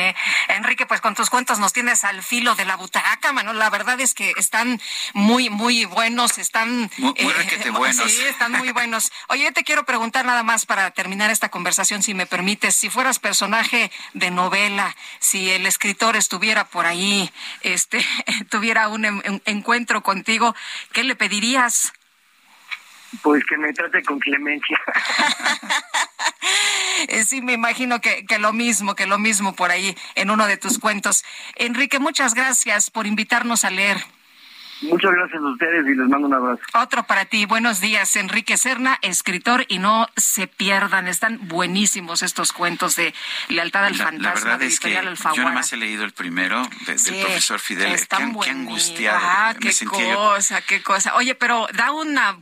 [0.49, 3.53] Enrique, pues con tus cuentos nos tienes al filo de la butaca, mano.
[3.53, 4.81] La verdad es que están
[5.15, 6.91] muy, muy buenos, están...
[6.99, 8.11] Muy, muy eh, buenos.
[8.11, 9.13] Sí, están muy buenos.
[9.29, 12.91] Oye, yo te quiero preguntar nada más para terminar esta conversación, si me permites, si
[12.91, 17.31] fueras personaje de novela, si el escritor estuviera por ahí,
[17.63, 18.05] este,
[18.51, 20.55] tuviera un, un encuentro contigo,
[20.93, 21.93] ¿qué le pedirías?
[23.23, 24.81] Pues que me trate con clemencia.
[27.27, 30.57] sí, me imagino que, que, lo mismo, que lo mismo por ahí en uno de
[30.57, 31.25] tus cuentos.
[31.57, 33.99] Enrique, muchas gracias por invitarnos a leer.
[34.83, 36.63] Muchas gracias a ustedes y les mando un abrazo.
[36.73, 37.45] Otro para ti.
[37.45, 41.07] Buenos días, Enrique Serna, escritor, y no se pierdan.
[41.07, 43.13] Están buenísimos estos cuentos de
[43.49, 45.49] Lealtad al La, Fantasma la verdad de es que Editorial yo Alfaguara.
[45.51, 47.89] nomás he leído el primero de- Sí, del profesor Fidel.
[47.89, 49.19] Qué, están qué angustiado.
[49.21, 49.85] Ah, me qué
[50.15, 51.15] cosa, qué cosa.
[51.17, 52.39] Oye, pero da una,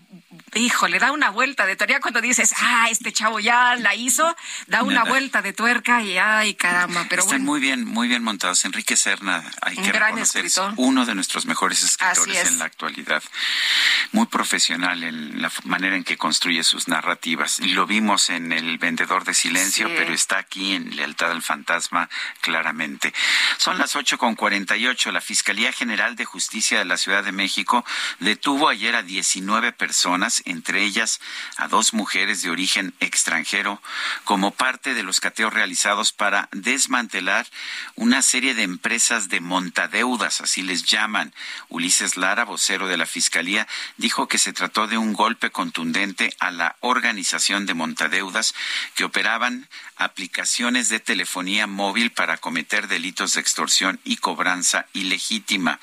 [0.55, 4.35] híjole, da una vuelta de teoría cuando dices, ah, este chavo ya la hizo,
[4.67, 5.11] da una Nada.
[5.11, 7.53] vuelta de tuerca y ay, caramba, pero Están bueno.
[7.53, 8.65] muy bien, muy bien montados.
[8.65, 10.73] Enrique Serna, hay Un que gran escritor.
[10.77, 12.49] uno de nuestros mejores escritores es.
[12.49, 13.23] en la actualidad.
[14.13, 17.61] Muy profesional en la manera en que construye sus narrativas.
[17.61, 19.95] Y lo vimos en El Vendedor de Silencio, Sí.
[19.97, 22.09] pero está aquí en Lealtad al Fantasma
[22.41, 23.13] claramente.
[23.59, 25.13] Son las ocho con 48.
[25.13, 27.85] La Fiscalía General de Justicia de la Ciudad de México
[28.21, 31.21] detuvo ayer a 19 personas, entre ellas
[31.57, 33.81] a dos mujeres de origen extranjero,
[34.25, 37.47] como parte de los cateos realizados para desmantelar
[37.95, 41.35] una serie de empresas de montadeudas, así les llaman.
[41.69, 43.67] Ulises Lara, vocero de la Fiscalía,
[43.97, 48.55] dijo que se trató de un golpe contundente a la organización de montadeudas
[48.95, 55.81] que operaban aplicaciones de telefonía móvil para cometer delitos de extorsión y cobranza ilegítima.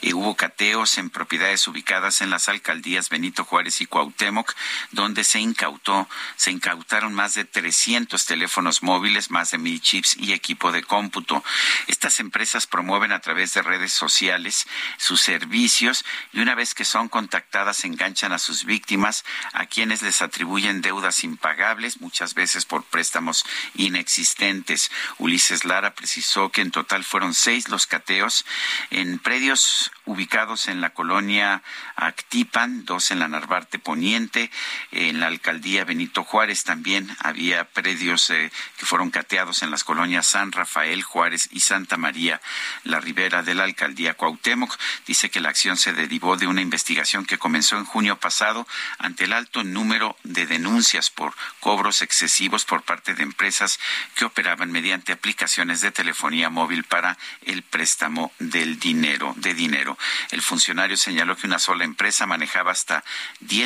[0.00, 4.54] Eh, hubo cateos en propiedades ubicadas en las alcaldías Benito Juárez y Cuauhtémoc,
[4.90, 10.32] donde se incautó, se incautaron más de 300 teléfonos móviles, más de mil chips y
[10.32, 11.44] equipo de cómputo.
[11.88, 14.66] Estas empresas promueven a través de redes sociales
[14.96, 20.22] sus servicios y una vez que son contactadas enganchan a sus víctimas, a quienes les
[20.22, 23.44] atribuyen deudas impagables, muchas veces por préstamos
[23.74, 24.90] inexistentes.
[25.18, 28.46] Ulises Lara precisó que en total fueron seis los cateos
[28.88, 31.62] en predios ubicados en la colonia
[31.96, 34.50] Actipan, dos en la Narvarte Poniente,
[34.90, 40.26] en la alcaldía Benito Juárez también había predios eh, que fueron cateados en las colonias
[40.26, 42.40] San Rafael, Juárez y Santa María,
[42.84, 44.78] la ribera de la alcaldía Cuauhtémoc.
[45.06, 48.66] Dice que la acción se derivó de una investigación que comenzó en junio pasado
[48.98, 53.78] ante el alto número de denuncias por cobros excesivos por parte de empresas
[54.14, 59.98] que operaban mediante aplicaciones de telefonía móvil para el préstamo del dinero, de dinero.
[60.30, 63.04] El funcionario señaló que una sola empresa manejaba hasta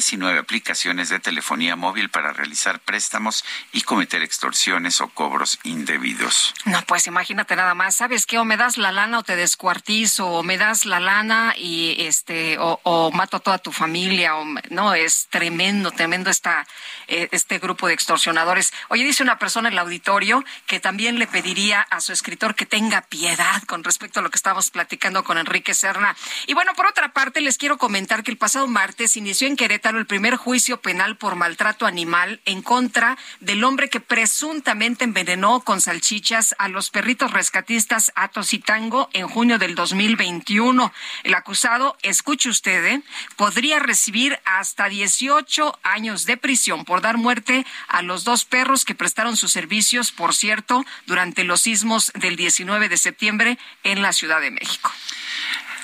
[0.06, 6.54] 19 aplicaciones de telefonía móvil para realizar préstamos y cometer extorsiones o cobros indebidos.
[6.64, 8.38] No, pues imagínate nada más, ¿sabes qué?
[8.38, 12.56] O me das la lana o te descuartizo, o me das la lana y este,
[12.60, 16.64] o, mato a toda tu familia, o no, es tremendo, tremendo esta,
[17.08, 18.72] eh, este grupo de extorsionadores.
[18.88, 22.64] Oye, dice una persona en el auditorio que también le pediría a su escritor que
[22.64, 26.16] tenga piedad con respecto a lo que estábamos platicando con Enrique Serna.
[26.46, 29.95] Y bueno, por otra parte, les quiero comentar que el pasado martes inició en Querétaro
[29.98, 35.80] el primer juicio penal por maltrato animal en contra del hombre que presuntamente envenenó con
[35.80, 40.92] salchichas a los perritos rescatistas Atos y Tango en junio del 2021.
[41.24, 43.02] El acusado, escuche usted, ¿eh?
[43.36, 48.94] podría recibir hasta 18 años de prisión por dar muerte a los dos perros que
[48.94, 54.40] prestaron sus servicios, por cierto, durante los sismos del 19 de septiembre en la Ciudad
[54.40, 54.90] de México.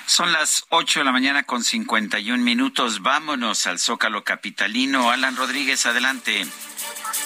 [0.06, 3.02] Son las 8 de la mañana con 51 minutos.
[3.02, 5.10] Vámonos al Zócalo Capitalino.
[5.10, 6.46] Alan Rodríguez, adelante.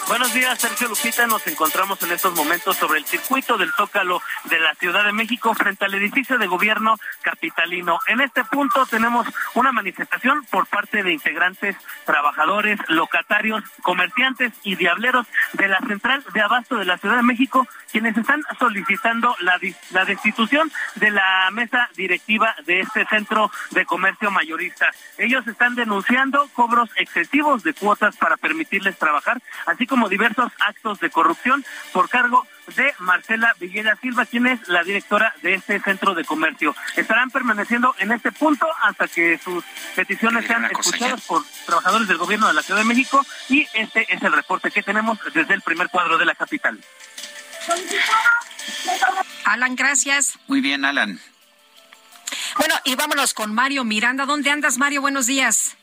[0.07, 1.27] Buenos días, Sergio Lupita.
[1.27, 5.53] Nos encontramos en estos momentos sobre el circuito del Zócalo de la Ciudad de México
[5.53, 7.99] frente al edificio de gobierno capitalino.
[8.07, 15.27] En este punto tenemos una manifestación por parte de integrantes, trabajadores, locatarios, comerciantes y diableros
[15.53, 19.59] de la central de abasto de la Ciudad de México, quienes están solicitando la,
[20.05, 24.89] destitución de la mesa directiva de este centro de comercio mayorista.
[25.17, 29.41] Ellos están denunciando cobros excesivos de cuotas para permitirles trabajar,
[29.85, 35.33] como diversos actos de corrupción por cargo de Marcela Villegas Silva, quien es la directora
[35.41, 36.75] de este centro de comercio.
[36.95, 39.63] Estarán permaneciendo en este punto hasta que sus
[39.95, 44.21] peticiones sean escuchadas por trabajadores del gobierno de la Ciudad de México y este es
[44.21, 46.79] el reporte que tenemos desde el primer cuadro de la capital.
[49.45, 50.37] Alan, gracias.
[50.47, 51.19] Muy bien, Alan.
[52.57, 54.25] Bueno, y vámonos con Mario Miranda.
[54.25, 55.01] ¿Dónde andas, Mario?
[55.01, 55.76] Buenos días.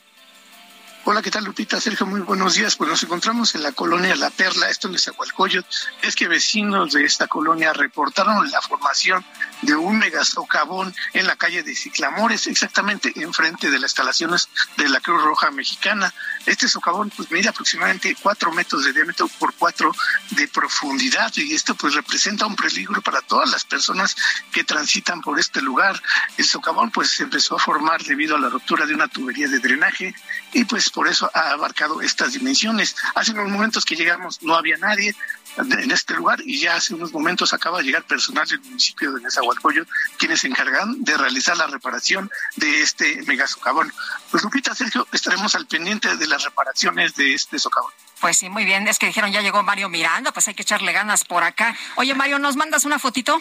[1.07, 1.79] Hola, ¿qué tal, Lupita?
[1.83, 2.77] Sergio, muy buenos días.
[2.77, 5.69] Pues nos encontramos en la colonia La Perla, esto en Nezahualcóyotl.
[6.01, 9.23] Es que vecinos de esta colonia reportaron la formación
[9.61, 14.49] de un megasocavón en la calle de Ciclamores, exactamente enfrente de las instalaciones
[14.79, 16.11] de la Cruz Roja Mexicana.
[16.47, 19.93] Este socavón pues mide aproximadamente cuatro metros de diámetro por cuatro
[20.31, 24.17] de profundidad y esto pues representa un peligro para todas las personas
[24.51, 26.03] que transitan por este lugar.
[26.39, 29.59] El socavón pues se empezó a formar debido a la ruptura de una tubería de
[29.59, 30.15] drenaje
[30.55, 32.97] y pues por eso ha abarcado estas dimensiones.
[33.15, 35.15] Hace unos momentos que llegamos no había nadie
[35.57, 39.21] en este lugar y ya hace unos momentos acaba de llegar personal del municipio de
[39.21, 43.93] Nezahualcóyotl quienes se encargan de realizar la reparación de este mega socavón.
[44.31, 47.93] Pues Lupita, Sergio, estaremos al pendiente de las reparaciones de este socavón.
[48.21, 48.87] Pues sí, muy bien.
[48.89, 51.77] Es que dijeron ya llegó Mario Miranda, pues hay que echarle ganas por acá.
[51.97, 53.41] Oye, Mario, ¿nos mandas una fotito?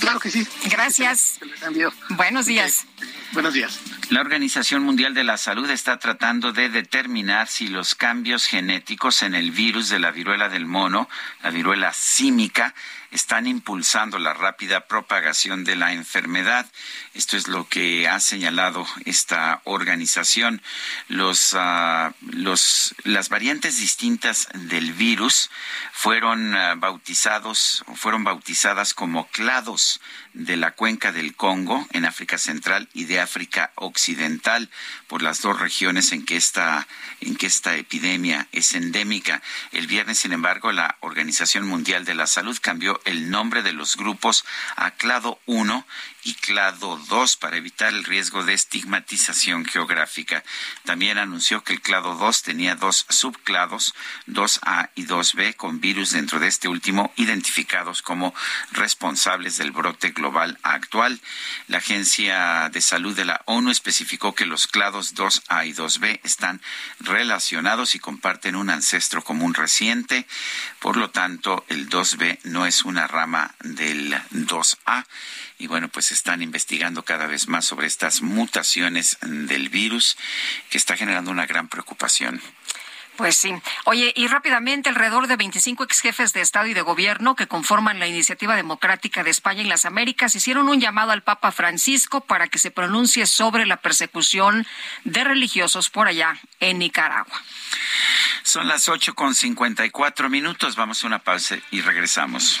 [0.00, 0.46] Claro que sí.
[0.70, 1.38] Gracias.
[2.10, 2.86] Buenos días.
[3.32, 3.80] Buenos días.
[4.10, 9.34] La Organización Mundial de la Salud está tratando de determinar si los cambios genéticos en
[9.34, 11.08] el virus de la viruela del mono,
[11.42, 12.74] la viruela símica,
[13.10, 16.66] están impulsando la rápida propagación de la enfermedad.
[17.14, 20.62] Esto es lo que ha señalado esta organización.
[21.08, 25.50] Los, ah, los, las variantes distintas del virus
[25.92, 30.00] fueron ah, bautizados, fueron bautizadas como clados
[30.34, 34.68] de la cuenca del Congo en África Central y de África Occidental
[35.06, 36.86] por las dos regiones en que esta
[37.20, 39.42] en que esta epidemia es endémica.
[39.72, 43.96] El viernes, sin embargo, la Organización Mundial de la Salud cambió el nombre de los
[43.96, 44.44] grupos
[44.76, 45.86] a Clado 1
[46.24, 50.44] y Clado 2 para evitar el riesgo de estigmatización geográfica.
[50.84, 53.94] También anunció que el Clado 2 tenía dos subclados,
[54.26, 58.34] 2A y 2B, con virus dentro de este último identificados como
[58.72, 61.20] responsables del brote global actual.
[61.66, 66.60] La Agencia de Salud de la ONU especificó que los clados 2A y 2B están
[67.00, 70.26] relacionados y comparten un ancestro común reciente.
[70.80, 75.06] Por lo tanto, el 2B no es una rama del 2A
[75.58, 80.16] y bueno, pues están investigando cada vez más sobre estas mutaciones del virus
[80.70, 82.40] que está generando una gran preocupación.
[83.18, 83.52] Pues sí.
[83.84, 87.98] Oye, y rápidamente, alrededor de 25 ex jefes de Estado y de Gobierno que conforman
[87.98, 92.46] la Iniciativa Democrática de España y las Américas hicieron un llamado al Papa Francisco para
[92.46, 94.68] que se pronuncie sobre la persecución
[95.02, 97.42] de religiosos por allá en Nicaragua.
[98.44, 100.76] Son las ocho con cincuenta y cuatro minutos.
[100.76, 102.60] Vamos a una pausa y regresamos.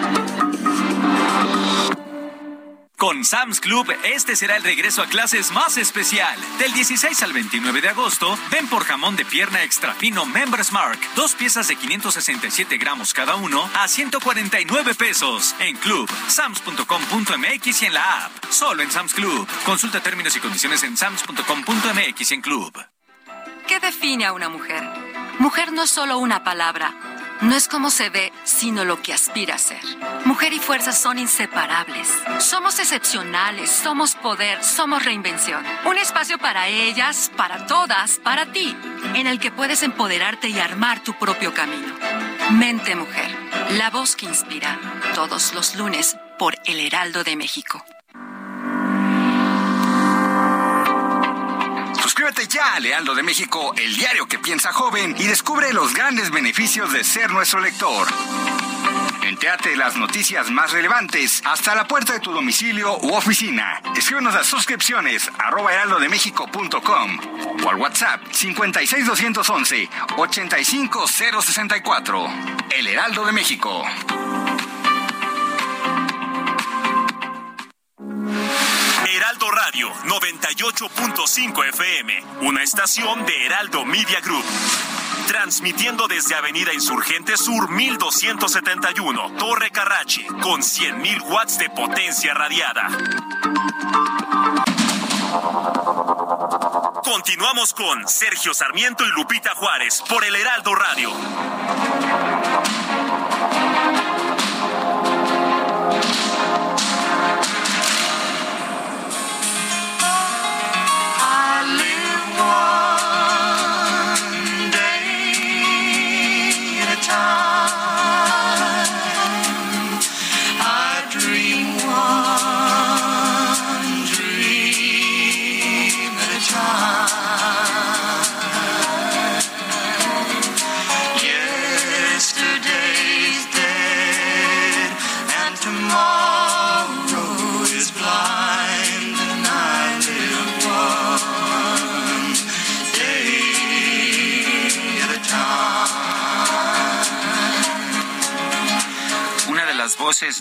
[3.01, 6.39] Con Sam's Club, este será el regreso a clases más especial.
[6.59, 10.99] Del 16 al 29 de agosto, ven por jamón de pierna extra fino Members Mark,
[11.15, 15.55] dos piezas de 567 gramos cada uno, a 149 pesos.
[15.57, 18.45] En Club, sams.com.mx y en la app.
[18.51, 19.47] Solo en Sam's Club.
[19.65, 22.85] Consulta términos y condiciones en sams.com.mx y en Club.
[23.67, 24.83] ¿Qué define a una mujer?
[25.39, 26.93] Mujer no es solo una palabra.
[27.41, 29.81] No es como se ve, sino lo que aspira a ser.
[30.25, 32.07] Mujer y fuerza son inseparables.
[32.39, 35.65] Somos excepcionales, somos poder, somos reinvención.
[35.85, 38.77] Un espacio para ellas, para todas, para ti,
[39.15, 41.95] en el que puedes empoderarte y armar tu propio camino.
[42.51, 43.35] Mente Mujer,
[43.71, 44.79] la voz que inspira,
[45.15, 47.83] todos los lunes por El Heraldo de México.
[52.31, 56.31] Suscríbete ya a Lealdo de México, el diario que piensa joven, y descubre los grandes
[56.31, 58.07] beneficios de ser nuestro lector.
[59.23, 63.81] Entéate las noticias más relevantes hasta la puerta de tu domicilio u oficina.
[63.97, 67.19] Escríbenos a suscripciones arroba heraldodemexico.com
[67.65, 72.27] o al WhatsApp 56211 85064.
[72.77, 73.83] El Heraldo de México.
[79.65, 84.43] Radio 98.5 FM, una estación de Heraldo Media Group.
[85.27, 92.87] Transmitiendo desde Avenida Insurgente Sur 1271, Torre Carrachi, con 100.000 watts de potencia radiada.
[97.03, 101.11] Continuamos con Sergio Sarmiento y Lupita Juárez por el Heraldo Radio.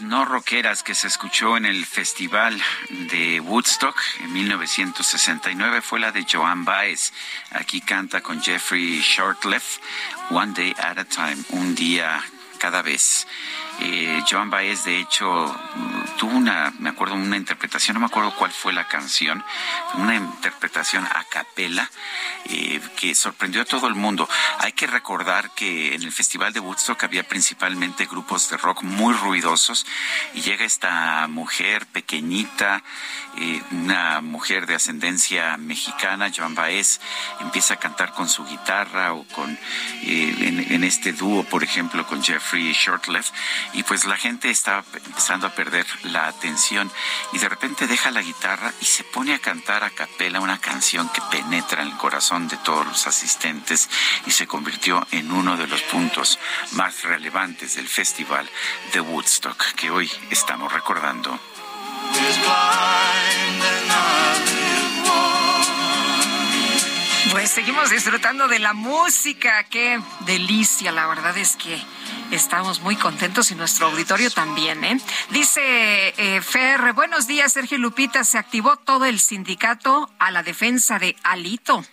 [0.03, 6.27] No rockeras que se escuchó en el festival de Woodstock en 1969 fue la de
[6.31, 7.15] Joan Baez.
[7.51, 9.79] Aquí canta con Jeffrey Shortleff,
[10.29, 12.23] One Day at a Time, un día
[12.59, 13.27] cada vez.
[13.83, 15.27] Eh, Joan Baez, de hecho,
[16.19, 19.43] tuvo una, me acuerdo, una interpretación, no me acuerdo cuál fue la canción,
[19.95, 21.91] una interpretación a capela
[22.45, 24.29] eh, que sorprendió a todo el mundo.
[24.59, 29.15] Hay que recordar que en el Festival de Woodstock había principalmente grupos de rock muy
[29.15, 29.87] ruidosos
[30.35, 32.83] y llega esta mujer pequeñita,
[33.39, 37.01] eh, una mujer de ascendencia mexicana, Joan Baez,
[37.41, 39.59] empieza a cantar con su guitarra o con,
[40.03, 43.31] en, este dúo, por ejemplo, con Jeffrey Shortleff
[43.73, 46.91] y pues la gente está empezando a perder la atención
[47.33, 51.09] y de repente deja la guitarra y se pone a cantar a capela una canción
[51.11, 53.89] que penetra en el corazón de todos los asistentes
[54.27, 56.39] y se convirtió en uno de los puntos
[56.73, 58.49] más relevantes del festival
[58.93, 61.39] de Woodstock que hoy estamos recordando.
[67.31, 71.81] Pues seguimos disfrutando de la música, qué delicia, la verdad es que
[72.31, 75.01] Estamos muy contentos y nuestro auditorio también, ¿eh?
[75.31, 76.41] Dice eh,
[76.95, 78.23] buenos días, Sergio Lupita.
[78.23, 81.85] Se activó todo el sindicato a la defensa de Alito.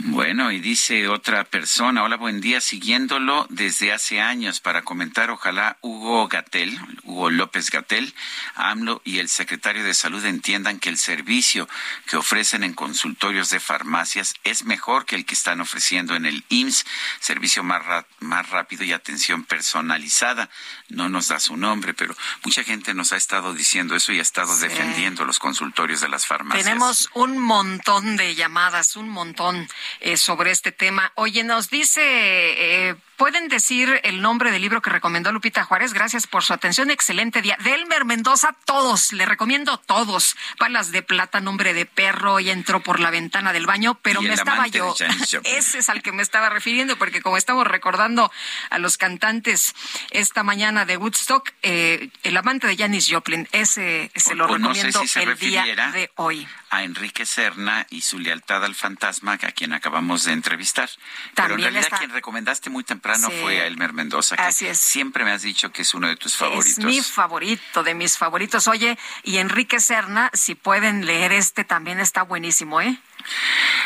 [0.00, 5.76] Bueno, y dice otra persona, hola, buen día, siguiéndolo desde hace años para comentar, ojalá
[5.80, 8.14] Hugo Gatel, Hugo López Gatel,
[8.54, 11.68] AMLO y el secretario de Salud entiendan que el servicio
[12.06, 16.44] que ofrecen en consultorios de farmacias es mejor que el que están ofreciendo en el
[16.48, 16.86] IMSS,
[17.20, 17.82] servicio más,
[18.20, 20.48] más rápido y atención personalizada.
[20.88, 22.14] No nos da su nombre, pero
[22.44, 26.26] mucha gente nos ha estado diciendo eso y ha estado defendiendo los consultorios de las
[26.26, 26.64] farmacias.
[26.64, 29.57] Tenemos un montón de llamadas, un montón
[30.00, 31.12] eh, sobre este tema.
[31.16, 35.92] Oye, nos dice eh, ¿Pueden decir el nombre del libro que recomendó Lupita Juárez?
[35.92, 36.88] Gracias por su atención.
[36.88, 37.58] Excelente día.
[37.64, 39.12] Delmer Mendoza, todos.
[39.12, 40.36] Le recomiendo todos.
[40.56, 42.38] Palas de plata, nombre de perro.
[42.38, 44.94] Y entró por la ventana del baño, pero me estaba yo.
[45.42, 48.30] Ese es al que me estaba refiriendo, porque como estamos recordando
[48.70, 49.74] a los cantantes
[50.10, 55.38] esta mañana de Woodstock, eh, el amante de Janis Joplin, ese se lo recomiendo el
[55.38, 56.46] día de hoy.
[56.70, 60.88] A Enrique Serna y su lealtad al fantasma, a quien acabamos de entrevistar.
[61.34, 64.78] pero en realidad quien recomendaste muy temprano no fue a Elmer Mendoza, que Así es.
[64.78, 66.78] siempre me has dicho que es uno de tus favoritos.
[66.78, 68.68] Es mi favorito, de mis favoritos.
[68.68, 72.98] Oye, y Enrique Serna, si pueden leer este, también está buenísimo, ¿eh?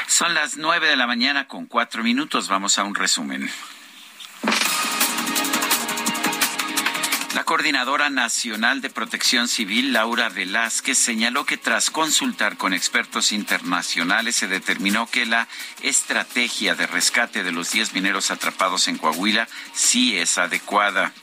[0.09, 2.49] Son las nueve de la mañana con cuatro minutos.
[2.49, 3.51] Vamos a un resumen.
[7.35, 14.37] La Coordinadora Nacional de Protección Civil, Laura Velázquez, señaló que tras consultar con expertos internacionales
[14.37, 15.49] se determinó que la
[15.81, 21.15] estrategia de rescate de los 10 mineros atrapados en Coahuila sí es adecuada.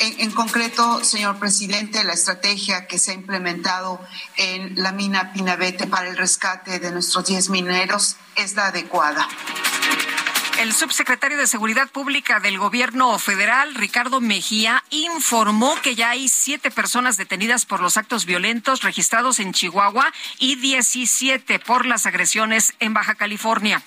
[0.00, 4.00] En, en, concreto, señor presidente, la estrategia que se ha implementado
[4.36, 9.28] en la mina Pinabete para el rescate de nuestros 10 mineros es la adecuada.
[10.58, 16.70] El subsecretario de Seguridad Pública del Gobierno Federal, Ricardo Mejía, informó que ya hay siete
[16.70, 22.94] personas detenidas por los actos violentos registrados en Chihuahua y 17 por las agresiones en
[22.94, 23.82] Baja California.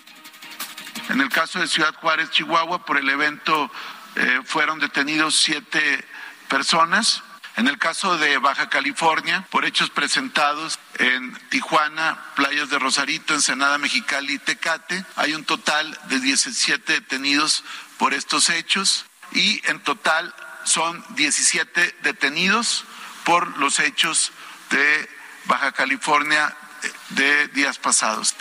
[1.09, 3.71] En el caso de Ciudad Juárez, Chihuahua, por el evento
[4.15, 6.03] eh, fueron detenidos siete
[6.49, 7.23] personas.
[7.57, 13.79] En el caso de Baja California, por hechos presentados en Tijuana, playas de Rosarito, Ensenada,
[13.79, 17.63] Mexicali y Tecate, hay un total de 17 detenidos
[17.97, 20.35] por estos hechos y en total
[20.65, 22.85] son 17 detenidos
[23.23, 24.31] por los hechos
[24.69, 25.09] de
[25.45, 28.35] Baja California eh, de días pasados.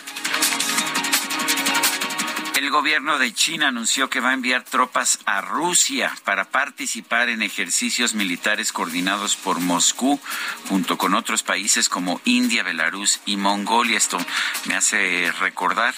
[2.56, 7.42] El gobierno de China anunció que va a enviar tropas a Rusia para participar en
[7.42, 10.18] ejercicios militares coordinados por Moscú
[10.66, 13.98] junto con otros países como India, Belarus y Mongolia.
[13.98, 14.16] Esto
[14.64, 15.94] me hace recordar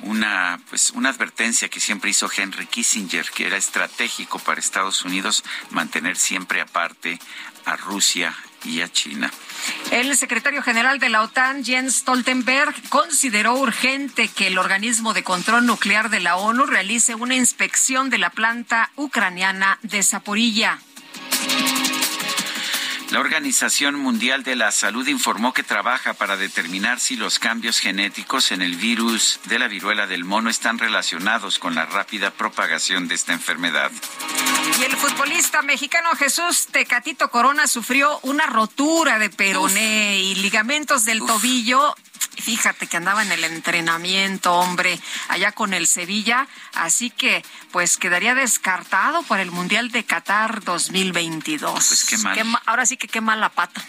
[0.00, 5.42] una pues una advertencia que siempre hizo Henry Kissinger que era estratégico para Estados Unidos
[5.70, 7.18] mantener siempre aparte
[7.64, 8.36] a Rusia
[9.90, 15.66] El secretario general de la OTAN, Jens Stoltenberg, consideró urgente que el organismo de control
[15.66, 20.78] nuclear de la ONU realice una inspección de la planta ucraniana de Zaporilla.
[23.14, 28.50] La Organización Mundial de la Salud informó que trabaja para determinar si los cambios genéticos
[28.50, 33.14] en el virus de la viruela del mono están relacionados con la rápida propagación de
[33.14, 33.92] esta enfermedad.
[34.80, 41.20] Y el futbolista mexicano Jesús Tecatito Corona sufrió una rotura de peroné y ligamentos del
[41.20, 41.94] tobillo
[42.38, 44.98] Fíjate que andaba en el entrenamiento, hombre,
[45.28, 51.72] allá con el Sevilla, así que pues quedaría descartado para el Mundial de Qatar 2022.
[51.72, 52.60] Pues qué mal.
[52.66, 53.80] ahora sí que qué mala pata.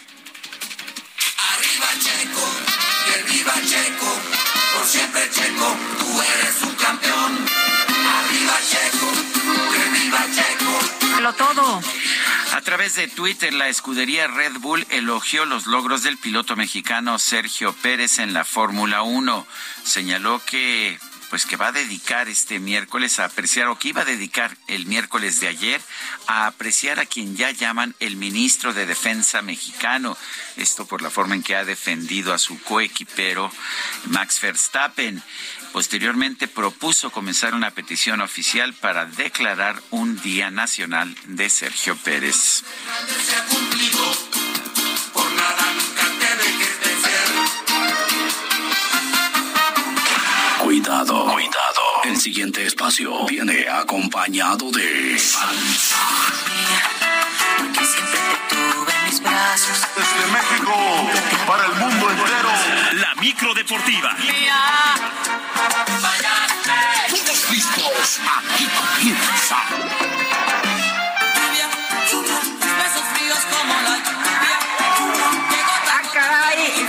[1.52, 2.46] Arriba Checo,
[3.06, 4.20] que viva Checo,
[4.76, 7.46] por siempre Checo, tú eres un campeón.
[8.18, 9.12] Arriba Checo,
[9.72, 11.20] que viva Checo.
[11.20, 11.82] Lo todo.
[12.56, 17.74] A través de Twitter, la escudería Red Bull elogió los logros del piloto mexicano Sergio
[17.74, 19.46] Pérez en la Fórmula 1.
[19.84, 24.06] Señaló que pues que va a dedicar este miércoles a apreciar o que iba a
[24.06, 25.80] dedicar el miércoles de ayer
[26.28, 30.16] a apreciar a quien ya llaman el ministro de Defensa mexicano.
[30.56, 33.50] Esto por la forma en que ha defendido a su coequipero
[34.06, 35.22] Max Verstappen.
[35.72, 42.64] Posteriormente propuso comenzar una petición oficial para declarar un Día Nacional de Sergio Pérez.
[50.66, 51.82] Cuidado, cuidado.
[52.04, 55.96] El siguiente espacio viene acompañado de salsa.
[57.58, 59.82] Porque siempre te tuve en mis brazos.
[59.96, 60.72] Desde México,
[61.46, 62.50] para el mundo entero.
[62.94, 64.16] La micro deportiva.
[67.08, 68.20] Todos listos.
[68.38, 69.56] Aquí comienza.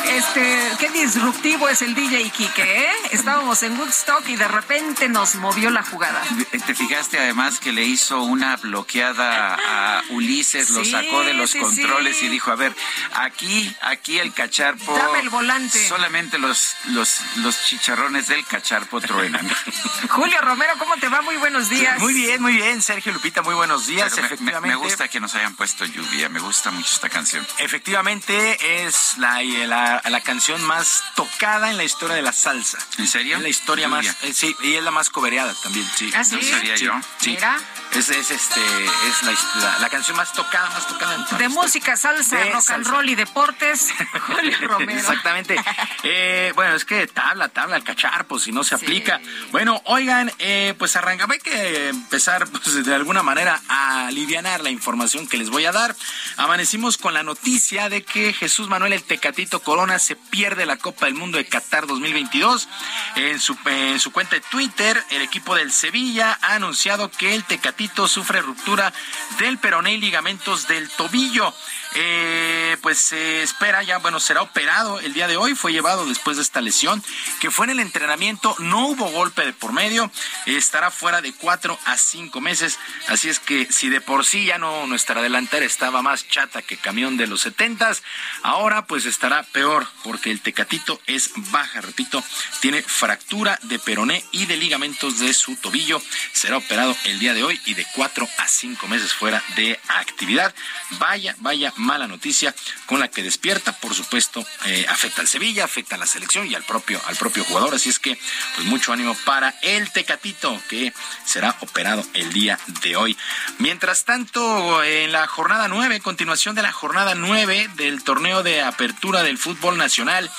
[0.10, 2.92] Este, qué disruptivo es el DJ Kike, ¿eh?
[3.12, 6.22] Estábamos en Woodstock y de repente nos movió la jugada.
[6.66, 11.52] ¿Te fijaste además que le hizo una bloqueada a Ulises, lo Sí, sacó de los
[11.52, 12.26] sí, controles sí.
[12.26, 12.76] y dijo, a ver,
[13.16, 14.96] aquí, aquí el cacharpo...
[14.98, 15.88] Dame el volante.
[15.88, 19.48] Solamente los, los, los chicharrones del cacharpo truenan.
[20.10, 21.22] Julio Romero, ¿cómo te va?
[21.22, 22.00] Muy buenos días.
[22.00, 24.14] Muy bien, muy bien, Sergio Lupita, muy buenos días.
[24.40, 27.46] Pero me gusta que nos hayan puesto lluvia, me gusta mucho esta canción.
[27.58, 32.78] efectivamente es la, la, la canción más tocada en la historia de la salsa.
[32.98, 33.38] ¿En serio?
[33.38, 36.12] Es la historia más, eh, sí, y es la más cobereada también, sí.
[36.16, 36.36] ¿Ah, sí?
[36.36, 36.92] ¿No sería yo?
[37.20, 37.32] Sí.
[37.32, 37.58] Mira.
[37.94, 38.60] Es, es este,
[39.08, 39.32] es la,
[39.62, 42.88] la, la canción más tocada, más tocada en toda De música, salsa, De rock and
[42.88, 43.90] roll y deportes,
[44.28, 45.00] Julio Romero.
[45.00, 45.56] Exactamente.
[46.04, 49.20] Eh, bueno, es que tabla, tabla, el cacharpo, si no se aplica.
[49.52, 54.70] Bueno, oigan, eh, pues arrancamos, hay que empezar pues, de alguna manera a alivianar la
[54.70, 55.96] información que les voy a dar.
[56.38, 61.06] Amanecimos con la noticia de que Jesús Manuel el Tecatito Corona se pierde la Copa
[61.06, 62.68] del Mundo de Qatar 2022.
[63.16, 67.44] En su, en su cuenta de Twitter, el equipo del Sevilla ha anunciado que el
[67.44, 68.94] Tecatito sufre ruptura
[69.40, 71.54] del peroné y ligamentos del tobillo.
[71.96, 76.38] Eh, pues se espera ya, bueno, será operado el día de hoy, fue llevado después
[76.38, 77.04] de esta lesión,
[77.40, 80.12] que fue en el entrenamiento, no hubo golpe de por medio,
[80.46, 82.78] estará fuera de cuatro a cinco meses,
[83.08, 86.78] así es que si de por sí ya no nuestra delantera estaba más chata que
[86.78, 88.04] camión de los setentas,
[88.44, 92.24] ahora pues estará peor, porque el tecatito es baja, repito,
[92.60, 96.02] tiene fractura de peroné y de ligamentos de su tobillo,
[96.34, 100.54] será operado el día de hoy y de cuatro a cinco meses fuera de actividad.
[100.92, 102.54] Vaya, vaya mala noticia
[102.86, 106.56] con la que despierta, por supuesto, eh, afecta al Sevilla, afecta a la selección y
[106.56, 107.76] al propio, al propio jugador.
[107.76, 108.20] Así es que,
[108.56, 110.94] pues mucho ánimo para el Tecatito, que
[111.26, 113.18] será operado el día de hoy.
[113.60, 119.24] Mientras tanto, en la jornada 9, continuación de la jornada 9 del torneo de apertura
[119.24, 120.30] del fútbol nacional,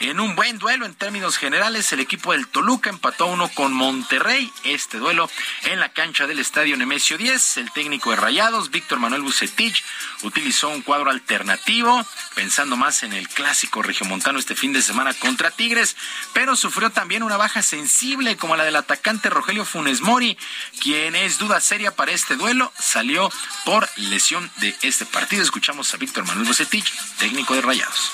[0.00, 4.50] en un buen duelo en términos generales, el equipo del Toluca empató uno con Monterrey.
[4.64, 5.30] Este duelo
[5.64, 7.56] en la cancha del estadio Nemesio 10.
[7.58, 9.82] El técnico de Rayados, Víctor Manuel Bucetich,
[10.22, 12.04] utilizó un cuadro alternativo,
[12.34, 15.96] pensando más en el clásico regiomontano este fin de semana contra Tigres,
[16.32, 20.36] pero sufrió también una baja sensible como la del atacante Rogelio Funes Mori,
[20.80, 23.30] quien es duda seria para este duelo, salió
[23.64, 25.42] por lesión de este partido.
[25.42, 28.12] Escuchamos a Víctor Manuel Bucetich, técnico de Rayados.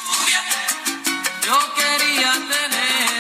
[1.45, 3.19] Yo quería tenerte.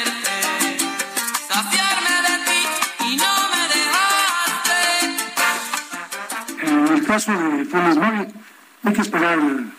[6.60, 8.26] En el caso de Funes Mori,
[8.88, 9.72] hay que esperar el,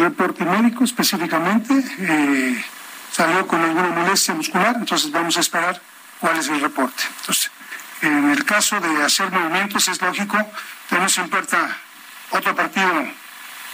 [0.00, 1.74] reporte médico específicamente.
[1.98, 2.64] eh,
[3.10, 5.80] salió con alguna molestia muscular, entonces vamos a esperar
[6.20, 7.02] cuál es el reporte.
[7.20, 7.50] Entonces,
[8.02, 10.38] en el caso de hacer movimientos, es lógico,
[10.88, 11.76] tenemos en puerta
[12.30, 13.08] otro partido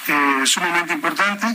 [0.06, 1.46] eh, sumamente importante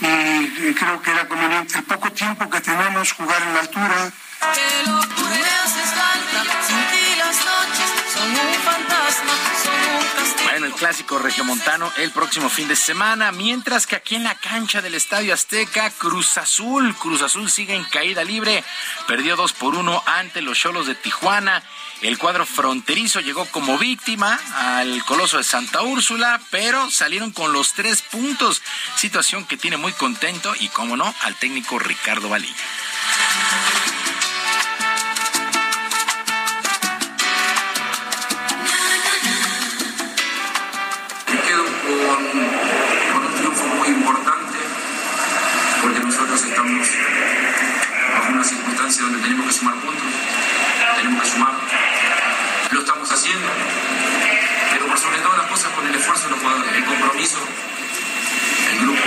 [0.00, 4.12] y eh, creo que era conveniente el poco tiempo que tenemos jugar en la altura,
[8.16, 8.36] son.
[10.44, 14.80] Bueno, el clásico regiomontano el próximo fin de semana, mientras que aquí en la cancha
[14.80, 18.64] del Estadio Azteca, Cruz Azul, Cruz Azul sigue en caída libre,
[19.06, 21.62] perdió 2 por 1 ante los Cholos de Tijuana.
[22.00, 27.74] El cuadro fronterizo llegó como víctima al Coloso de Santa Úrsula, pero salieron con los
[27.74, 28.62] tres puntos,
[28.96, 32.54] situación que tiene muy contento y, como no, al técnico Ricardo Valilla.
[46.66, 46.88] Estamos
[48.18, 50.02] bajo una circunstancia donde tenemos que sumar puntos,
[50.96, 51.52] tenemos que sumar,
[52.70, 53.48] lo estamos haciendo,
[54.72, 57.38] pero por sobre todas las cosas con el esfuerzo el compromiso,
[58.72, 59.00] el grupo,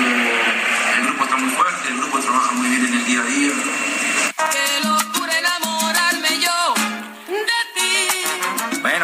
[0.97, 3.51] el grupo está muy fuerte, el grupo trabaja muy bien en el día a día.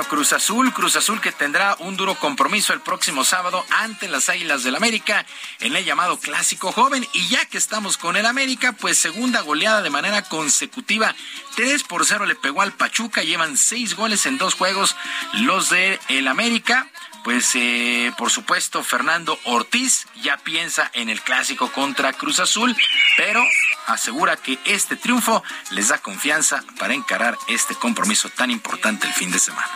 [0.10, 4.64] Cruz Azul, Cruz Azul que tendrá un duro compromiso el próximo sábado ante las Águilas
[4.64, 5.26] del América
[5.60, 7.08] en el llamado Clásico Joven.
[7.14, 11.16] Y ya que estamos con el América, pues segunda goleada de manera consecutiva.
[11.56, 14.96] 3 por 0 le pegó al Pachuca, llevan seis goles en dos juegos
[15.34, 16.90] los de el América.
[17.26, 22.78] Pues eh, por supuesto Fernando Ortiz ya piensa en el clásico contra Cruz Azul,
[23.18, 23.44] pero
[23.88, 29.32] asegura que este triunfo les da confianza para encarar este compromiso tan importante el fin
[29.32, 29.68] de semana.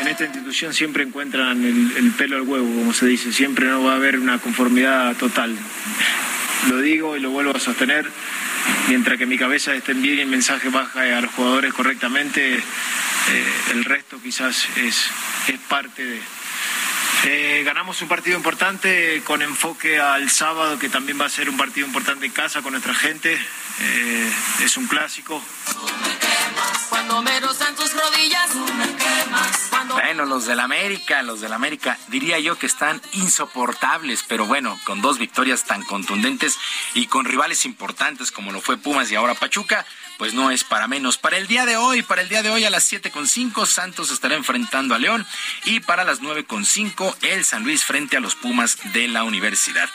[0.00, 3.32] En esta institución siempre encuentran el, el pelo al huevo, como se dice.
[3.32, 5.58] Siempre no va a haber una conformidad total.
[6.68, 8.08] Lo digo y lo vuelvo a sostener.
[8.88, 12.62] Mientras que mi cabeza esté bien y el mensaje baja a los jugadores correctamente, eh,
[13.72, 15.10] el resto quizás es,
[15.48, 16.20] es parte de.
[17.24, 21.56] Eh, ganamos un partido importante con enfoque al sábado, que también va a ser un
[21.56, 23.38] partido importante en casa con nuestra gente.
[23.80, 24.32] Eh,
[24.64, 25.40] es un clásico.
[30.12, 35.00] Bueno, los del América, los del América, diría yo que están insoportables, pero bueno, con
[35.00, 36.58] dos victorias tan contundentes
[36.92, 39.86] y con rivales importantes como lo fue Pumas y ahora Pachuca,
[40.22, 41.18] pues no es para menos.
[41.18, 44.36] Para el día de hoy, para el día de hoy a las 7.5, Santos estará
[44.36, 45.26] enfrentando a León
[45.64, 49.90] y para las 9.5, el San Luis frente a los Pumas de la Universidad.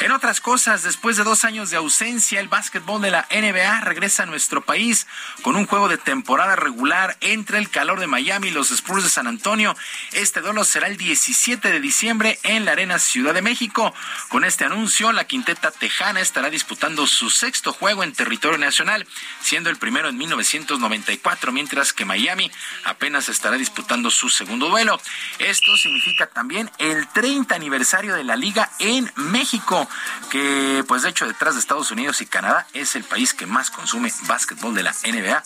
[0.00, 4.24] En otras cosas, después de dos años de ausencia, el básquetbol de la NBA regresa
[4.24, 5.06] a nuestro país
[5.40, 9.08] con un juego de temporada regular entre el calor de Miami y los Spurs de
[9.08, 9.74] San Antonio.
[10.12, 13.94] Este duelo será el 17 de diciembre en la Arena Ciudad de México.
[14.28, 19.06] Con este anuncio, la quinteta tejana estará disputando su sexto juego en territorio nacional,
[19.40, 22.50] siendo el primero en 1994, mientras que Miami
[22.84, 25.00] apenas estará disputando su segundo duelo.
[25.38, 29.88] Esto significa también el 30 aniversario de la liga en México,
[30.30, 33.70] que pues de hecho detrás de Estados Unidos y Canadá es el país que más
[33.70, 35.42] consume básquetbol de la NBA.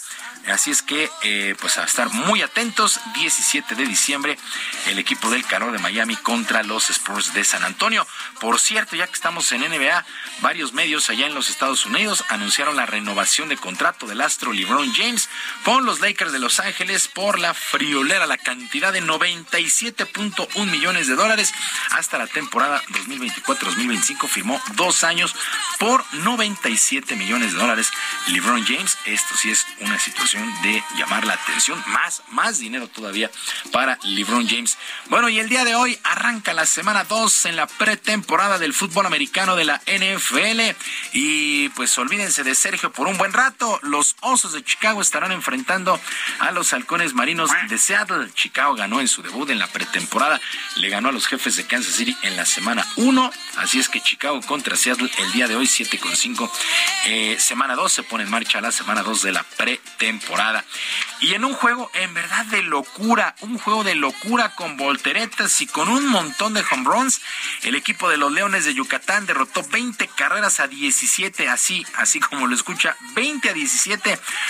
[0.47, 4.39] Así es que, eh, pues a estar muy atentos, 17 de diciembre,
[4.87, 8.07] el equipo del calor de Miami contra los Spurs de San Antonio.
[8.41, 10.05] Por cierto, ya que estamos en NBA,
[10.43, 14.95] varios medios allá en los Estados Unidos anunciaron la renovación de contrato del astro LeBron
[14.95, 15.29] James
[15.65, 21.17] con los Lakers de Los Ángeles por la friolera, la cantidad de 97.1 millones de
[21.17, 21.53] dólares
[21.91, 24.29] hasta la temporada 2024-2025.
[24.29, 25.35] Firmó dos años
[25.81, 27.91] por 97 millones de dólares.
[28.29, 31.83] LeBron James, esto sí es una situación de llamar la atención.
[31.89, 33.33] Más, más dinero todavía
[33.73, 34.79] para LeBron James.
[35.07, 39.07] Bueno, y el día de hoy arranca la semana 2 en la pretemporada del fútbol
[39.07, 40.61] americano de la NFL.
[41.13, 43.81] Y pues olvídense de Sergio por un buen rato.
[43.95, 46.01] Los Osos de Chicago estarán enfrentando
[46.41, 48.29] a los Halcones Marinos de Seattle.
[48.35, 50.41] Chicago ganó en su debut en la pretemporada.
[50.75, 53.31] Le ganó a los jefes de Kansas City en la semana 1.
[53.59, 56.53] Así es que Chicago contra Seattle el día de hoy, 7 con 5.
[57.07, 60.65] Eh, semana 2 se pone en marcha la semana 2 de la pretemporada.
[61.21, 65.69] Y en un juego en verdad de locura, un juego de locura con volteretas y
[65.69, 67.21] con un montón de home runs,
[67.63, 72.49] el equipo de los Leones de Yucatán derrotó 20 carreras a 17, así, así como
[72.49, 73.84] lo escucha, 20 a 17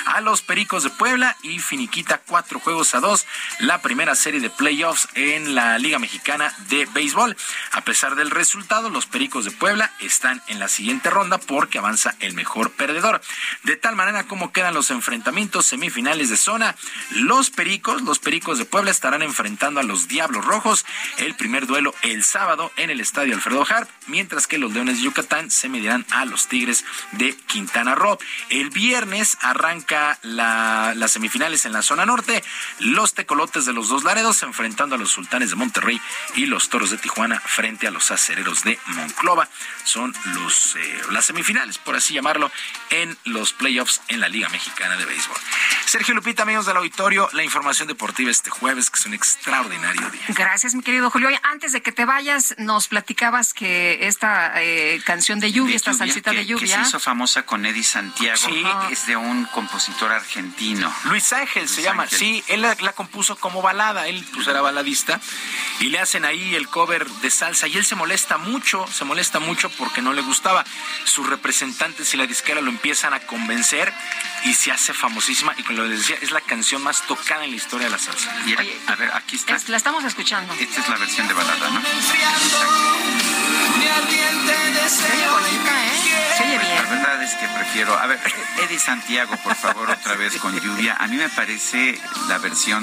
[0.07, 3.27] a los Pericos de Puebla y finiquita cuatro juegos a dos
[3.59, 7.37] la primera serie de playoffs en la Liga Mexicana de Béisbol.
[7.73, 12.15] A pesar del resultado, los Pericos de Puebla están en la siguiente ronda porque avanza
[12.21, 13.21] el mejor perdedor.
[13.65, 16.77] De tal manera como quedan los enfrentamientos semifinales de zona,
[17.11, 20.87] los Pericos, los Pericos de Puebla estarán enfrentando a los Diablos Rojos
[21.19, 25.05] el primer duelo el sábado en el Estadio Alfredo Harp, mientras que los Leones de
[25.05, 28.17] Yucatán se medirán a los Tigres de Quintana Roo.
[28.49, 32.43] El viernes arranca la, las semifinales en la zona norte,
[32.79, 36.01] los Tecolotes de los Dos Laredos enfrentando a los Sultanes de Monterrey
[36.35, 39.49] y los Toros de Tijuana frente a los Acereros de Monclova.
[39.85, 42.51] Son los, eh, las semifinales, por así llamarlo,
[42.91, 45.37] en los playoffs en la Liga Mexicana de Béisbol.
[45.87, 50.23] Sergio Lupita, amigos del auditorio, la información deportiva este jueves, que es un extraordinario día.
[50.29, 51.29] Gracias, mi querido Julio.
[51.43, 56.07] Antes de que te vayas, nos platicabas que esta eh, canción de lluvia, esta lluvia,
[56.07, 56.77] salsita que, de que lluvia.
[56.83, 58.37] se hizo famosa con Eddie Santiago.
[58.37, 58.65] Sí.
[58.91, 60.93] Es de de un compositor argentino.
[61.05, 62.07] Luis Ángel se llama.
[62.09, 64.09] Sí, él la, la, compuso como balada.
[64.09, 65.21] Él pues era baladista.
[65.79, 67.69] Y le hacen ahí el cover de salsa.
[67.69, 70.65] Y él se molesta mucho, se molesta mucho porque no le gustaba.
[71.05, 73.93] Sus representantes y la disquera lo empiezan a convencer
[74.45, 75.55] y se hace famosísima.
[75.59, 78.35] Y como les decía, es la canción más tocada en la historia de la salsa.
[78.47, 79.55] Y era, a ver, aquí está.
[79.55, 80.53] Es, la estamos escuchando.
[80.55, 81.81] Esta es la versión de balada, ¿no?
[84.87, 86.37] Se oye bonita, ¿eh?
[86.37, 86.75] Se oye bien.
[86.75, 87.99] La verdad es que prefiero.
[87.99, 88.21] A ver,
[88.65, 90.97] Eddie Santiago, por favor, otra vez con lluvia.
[90.99, 92.83] A mí me parece la versión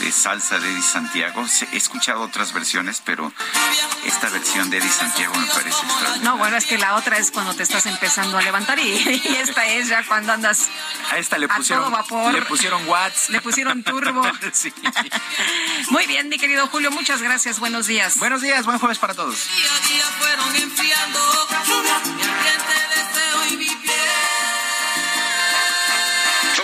[0.00, 1.46] de salsa de Eddie Santiago.
[1.70, 3.32] He escuchado otras versiones, pero
[4.04, 6.22] esta versión de Eddie Santiago me parece extraordinaria.
[6.24, 9.36] No, bueno, es que la otra es cuando te estás empezando a levantar y, y
[9.40, 10.66] esta es ya cuando andas.
[11.12, 11.84] A esta le a pusieron.
[11.84, 12.32] todo vapor.
[12.34, 13.30] Le pusieron watts.
[13.30, 14.22] Le pusieron turbo.
[14.52, 14.72] sí.
[15.90, 17.60] Muy bien, mi querido Julio, muchas gracias.
[17.60, 18.18] Buenos días.
[18.18, 19.36] Buenos días, buen jueves para todos.
[19.54, 21.30] Día a día fueron enfriando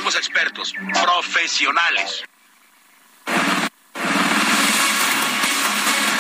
[0.06, 0.72] Somos expertos,
[1.02, 2.22] profesionales.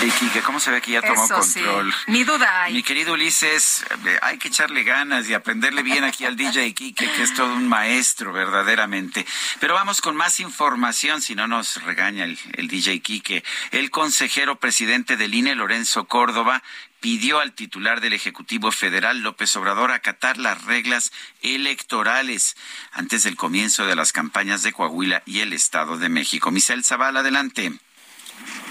[0.00, 1.60] Hey, Kike, ¿cómo se ve que ya tomó Eso sí.
[1.60, 1.94] control?
[2.08, 2.74] Ni duda hay.
[2.74, 7.12] Mi querido Ulises, eh, hay que echarle ganas y aprenderle bien aquí al DJ Kike,
[7.12, 9.24] que es todo un maestro verdaderamente.
[9.60, 13.44] Pero vamos con más información, si no nos regaña el, el DJ Kike.
[13.70, 16.60] El consejero presidente del INE, Lorenzo Córdoba,
[17.06, 22.56] pidió al titular del Ejecutivo Federal, López Obrador, acatar las reglas electorales
[22.90, 26.50] antes del comienzo de las campañas de Coahuila y el Estado de México.
[26.50, 27.70] Misael Zavala, adelante.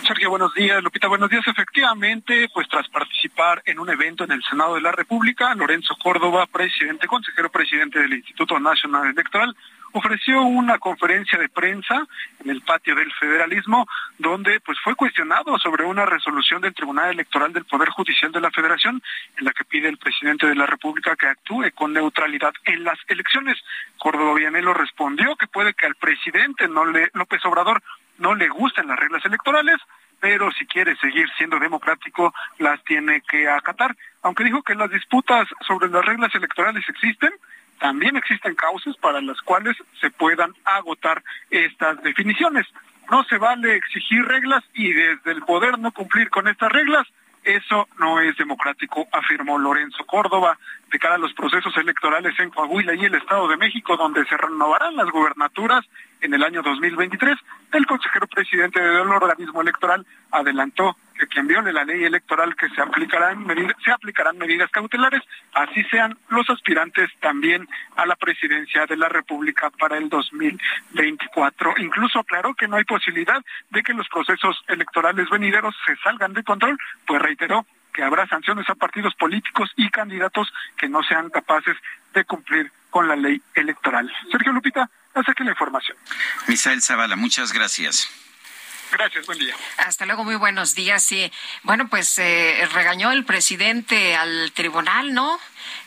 [0.06, 0.84] Sergio, buenos días.
[0.84, 1.48] Lupita, buenos días.
[1.48, 6.46] Efectivamente, pues tras participar en un evento en el Senado de la República, Lorenzo Córdoba,
[6.46, 9.56] presidente, consejero presidente del Instituto Nacional Electoral,
[9.98, 12.06] ofreció una conferencia de prensa
[12.44, 17.54] en el patio del federalismo donde pues fue cuestionado sobre una resolución del Tribunal Electoral
[17.54, 19.02] del Poder Judicial de la Federación
[19.38, 23.00] en la que pide el presidente de la República que actúe con neutralidad en las
[23.08, 23.58] elecciones.
[23.98, 27.82] Córdoba Villanelo respondió que puede que al presidente no López Obrador
[28.18, 29.78] no le gusten las reglas electorales,
[30.20, 33.96] pero si quiere seguir siendo democrático las tiene que acatar.
[34.24, 37.32] Aunque dijo que las disputas sobre las reglas electorales existen,
[37.80, 42.66] también existen causas para las cuales se puedan agotar estas definiciones.
[43.12, 47.08] No se vale exigir reglas y desde el poder no cumplir con estas reglas,
[47.44, 50.58] eso no es democrático, afirmó Lorenzo Córdoba,
[50.92, 54.38] de cara a los procesos electorales en Coahuila y el Estado de México, donde se
[54.38, 55.86] renovarán las gubernaturas
[56.22, 57.38] en el año 2023.
[57.74, 62.82] El consejero presidente del organismo electoral adelantó que quien viole la ley electoral que se
[62.82, 65.22] aplicarán medidas, se aplicarán medidas cautelares,
[65.54, 71.76] así sean los aspirantes también a la presidencia de la República para el 2024.
[71.78, 76.44] Incluso aclaró que no hay posibilidad de que los procesos electorales venideros se salgan de
[76.44, 77.66] control, pues reiteró
[77.96, 81.78] que habrá sanciones a partidos políticos y candidatos que no sean capaces
[82.14, 84.12] de cumplir con la ley electoral.
[84.32, 85.98] Sergio Lupita, hasta aquí la información.
[86.48, 88.10] Misael Zavala, muchas gracias.
[88.92, 89.56] Gracias, buen día.
[89.78, 91.04] Hasta luego, muy buenos días.
[91.04, 91.32] Sí,
[91.64, 95.40] bueno, pues eh, regañó el presidente al tribunal, ¿no?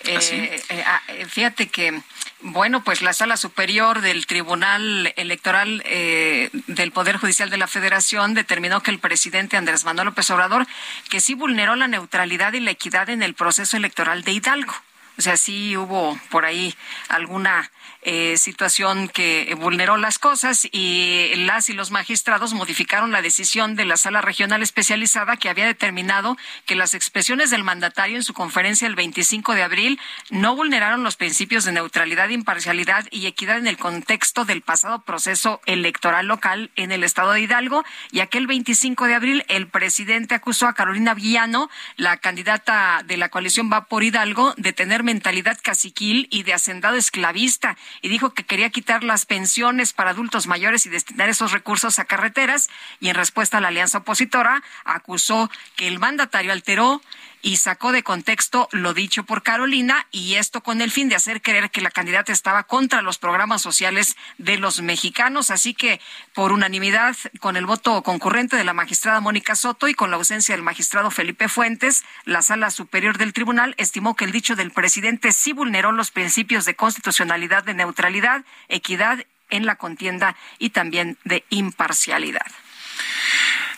[0.04, 2.00] Eh, eh, ah, eh, fíjate que,
[2.40, 8.34] bueno, pues la sala superior del Tribunal Electoral eh, del Poder Judicial de la Federación
[8.34, 10.66] determinó que el presidente Andrés Manuel López Obrador
[11.10, 14.74] que sí vulneró la neutralidad y la equidad en el proceso electoral de Hidalgo.
[15.18, 16.74] O sea, sí hubo por ahí
[17.08, 17.70] alguna
[18.10, 23.84] eh, situación que vulneró las cosas y las y los magistrados modificaron la decisión de
[23.84, 28.88] la sala regional especializada que había determinado que las expresiones del mandatario en su conferencia
[28.88, 33.76] el 25 de abril no vulneraron los principios de neutralidad, imparcialidad y equidad en el
[33.76, 39.16] contexto del pasado proceso electoral local en el estado de Hidalgo y aquel 25 de
[39.16, 41.68] abril el presidente acusó a Carolina Villano,
[41.98, 46.96] la candidata de la coalición Va por Hidalgo, de tener mentalidad caciquil y de hacendado
[46.96, 51.98] esclavista y dijo que quería quitar las pensiones para adultos mayores y destinar esos recursos
[51.98, 52.68] a carreteras
[53.00, 57.02] y en respuesta a la alianza opositora acusó que el mandatario alteró
[57.42, 61.40] y sacó de contexto lo dicho por Carolina y esto con el fin de hacer
[61.42, 65.50] creer que la candidata estaba contra los programas sociales de los mexicanos.
[65.50, 66.00] Así que
[66.34, 70.54] por unanimidad, con el voto concurrente de la magistrada Mónica Soto y con la ausencia
[70.54, 75.32] del magistrado Felipe Fuentes, la sala superior del tribunal estimó que el dicho del presidente
[75.32, 81.44] sí vulneró los principios de constitucionalidad, de neutralidad, equidad en la contienda y también de
[81.48, 82.46] imparcialidad.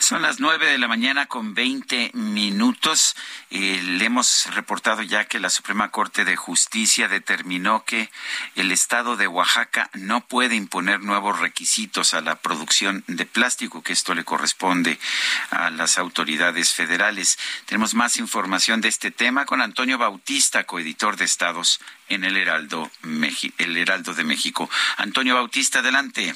[0.01, 3.15] Son las nueve de la mañana con veinte minutos.
[3.51, 8.11] Eh, le hemos reportado ya que la Suprema Corte de Justicia determinó que
[8.57, 13.93] el Estado de Oaxaca no puede imponer nuevos requisitos a la producción de plástico, que
[13.93, 14.99] esto le corresponde
[15.51, 17.39] a las autoridades federales.
[17.67, 21.79] Tenemos más información de este tema con Antonio Bautista, coeditor de Estados
[22.09, 22.91] en el Heraldo,
[23.59, 24.69] el Heraldo de México.
[24.97, 26.35] Antonio Bautista, adelante.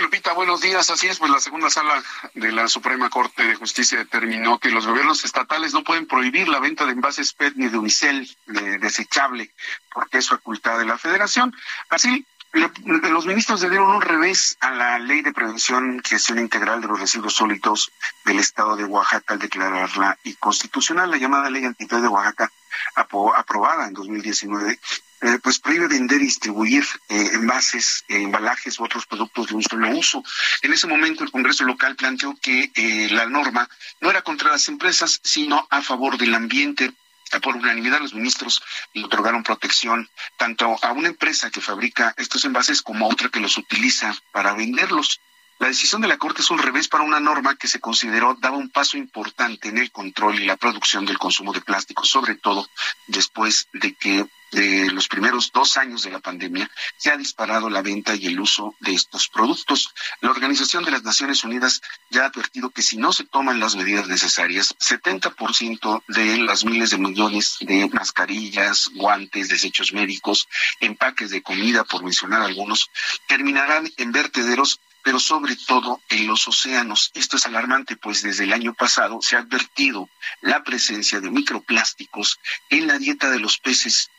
[0.00, 0.88] Lupita, buenos días.
[0.90, 2.02] Así es, pues la segunda sala
[2.34, 6.60] de la Suprema Corte de Justicia determinó que los gobiernos estatales no pueden prohibir la
[6.60, 9.50] venta de envases PET ni de unicel de desechable
[9.92, 11.54] porque es facultad de la Federación.
[11.90, 16.88] Así, los ministros le dieron un revés a la Ley de Prevención Gestión Integral de
[16.88, 17.92] los Residuos Sólidos
[18.24, 21.10] del Estado de Oaxaca al declararla inconstitucional.
[21.10, 22.50] La llamada Ley Antiped de Oaxaca,
[22.94, 24.78] aprobada en 2019,
[25.22, 29.62] eh, pues prohíbe vender y distribuir eh, envases, eh, embalajes u otros productos de un
[29.62, 30.24] solo uso.
[30.62, 32.72] En ese momento el Congreso local planteó que
[33.12, 33.68] la norma
[34.00, 36.92] no era contra las empresas, sino a favor del ambiente.
[37.40, 38.62] Por unanimidad los ministros
[38.94, 43.40] le otorgaron protección tanto a una empresa que fabrica estos envases como a otra que
[43.40, 45.20] los utiliza para venderlos.
[45.60, 48.56] La decisión de la Corte es un revés para una norma que se consideró daba
[48.56, 52.68] un paso importante en el control y la producción del consumo de plástico, sobre todo
[53.06, 57.82] después de que de los primeros dos años de la pandemia se ha disparado la
[57.82, 59.92] venta y el uso de estos productos.
[60.20, 61.80] La Organización de las Naciones Unidas
[62.10, 66.90] ya ha advertido que si no se toman las medidas necesarias, 70% de las miles
[66.90, 70.48] de millones de mascarillas, guantes, desechos médicos,
[70.80, 72.90] empaques de comida, por mencionar algunos,
[73.26, 77.10] terminarán en vertederos pero sobre todo en los océanos.
[77.14, 80.08] Esto es alarmante, pues desde el año pasado se ha advertido
[80.40, 82.38] la presencia de microplásticos
[82.70, 84.10] en la dieta de los peces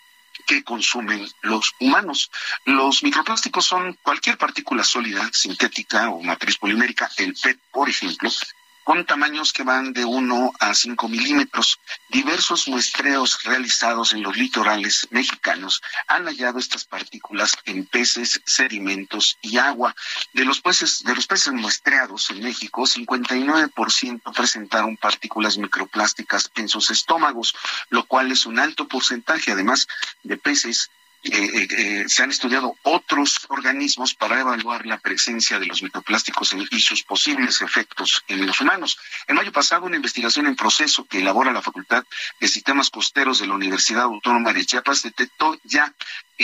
[0.45, 2.31] que consumen los humanos.
[2.65, 8.29] Los microplásticos son cualquier partícula sólida, sintética o matriz polimérica, el PET, por ejemplo,
[8.83, 11.79] con tamaños que van de 1 a 5 milímetros.
[12.09, 19.57] Diversos muestreos realizados en los litorales mexicanos han hallado estas partículas en peces, sedimentos y
[19.57, 19.95] agua.
[20.33, 26.91] De los peces, de los peces muestreados en México, 59% presentaron partículas microplásticas en sus
[26.91, 27.55] estómagos,
[27.89, 29.87] lo cual es un alto porcentaje, además
[30.23, 30.89] de peces
[31.25, 36.53] eh, eh, eh, se han estudiado otros organismos para evaluar la presencia de los microplásticos
[36.69, 38.97] y sus posibles efectos en los humanos.
[39.27, 42.03] En mayo pasado, una investigación en proceso que elabora la Facultad
[42.41, 45.93] de Sistemas Costeros de la Universidad Autónoma de Chiapas detectó ya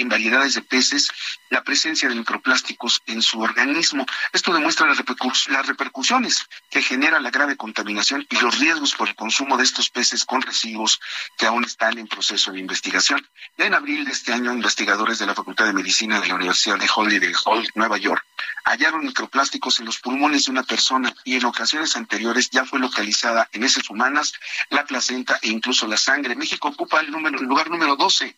[0.02, 1.10] en variedades de peces
[1.50, 4.06] la presencia de microplásticos en su organismo.
[4.34, 9.58] Esto demuestra las, repercusiones que genera la grave contaminación y los riesgos por el consumo
[9.58, 11.00] de estos peces con residuos
[11.38, 13.28] que aún están en proceso de investigación.
[13.58, 16.78] Ya en abril de este año, investigadores de la Facultad de Medicina de la Universidad
[16.78, 18.24] de Holiday Hall, Nueva York,
[18.66, 23.50] hallaron microplásticos en los pulmones de una persona y en ocasiones anteriores ya fue localizada
[23.52, 24.34] en heces humanas
[24.70, 26.36] la placenta e incluso la sangre.
[26.36, 28.36] México ocupa el, número, el lugar número 12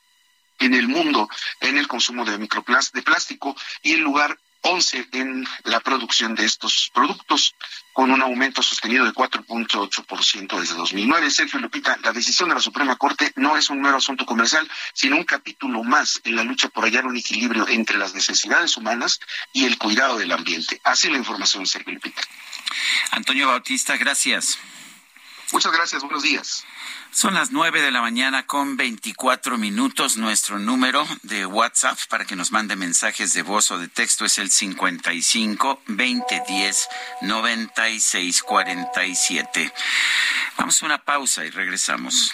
[0.61, 1.27] en el mundo
[1.59, 6.45] en el consumo de microplásticos de plástico y el lugar 11 en la producción de
[6.45, 7.55] estos productos,
[7.93, 11.31] con un aumento sostenido de 4.8% desde 2009.
[11.31, 15.17] Sergio Lupita, la decisión de la Suprema Corte no es un mero asunto comercial, sino
[15.17, 19.19] un capítulo más en la lucha por hallar un equilibrio entre las necesidades humanas
[19.51, 20.79] y el cuidado del ambiente.
[20.83, 22.21] Así la información, Sergio Lupita.
[23.11, 24.59] Antonio Bautista, gracias.
[25.51, 26.63] Muchas gracias, buenos días.
[27.11, 30.15] Son las nueve de la mañana con veinticuatro minutos.
[30.15, 34.37] Nuestro número de WhatsApp para que nos mande mensajes de voz o de texto es
[34.37, 36.87] el cincuenta y cinco veinte diez
[37.21, 39.73] noventa y seis cuarenta y siete.
[40.57, 42.33] Vamos a una pausa y regresamos.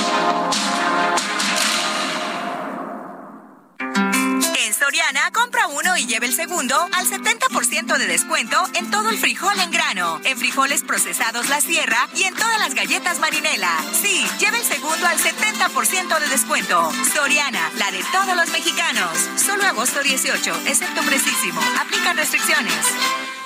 [6.41, 11.61] Segundo al 70% de descuento en todo el frijol en grano, en frijoles procesados La
[11.61, 13.69] Sierra y en todas las galletas Marinela.
[13.93, 16.91] Sí, lleva el segundo al 70% de descuento.
[17.13, 19.11] Soriana, la de todos los mexicanos.
[19.35, 21.61] Solo agosto 18, excepto precisísimo.
[21.79, 23.40] Aplican restricciones.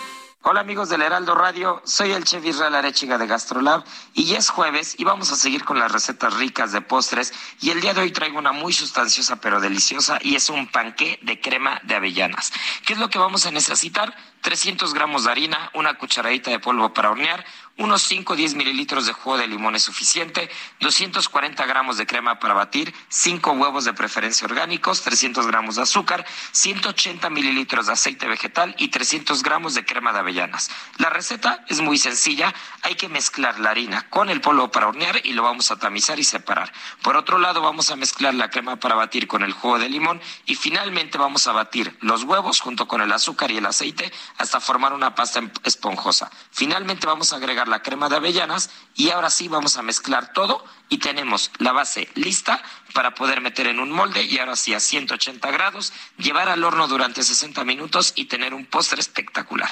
[0.47, 4.93] Hola amigos del Heraldo Radio, soy el chef Israel Arechiga de Gastrolab y es jueves
[4.95, 8.11] y vamos a seguir con las recetas ricas de postres y el día de hoy
[8.11, 12.53] traigo una muy sustanciosa pero deliciosa y es un panqué de crema de avellanas.
[12.85, 14.15] ¿Qué es lo que vamos a necesitar?
[14.41, 17.43] 300 gramos de harina, una cucharadita de polvo para hornear,
[17.77, 20.49] unos 5 o 10 mililitros de jugo de limón es suficiente,
[20.79, 26.25] 240 gramos de crema para batir, 5 huevos de preferencia orgánicos, 300 gramos de azúcar,
[26.51, 30.69] 180 mililitros de aceite vegetal y 300 gramos de crema de avellanas.
[30.97, 35.19] La receta es muy sencilla, hay que mezclar la harina con el polvo para hornear
[35.25, 36.71] y lo vamos a tamizar y separar.
[37.01, 40.21] Por otro lado, vamos a mezclar la crema para batir con el jugo de limón
[40.45, 44.61] y finalmente vamos a batir los huevos junto con el azúcar y el aceite hasta
[44.61, 46.31] formar una pasta esponjosa.
[46.51, 50.65] Finalmente vamos a agregar la crema de avellanas y ahora sí vamos a mezclar todo
[50.89, 52.61] y tenemos la base lista
[52.93, 56.87] para poder meter en un molde y ahora sí a 180 grados, llevar al horno
[56.87, 59.69] durante 60 minutos y tener un postre espectacular.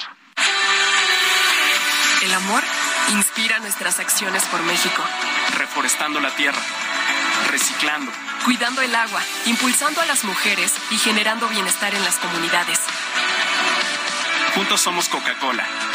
[2.22, 2.62] El amor
[3.12, 5.02] inspira nuestras acciones por México.
[5.58, 6.60] Reforestando la tierra,
[7.50, 8.10] reciclando,
[8.44, 12.80] cuidando el agua, impulsando a las mujeres y generando bienestar en las comunidades.
[14.54, 15.66] Juntos somos Coca-Cola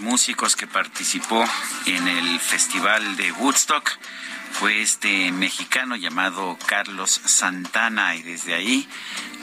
[0.00, 1.44] Músicos que participó
[1.86, 3.90] en el Festival de Woodstock
[4.52, 8.88] fue este mexicano llamado Carlos Santana y desde ahí,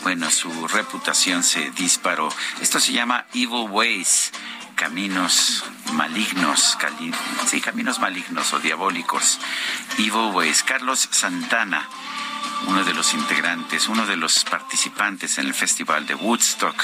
[0.03, 2.34] bueno, su reputación se disparó.
[2.61, 4.31] Esto se llama Evil Ways,
[4.76, 5.63] caminos
[5.93, 6.77] malignos,
[7.47, 9.39] sí, caminos malignos o diabólicos.
[9.97, 11.88] Evil Ways, Carlos Santana
[12.68, 16.76] uno de los integrantes, uno de los participantes en el Festival de Woodstock,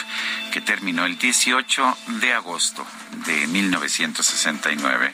[0.52, 2.85] que terminó el 18 de agosto
[3.26, 5.14] de 1969.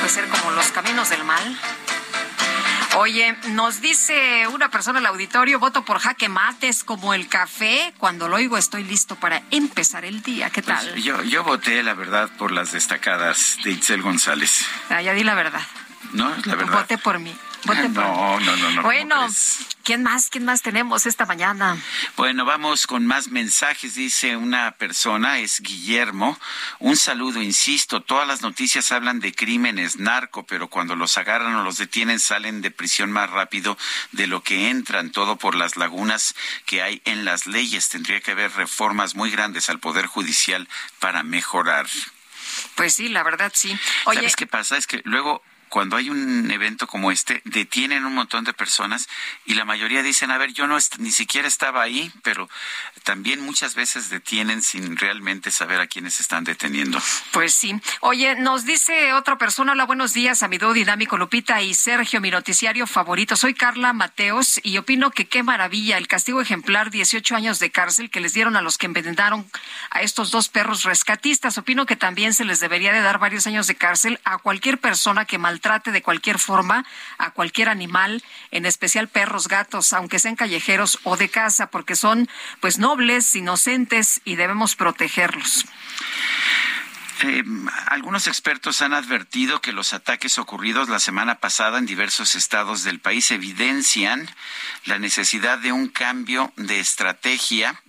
[0.00, 1.58] Puede ser como los caminos del mal.
[2.96, 7.94] Oye, nos dice una persona al auditorio, voto por jaque mates como el café.
[7.96, 10.50] Cuando lo oigo estoy listo para empezar el día.
[10.50, 10.96] ¿Qué pues tal?
[10.96, 14.66] yo, yo voté, la verdad, por las destacadas de Itzel González.
[14.90, 15.62] Ah, ya di la verdad.
[16.12, 16.80] No, la verdad.
[16.80, 17.36] Vote por mí.
[17.64, 18.82] Vote no, por no, no, no.
[18.82, 19.28] Bueno,
[19.84, 20.28] ¿quién más?
[20.30, 21.76] ¿Quién más tenemos esta mañana?
[22.16, 23.94] Bueno, vamos con más mensajes.
[23.94, 26.38] Dice una persona, es Guillermo.
[26.80, 31.62] Un saludo, insisto, todas las noticias hablan de crímenes, narco, pero cuando los agarran o
[31.62, 33.78] los detienen salen de prisión más rápido
[34.10, 36.34] de lo que entran, todo por las lagunas
[36.66, 37.88] que hay en las leyes.
[37.88, 40.68] Tendría que haber reformas muy grandes al Poder Judicial
[40.98, 41.86] para mejorar.
[42.74, 43.78] Pues sí, la verdad sí.
[44.06, 44.76] Oye, ¿Sabes qué pasa?
[44.76, 45.42] Es que luego
[45.72, 49.08] cuando hay un evento como este, detienen un montón de personas
[49.46, 52.46] y la mayoría dicen, a ver, yo no ni siquiera estaba ahí, pero
[53.02, 56.98] también muchas veces detienen sin realmente saber a quiénes están deteniendo.
[57.30, 57.74] Pues sí.
[58.00, 62.20] Oye, nos dice otra persona, hola, buenos días a mi dúo dinámico Lupita y Sergio,
[62.20, 63.36] mi noticiario favorito.
[63.36, 68.10] Soy Carla Mateos y opino que qué maravilla el castigo ejemplar, 18 años de cárcel
[68.10, 69.50] que les dieron a los que envenenaron
[69.90, 71.56] a estos dos perros rescatistas.
[71.56, 75.24] Opino que también se les debería de dar varios años de cárcel a cualquier persona
[75.24, 76.84] que maltrate trate de cualquier forma
[77.16, 82.28] a cualquier animal, en especial perros, gatos, aunque sean callejeros o de casa, porque son
[82.60, 85.64] pues nobles, inocentes y debemos protegerlos.
[87.22, 87.42] Eh,
[87.86, 93.00] algunos expertos han advertido que los ataques ocurridos la semana pasada en diversos estados del
[93.00, 94.28] país evidencian
[94.84, 97.80] la necesidad de un cambio de estrategia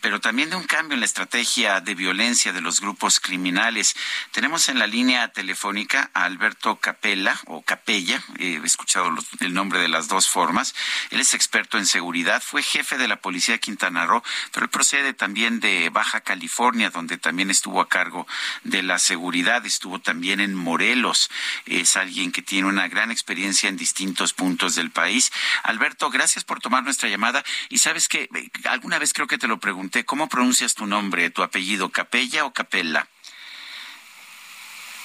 [0.00, 3.96] pero también de un cambio en la estrategia de violencia de los grupos criminales.
[4.32, 9.88] Tenemos en la línea telefónica a Alberto Capella o Capella, he escuchado el nombre de
[9.88, 10.74] las dos formas.
[11.10, 14.70] Él es experto en seguridad, fue jefe de la policía de Quintana Roo, pero él
[14.70, 18.26] procede también de Baja California, donde también estuvo a cargo
[18.64, 21.30] de la seguridad, estuvo también en Morelos.
[21.64, 25.32] Es alguien que tiene una gran experiencia en distintos puntos del país.
[25.62, 27.44] Alberto, gracias por tomar nuestra llamada.
[27.68, 28.28] Y sabes que
[28.64, 32.52] alguna vez creo que te lo pregunté, ¿cómo pronuncias tu nombre, tu apellido, Capella o
[32.52, 33.06] Capella?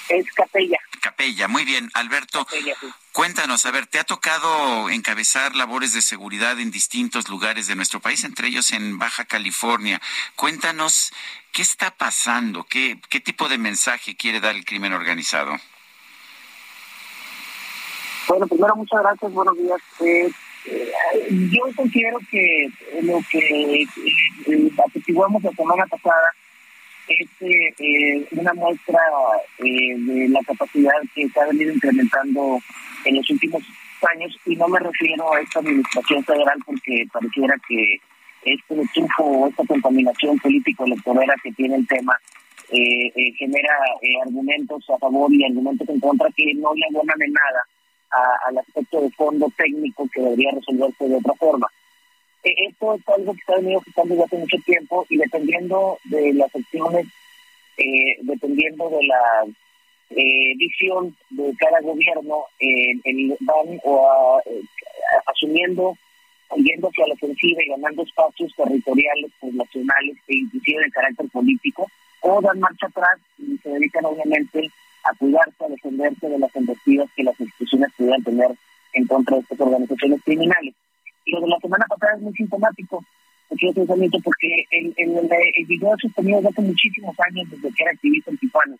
[0.09, 0.77] Es Capella.
[1.01, 1.89] Capella, muy bien.
[1.93, 2.45] Alberto,
[3.11, 7.99] cuéntanos, a ver, ¿te ha tocado encabezar labores de seguridad en distintos lugares de nuestro
[7.99, 10.01] país, entre ellos en Baja California?
[10.35, 11.11] Cuéntanos,
[11.51, 12.65] ¿qué está pasando?
[12.65, 15.59] ¿Qué, qué tipo de mensaje quiere dar el crimen organizado?
[18.27, 19.81] Bueno, primero, muchas gracias, buenos días.
[20.01, 20.31] Eh,
[20.65, 22.69] yo considero que
[23.01, 23.87] lo que eh,
[24.75, 26.33] la semana pasada
[27.07, 28.99] es eh, una muestra
[29.59, 32.59] eh, de la capacidad que se ha venido incrementando
[33.05, 33.63] en los últimos
[34.13, 37.99] años y no me refiero a esta administración federal porque pareciera que
[38.43, 42.17] este triunfo esta contaminación político-electoral que tiene el tema
[42.71, 43.75] eh, genera
[44.23, 47.63] argumentos a favor y argumentos en contra que no le abonan en nada
[48.11, 51.67] al aspecto de fondo técnico que debería resolverse de otra forma.
[52.43, 56.33] Eh, esto es algo que está venido gestando desde hace mucho tiempo y dependiendo de
[56.33, 57.07] las acciones,
[57.77, 59.45] eh, dependiendo de la
[60.09, 64.41] eh, visión de cada gobierno, el, van o
[65.27, 65.95] asumiendo,
[66.57, 71.87] yendo hacia la ofensiva y ganando espacios territoriales, nacionales e inclusive de carácter político,
[72.21, 74.69] o dan marcha atrás y se dedican obviamente
[75.03, 78.51] a cuidarse, a defenderse de las embestidas que las instituciones pudieran tener
[78.93, 80.75] en contra de estas organizaciones criminales.
[81.25, 83.03] Y lo de la semana pasada es muy sintomático,
[83.49, 83.71] porque
[84.23, 88.37] porque el, el, el, video sostenido desde hace muchísimos años, desde que era activista en
[88.37, 88.75] Tijuana,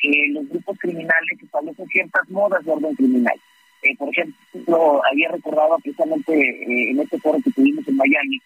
[0.00, 3.38] que los grupos criminales establecen ciertas modas de orden criminal.
[3.82, 8.40] Eh, por ejemplo, había recordado precisamente eh, en este foro que tuvimos en Miami,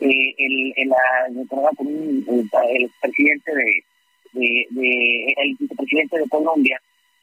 [0.00, 0.90] eh, el, el,
[1.36, 3.84] recordaba con el, presidente de,
[4.32, 6.80] de, de, el vicepresidente de Colombia,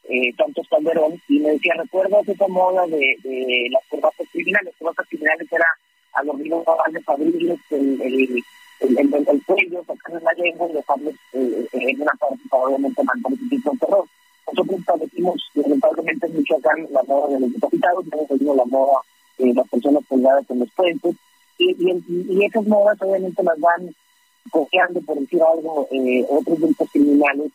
[0.08, 4.66] eh, Santos Calderón, y me decía, ¿recuerdas esa moda de, de las corbatas criminales?
[4.66, 5.66] Las corbatas criminales era
[6.14, 6.64] a los niños
[7.06, 8.42] abrirles el, el,
[8.80, 13.02] el, el, el cuello, sacarles la lengua y dejarles eh, en una parte para obviamente
[13.04, 14.04] mandar ese tipo de terror.
[14.46, 18.04] Nosotros establecimos, lamentablemente, en Michoacán la moda de los decapitados,
[18.40, 19.00] la moda
[19.36, 21.14] de las personas colgadas en los puentes,
[21.58, 23.94] y, y, y esas modas obviamente las van
[24.50, 27.50] cojeando, por decir algo, eh, otros grupos criminales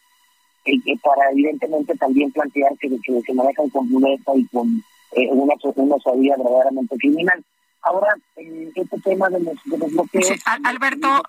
[0.65, 5.53] eh, para evidentemente también plantear que, que se manejan con violencia y con eh, una,
[5.75, 7.43] una sabía verdaderamente criminal.
[7.81, 10.31] Ahora, eh, este tema de los, de los bloqueos...
[10.63, 11.21] Alberto,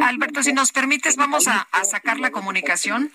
[0.00, 3.10] Alberto, si nos permites, vamos a, a sacar la comunicación.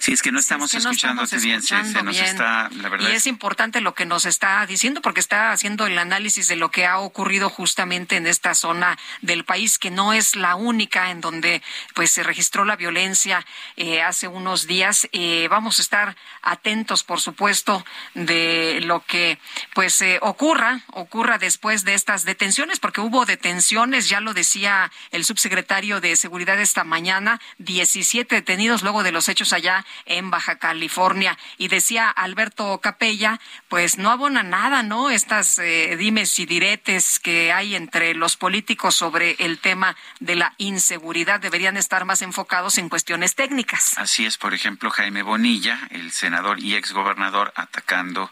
[0.00, 3.08] Sí, es que no estamos escuchando bien, se, nos está, la verdad.
[3.08, 6.70] Y es importante lo que nos está diciendo porque está haciendo el análisis de lo
[6.70, 11.20] que ha ocurrido justamente en esta zona del país, que no es la única en
[11.20, 11.62] donde
[11.94, 13.44] pues se registró la violencia
[13.76, 15.08] eh, hace unos días.
[15.12, 17.84] Eh, vamos a estar atentos, por supuesto,
[18.14, 19.38] de lo que
[19.74, 25.24] pues eh, ocurra, ocurra después de estas detenciones, porque hubo detenciones, ya lo decía el
[25.24, 31.38] subsecretario de Seguridad esta mañana, 17 detenidos luego de los hechos allá en Baja California.
[31.58, 35.10] Y decía Alberto Capella, pues no abona nada, ¿no?
[35.10, 40.54] Estas eh, dimes y diretes que hay entre los políticos sobre el tema de la
[40.58, 43.96] inseguridad deberían estar más enfocados en cuestiones técnicas.
[43.96, 48.30] Así es, por ejemplo, Jaime Bonilla, el senador y exgobernador, atacando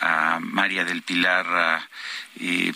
[0.00, 1.46] a María del Pilar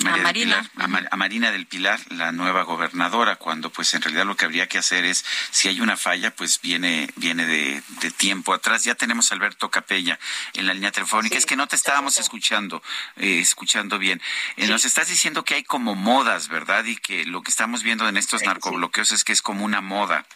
[0.01, 0.71] Marina.
[0.77, 4.79] a, Marina del Pilar, la nueva gobernadora, cuando pues en realidad lo que habría que
[4.79, 7.83] hacer es, si hay una falla, pues viene, viene de,
[8.17, 8.85] tiempo atrás.
[8.85, 10.19] Ya tenemos a Alberto Capella
[10.55, 11.37] en la línea telefónica.
[11.37, 12.83] es que no te estábamos escuchando,
[13.17, 14.21] eh, escuchando bien.
[14.57, 16.85] Eh, nos estás diciendo que hay como modas, ¿verdad?
[16.85, 20.27] Y que lo que estamos viendo en estos narcobloqueos es que es como una moda.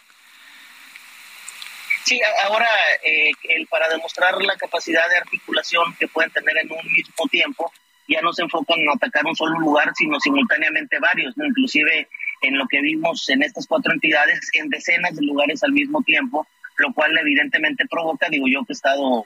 [2.05, 2.67] Sí, ahora
[3.03, 7.73] eh, el, para demostrar la capacidad de articulación que pueden tener en un mismo tiempo,
[8.07, 12.07] ya no se enfocan en atacar un solo lugar, sino simultáneamente varios, inclusive
[12.41, 16.47] en lo que vimos en estas cuatro entidades, en decenas de lugares al mismo tiempo,
[16.77, 19.25] lo cual evidentemente provoca, digo yo que he estado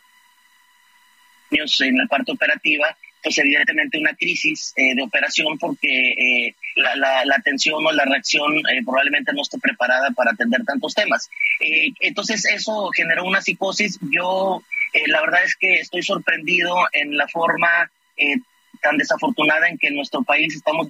[1.51, 7.25] en la parte operativa, pues evidentemente una crisis eh, de operación porque eh, la, la,
[7.25, 11.29] la, atención o la reacción eh, probablemente no esté preparada para atender tantos temas.
[11.99, 13.99] entonces eso generó una psicosis.
[14.11, 14.63] Yo
[15.07, 17.91] la verdad es que estoy sorprendido en la forma
[18.81, 20.87] tan desafortunada en que en nuestro país estamos,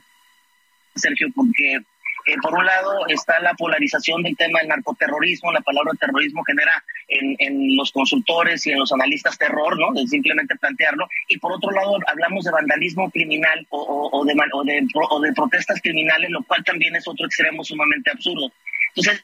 [0.95, 1.80] Sergio, porque
[2.26, 6.84] Eh, por un lado está la polarización del tema del narcoterrorismo, la palabra terrorismo genera
[7.08, 9.93] en, en los consultores y en los analistas terror, ¿no?
[9.93, 11.08] De simplemente plantearlo.
[11.30, 15.19] Y por otro lado hablamos de vandalismo criminal o, o, o de, o, de, o
[15.22, 18.51] de protestas criminales, lo cual también es otro extremo sumamente absurdo.
[18.90, 19.24] Entonces,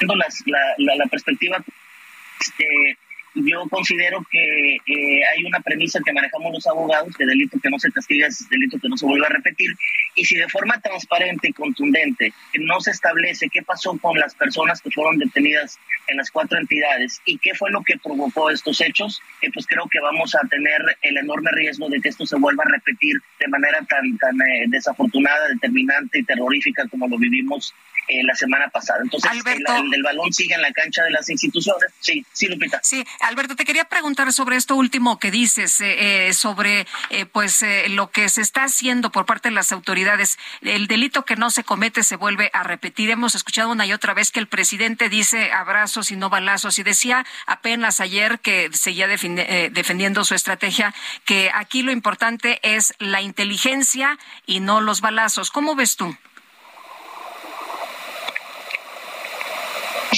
[0.00, 1.62] las, la, la, la perspectiva
[2.40, 2.96] este,
[3.44, 7.78] yo considero que eh, hay una premisa que manejamos los abogados, que delito que no
[7.78, 9.70] se castiga es delito que no se vuelve a repetir,
[10.14, 14.80] y si de forma transparente y contundente no se establece qué pasó con las personas
[14.80, 19.22] que fueron detenidas en las cuatro entidades y qué fue lo que provocó estos hechos,
[19.42, 22.64] eh, pues creo que vamos a tener el enorme riesgo de que esto se vuelva
[22.64, 27.74] a repetir de manera tan, tan eh, desafortunada, determinante y terrorífica como lo vivimos
[28.08, 29.00] eh, la semana pasada.
[29.02, 31.92] Entonces, el, el, balón sigue en la cancha de las instituciones.
[32.00, 32.80] Sí, sí, Lupita.
[32.82, 37.62] Sí, Alberto, te quería preguntar sobre esto último que dices, eh, eh, sobre eh, pues
[37.62, 40.38] eh, lo que se está haciendo por parte de las autoridades.
[40.62, 43.10] El delito que no se comete se vuelve a repetir.
[43.10, 46.82] Hemos escuchado una y otra vez que el presidente dice abrazos y no balazos y
[46.82, 50.94] decía apenas ayer que seguía defendiendo su estrategia
[51.26, 55.50] que aquí lo importante es la inteligencia y no los balazos.
[55.50, 56.16] ¿Cómo ves tú?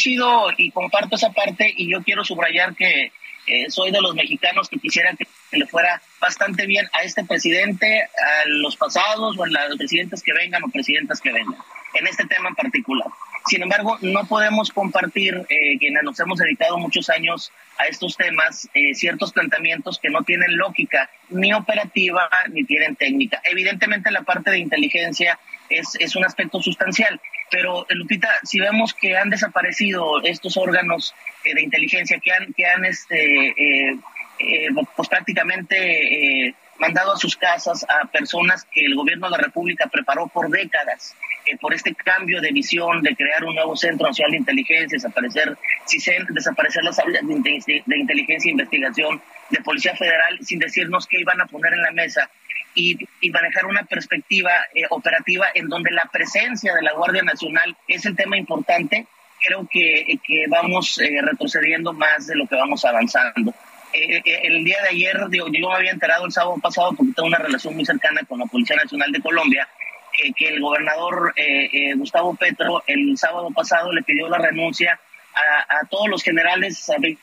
[0.06, 3.12] Y comparto esa parte y yo quiero subrayar que
[3.46, 5.26] eh, soy de los mexicanos que quisiera que
[5.58, 10.32] le fuera bastante bien a este presidente, a los pasados o a los presidentes que
[10.32, 11.56] vengan o presidentas que vengan,
[11.94, 13.08] en este tema en particular.
[13.46, 18.68] Sin embargo, no podemos compartir, eh, quienes nos hemos dedicado muchos años a estos temas,
[18.74, 23.40] eh, ciertos planteamientos que no tienen lógica ni operativa ni tienen técnica.
[23.44, 25.38] Evidentemente la parte de inteligencia
[25.70, 31.54] es, es un aspecto sustancial, pero Lupita, si vemos que han desaparecido estos órganos eh,
[31.54, 33.98] de inteligencia, que han, que han este, eh,
[34.40, 39.42] eh, pues prácticamente eh, mandado a sus casas a personas que el gobierno de la
[39.42, 44.06] República preparó por décadas, eh, por este cambio de visión de crear un nuevo Centro
[44.06, 49.94] Nacional de Inteligencia, desaparecer CISEN, desaparecer las áreas de, de inteligencia e investigación de Policía
[49.94, 52.30] Federal, sin decirnos qué iban a poner en la mesa
[52.74, 57.76] y, y, manejar una perspectiva eh, operativa en donde la presencia de la Guardia Nacional
[57.88, 59.06] es el tema importante,
[59.40, 63.54] creo que, que vamos eh, retrocediendo más de lo que vamos avanzando.
[63.92, 67.12] Eh, eh, el día de ayer, digo, yo me había enterado el sábado pasado porque
[67.12, 69.68] tengo una relación muy cercana con la Policía Nacional de Colombia,
[70.12, 75.00] que, que el gobernador eh, Gustavo Petro el sábado pasado le pidió la renuncia
[75.34, 77.18] a, a todos los generales a Policía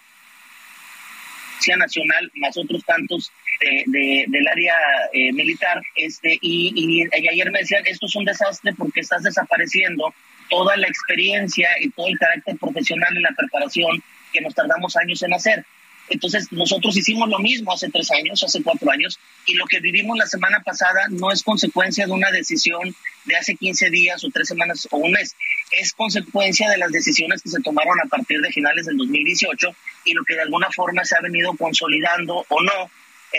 [1.78, 4.76] Nacional, más otros tantos de, de, del área
[5.14, 9.24] eh, militar, este, y, y, y, ayer me decían, esto es un desastre porque estás
[9.24, 10.14] desapareciendo
[10.50, 15.22] toda la experiencia y todo el carácter profesional en la preparación que nos tardamos años
[15.24, 15.66] en hacer.
[16.10, 20.18] Entonces, nosotros hicimos lo mismo hace tres años, hace cuatro años, y lo que vivimos
[20.18, 22.96] la semana pasada no es consecuencia de una decisión
[23.26, 25.36] de hace 15 días o tres semanas o un mes,
[25.72, 29.68] es consecuencia de las decisiones que se tomaron a partir de finales del 2018
[30.06, 32.90] y lo que de alguna forma se ha venido consolidando o no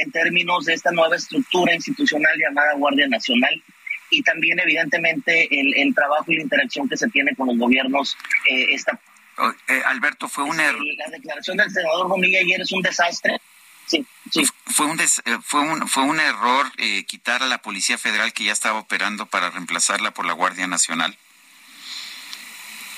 [0.03, 3.63] en términos de esta nueva estructura institucional llamada Guardia Nacional
[4.11, 8.17] y también evidentemente el, el trabajo y la interacción que se tiene con los gobiernos
[8.51, 8.99] eh, esta
[9.69, 10.83] eh, Alberto, fue un error.
[10.97, 13.41] La declaración del senador Bonilla ayer es un desastre.
[13.87, 14.43] Sí, sí.
[14.67, 18.45] Fue, un des fue, un, fue un error eh, quitar a la Policía Federal que
[18.45, 21.17] ya estaba operando para reemplazarla por la Guardia Nacional.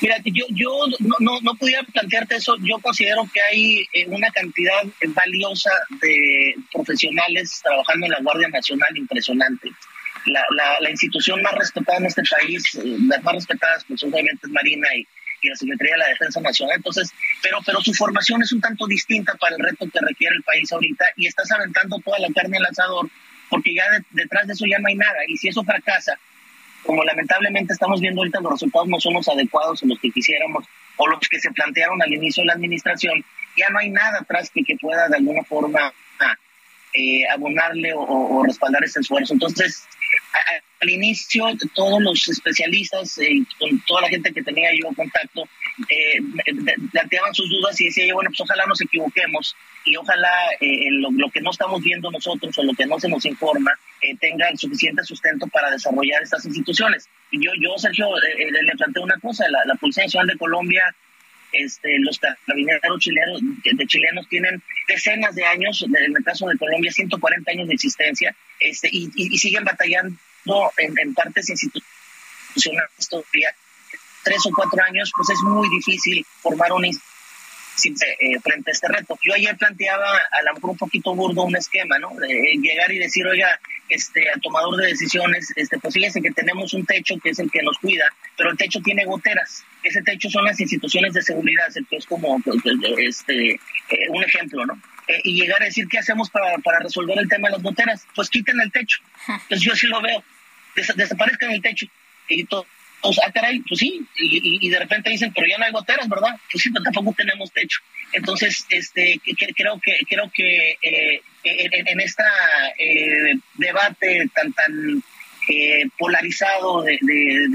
[0.01, 0.70] Mira, yo, yo
[1.01, 2.57] no, no, no pudiera plantearte eso.
[2.61, 5.70] Yo considero que hay eh, una cantidad valiosa
[6.01, 9.70] de profesionales trabajando en la Guardia Nacional impresionante.
[10.27, 14.47] La, la, la institución más respetada en este país, eh, las más respetadas, pues obviamente
[14.47, 15.07] es Marina y,
[15.43, 16.77] y la Secretaría de la Defensa Nacional.
[16.77, 17.11] Entonces,
[17.43, 20.70] pero, pero su formación es un tanto distinta para el reto que requiere el país
[20.73, 23.11] ahorita y estás aventando toda la carne al asador
[23.51, 25.19] porque ya de, detrás de eso ya no hay nada.
[25.27, 26.19] Y si eso fracasa,
[26.84, 30.65] como lamentablemente estamos viendo ahorita, los resultados no son los adecuados o los que quisiéramos
[30.97, 33.25] o los que se plantearon al inicio de la administración,
[33.57, 35.92] ya no hay nada atrás que, que pueda de alguna forma
[36.94, 39.35] eh, abonarle o, respaldar ese esfuerzo.
[39.35, 39.86] Entonces,
[40.33, 40.39] a,
[40.81, 45.44] al inicio, todos los especialistas, eh, con toda la gente que tenía yo contacto,
[45.89, 46.20] eh,
[46.93, 49.55] planteaban sus dudas y decía yo, bueno, pues ojalá nos equivoquemos
[49.85, 53.09] y ojalá eh, lo, lo, que no estamos viendo nosotros o lo que no se
[53.09, 57.09] nos informa eh, tenga el suficiente sustento para desarrollar estas instituciones.
[57.33, 60.94] Yo, yo Sergio, eh, le planteé una cosa, la, la Policía Nacional de Colombia
[61.53, 66.93] este, los carabineros chilenos, de chilenos tienen decenas de años, en el caso de Colombia
[66.93, 70.17] 140 años de existencia, este, y, siguen batallando
[70.77, 73.55] en, en partes institucionales todavía.
[74.23, 76.89] Tres o cuatro años, pues es muy difícil formar una
[78.42, 79.18] frente a este reto.
[79.23, 82.15] Yo ayer planteaba a lo mejor un poquito burdo un esquema, ¿no?
[82.15, 86.73] De llegar y decir, oiga, este, al tomador de decisiones, este, pues fíjese que tenemos
[86.75, 88.05] un techo que es el que nos cuida,
[88.36, 89.65] pero el techo tiene goteras.
[89.83, 92.59] Ese techo son las instituciones de seguridad, que es como pues,
[92.99, 93.60] este,
[94.10, 94.81] un ejemplo, ¿no?
[95.25, 98.07] y llegar a decir, ¿qué hacemos para, para resolver el tema de las goteras?
[98.15, 99.00] Pues quiten el techo.
[99.26, 100.23] Entonces yo sí lo veo,
[100.94, 101.86] desaparezcan el techo
[102.28, 102.65] y todo
[103.03, 106.37] o sea, caray, pues sí, y, de repente dicen, pero ya no hay goteras, ¿verdad?
[106.51, 107.81] Pues sí, pero tampoco tenemos techo.
[108.12, 109.20] Entonces, este,
[109.57, 112.23] creo que creo que eh, en, este
[113.55, 115.03] debate tan tan
[115.49, 116.99] eh, polarizado de,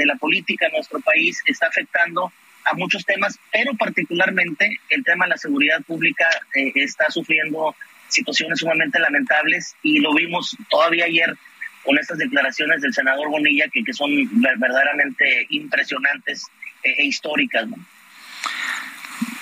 [0.05, 2.31] la política en nuestro país está afectando
[2.65, 7.75] a muchos temas, pero particularmente el tema de la seguridad pública está sufriendo
[8.07, 11.37] situaciones sumamente lamentables y lo vimos todavía ayer
[11.85, 14.09] con estas declaraciones del senador Bonilla que, que son
[14.41, 16.47] verdaderamente impresionantes
[16.83, 17.67] e, e históricas.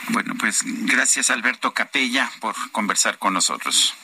[0.09, 3.95] Bueno, pues gracias Alberto Capella por conversar con nosotros.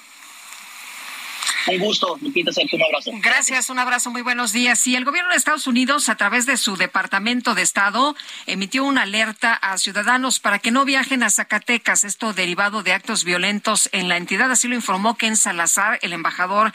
[1.70, 3.12] Un gusto, Lupita, un abrazo.
[3.22, 4.88] Gracias, un abrazo, muy buenos días.
[4.88, 8.16] Y el gobierno de Estados Unidos, a través de su Departamento de Estado,
[8.48, 13.24] emitió una alerta a ciudadanos para que no viajen a Zacatecas, esto derivado de actos
[13.24, 14.52] violentos en la entidad.
[14.52, 16.74] Así lo informó Ken Salazar, el embajador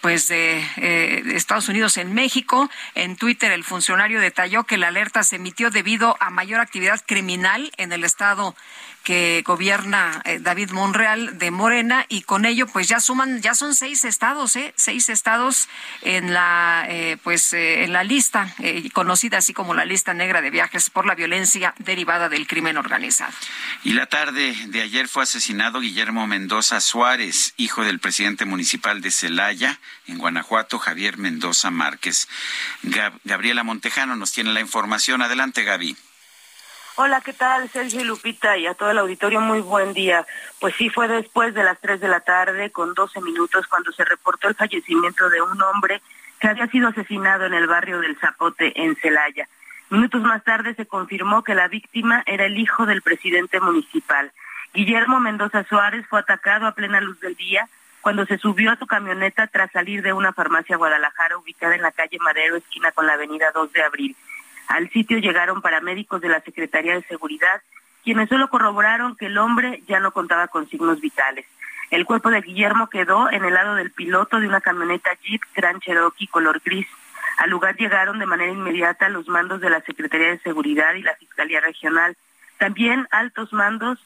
[0.00, 2.70] pues de, eh, de Estados Unidos en México.
[2.94, 7.72] En Twitter, el funcionario detalló que la alerta se emitió debido a mayor actividad criminal
[7.78, 8.54] en el estado
[9.06, 13.76] que gobierna eh, David Monreal de Morena y con ello pues ya suman ya son
[13.76, 15.68] seis estados eh seis estados
[16.02, 18.52] en la eh, pues eh, en la lista
[18.92, 23.32] conocida así como la lista negra de viajes por la violencia derivada del crimen organizado.
[23.84, 29.12] Y la tarde de ayer fue asesinado Guillermo Mendoza Suárez hijo del presidente municipal de
[29.12, 29.78] Celaya
[30.08, 32.26] en Guanajuato Javier Mendoza Márquez.
[33.22, 35.22] Gabriela Montejano nos tiene la información.
[35.22, 35.96] Adelante Gaby
[36.98, 37.68] Hola, ¿qué tal?
[37.68, 40.26] Sergio y Lupita y a todo el auditorio, muy buen día.
[40.58, 44.02] Pues sí, fue después de las 3 de la tarde, con 12 minutos, cuando se
[44.02, 46.00] reportó el fallecimiento de un hombre
[46.40, 49.46] que había sido asesinado en el barrio del Zapote, en Celaya.
[49.90, 54.32] Minutos más tarde se confirmó que la víctima era el hijo del presidente municipal.
[54.72, 57.68] Guillermo Mendoza Suárez fue atacado a plena luz del día
[58.00, 61.92] cuando se subió a su camioneta tras salir de una farmacia Guadalajara ubicada en la
[61.92, 64.16] calle Madero, esquina con la avenida 2 de abril.
[64.68, 67.62] Al sitio llegaron paramédicos de la Secretaría de Seguridad,
[68.04, 71.46] quienes solo corroboraron que el hombre ya no contaba con signos vitales.
[71.90, 75.80] El cuerpo de Guillermo quedó en el lado del piloto de una camioneta Jeep Grand
[75.80, 76.86] Cherokee color gris.
[77.38, 81.14] Al lugar llegaron de manera inmediata los mandos de la Secretaría de Seguridad y la
[81.14, 82.16] Fiscalía Regional,
[82.58, 83.98] también altos mandos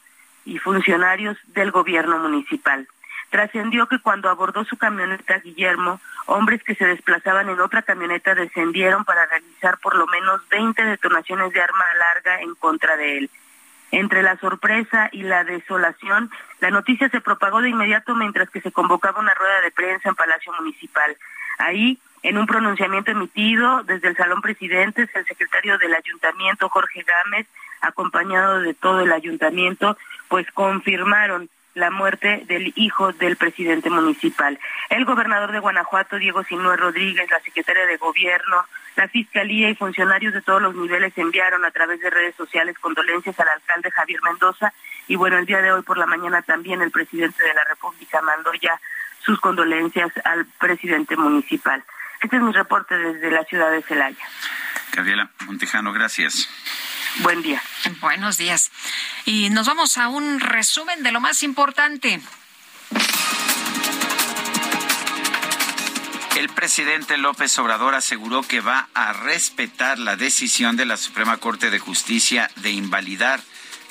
[0.45, 2.87] y funcionarios del gobierno municipal.
[3.31, 9.05] Trascendió que cuando abordó su camioneta Guillermo, hombres que se desplazaban en otra camioneta descendieron
[9.05, 13.31] para realizar por lo menos 20 detonaciones de arma larga en contra de él.
[13.93, 18.73] Entre la sorpresa y la desolación, la noticia se propagó de inmediato mientras que se
[18.73, 21.17] convocaba una rueda de prensa en Palacio Municipal.
[21.59, 27.47] Ahí, en un pronunciamiento emitido desde el Salón Presidentes, el secretario del Ayuntamiento, Jorge Gámez,
[27.81, 29.97] acompañado de todo el ayuntamiento,
[30.29, 34.59] pues confirmaron la muerte del hijo del presidente municipal.
[34.89, 38.65] El gobernador de Guanajuato, Diego Sinue Rodríguez, la secretaria de Gobierno,
[38.97, 43.39] la Fiscalía y funcionarios de todos los niveles enviaron a través de redes sociales condolencias
[43.39, 44.73] al alcalde Javier Mendoza
[45.07, 48.21] y bueno, el día de hoy por la mañana también el presidente de la República
[48.21, 48.81] mandó ya
[49.21, 51.83] sus condolencias al presidente municipal.
[52.23, 54.27] Este es mi reporte desde la ciudad de Celaya.
[54.93, 56.49] Gabriela Montejano, gracias.
[57.19, 57.63] Buen día.
[58.01, 58.71] Buenos días.
[59.25, 62.21] Y nos vamos a un resumen de lo más importante.
[66.37, 71.71] El presidente López Obrador aseguró que va a respetar la decisión de la Suprema Corte
[71.71, 73.41] de Justicia de invalidar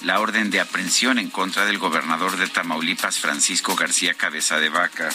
[0.01, 5.09] la orden de aprehensión en contra del gobernador de Tamaulipas, Francisco García Cabeza de Vaca.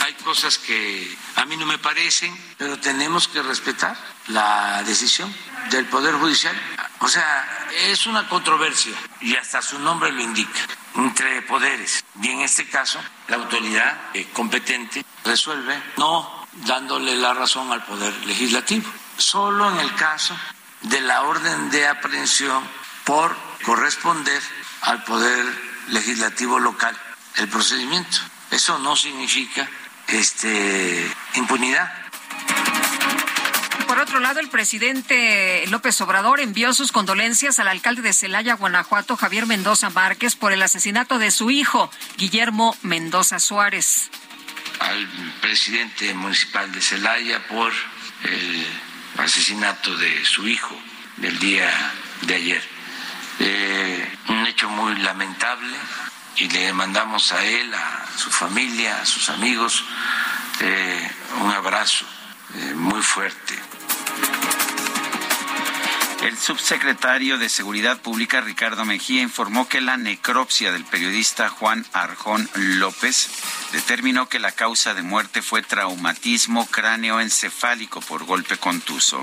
[0.00, 3.96] Hay cosas que a mí no me parecen, pero tenemos que respetar
[4.28, 5.34] la decisión
[5.70, 6.54] del Poder Judicial.
[7.00, 10.60] O sea, es una controversia y hasta su nombre lo indica
[10.96, 12.04] entre poderes.
[12.22, 18.14] Y en este caso, la autoridad eh, competente resuelve no dándole la razón al Poder
[18.26, 18.90] Legislativo.
[19.16, 20.36] Solo en el caso
[20.82, 22.62] de la orden de aprehensión
[23.04, 24.42] por corresponder
[24.82, 25.44] al Poder
[25.88, 26.96] Legislativo local
[27.36, 28.18] el procedimiento.
[28.54, 29.68] Eso no significa
[30.06, 31.92] este, impunidad.
[33.88, 39.16] Por otro lado, el presidente López Obrador envió sus condolencias al alcalde de Celaya, Guanajuato,
[39.16, 44.08] Javier Mendoza Márquez, por el asesinato de su hijo, Guillermo Mendoza Suárez.
[44.78, 45.04] Al
[45.40, 47.72] presidente municipal de Celaya por
[48.22, 48.66] el
[49.18, 50.80] asesinato de su hijo
[51.16, 51.70] del día
[52.22, 52.62] de ayer.
[53.40, 55.76] eh, un hecho muy lamentable
[56.36, 59.84] y le mandamos a él, a su familia, a sus amigos,
[60.60, 62.04] eh, un abrazo
[62.54, 63.54] eh, muy fuerte.
[66.22, 72.48] El subsecretario de Seguridad Pública, Ricardo Mejía, informó que la necropsia del periodista Juan Arjón
[72.54, 73.28] López
[73.72, 79.22] determinó que la causa de muerte fue traumatismo cráneoencefálico por golpe contuso.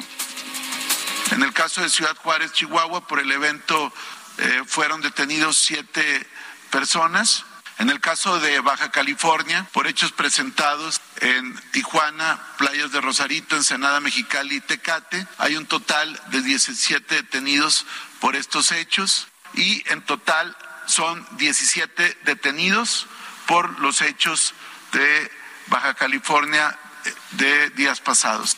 [1.32, 3.92] En el caso de Ciudad Juárez, Chihuahua, por el evento
[4.38, 6.28] eh, fueron detenidos siete
[6.72, 7.45] personas.
[7.77, 14.00] En el caso de Baja California, por hechos presentados en Tijuana, Playas de Rosarito, Ensenada
[14.00, 17.85] Mexicali y Tecate, hay un total de 17 detenidos
[18.19, 23.08] por estos hechos y en total son 17 detenidos
[23.48, 24.53] por los hechos
[24.91, 25.32] de
[25.67, 28.58] Baja California eh, de días pasados.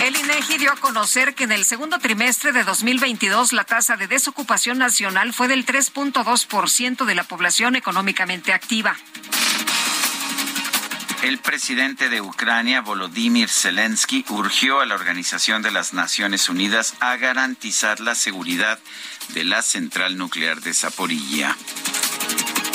[0.00, 4.08] El INEGI dio a conocer que en el segundo trimestre de 2022 la tasa de
[4.08, 8.96] desocupación nacional fue del 3.2% de la población económicamente activa.
[11.22, 17.16] El presidente de Ucrania, Volodymyr Zelensky, urgió a la Organización de las Naciones Unidas a
[17.16, 18.80] garantizar la seguridad
[19.28, 21.56] de la central nuclear de Zaporilla.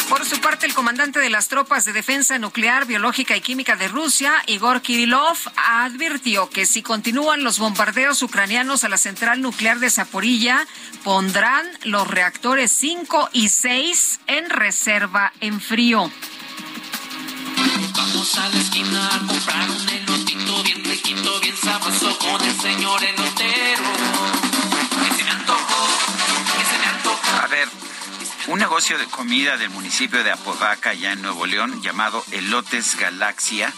[0.10, 3.90] Por su parte, el comandante de las tropas de defensa nuclear, biológica y química de
[3.90, 9.90] Rusia, Igor Kirillov, advirtió que si continúan los bombardeos ucranianos a la central nuclear de
[9.90, 10.66] Zaporilla,
[11.04, 16.10] pondrán los reactores 5 y 6 en reserva en frío.
[17.96, 23.27] Vamos a la esquina comprar un elotito bien riquito, bien sabroso con el señor elotero.
[28.48, 33.74] Un negocio de comida del municipio de Apodaca, ya en Nuevo León, llamado Elotes Galaxia,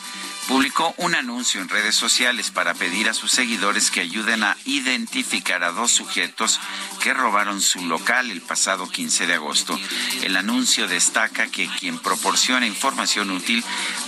[0.47, 5.63] publicó un anuncio en redes sociales para pedir a sus seguidores que ayuden a identificar
[5.63, 6.59] a dos sujetos
[7.01, 9.79] que robaron su local el pasado 15 de agosto.
[10.21, 13.63] El anuncio destaca que quien proporciona información útil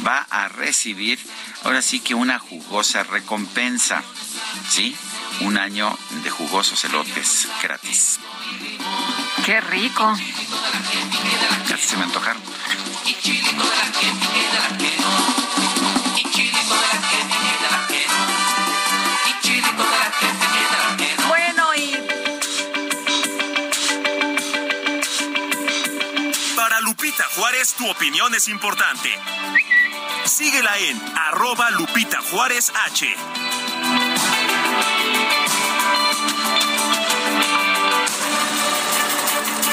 [0.05, 1.19] va a recibir
[1.63, 4.03] ahora sí que una jugosa recompensa.
[4.69, 4.95] ¿Sí?
[5.41, 8.19] Un año de jugosos elotes gratis.
[9.45, 10.13] Qué rico.
[11.67, 12.41] Ya se me antojaron.
[21.27, 21.97] Bueno, y
[26.55, 29.09] Para Lupita Juárez, tu opinión es importante.
[30.25, 33.15] Síguela en arroba Lupita Juárez H.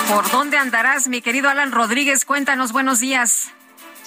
[0.08, 2.24] ¿por dónde andarás, mi querido Alan Rodríguez?
[2.24, 3.52] Cuéntanos, buenos días.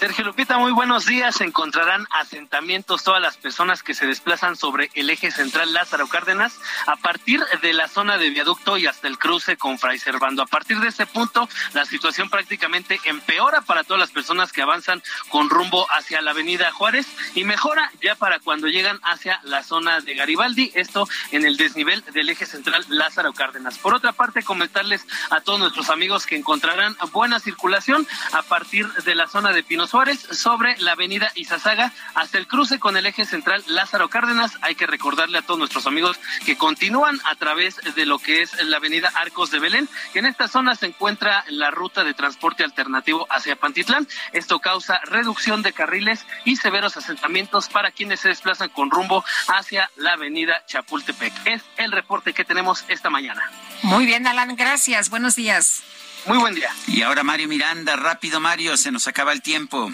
[0.01, 1.41] Sergio Lupita, muy buenos días.
[1.41, 6.95] Encontrarán asentamientos todas las personas que se desplazan sobre el eje central Lázaro Cárdenas a
[6.95, 10.41] partir de la zona de viaducto y hasta el cruce con Fray Servando.
[10.41, 15.03] A partir de ese punto, la situación prácticamente empeora para todas las personas que avanzan
[15.29, 17.05] con rumbo hacia la avenida Juárez
[17.35, 22.03] y mejora ya para cuando llegan hacia la zona de Garibaldi, esto en el desnivel
[22.11, 23.77] del eje central Lázaro Cárdenas.
[23.77, 29.13] Por otra parte, comentarles a todos nuestros amigos que encontrarán buena circulación a partir de
[29.13, 33.25] la zona de Pinos Suárez sobre la avenida Izazaga hasta el cruce con el eje
[33.25, 34.53] central Lázaro Cárdenas.
[34.61, 38.53] Hay que recordarle a todos nuestros amigos que continúan a través de lo que es
[38.63, 42.63] la avenida Arcos de Belén, que en esta zona se encuentra la ruta de transporte
[42.63, 44.07] alternativo hacia Pantitlán.
[44.31, 49.91] Esto causa reducción de carriles y severos asentamientos para quienes se desplazan con rumbo hacia
[49.97, 51.33] la avenida Chapultepec.
[51.43, 53.41] Es el reporte que tenemos esta mañana.
[53.81, 55.09] Muy bien, Alan, gracias.
[55.09, 55.83] Buenos días.
[56.25, 56.69] Muy buen día.
[56.87, 59.91] Y ahora Mario Miranda, rápido Mario, se nos acaba el tiempo.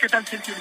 [0.00, 0.54] ¿Qué tal, Sergio?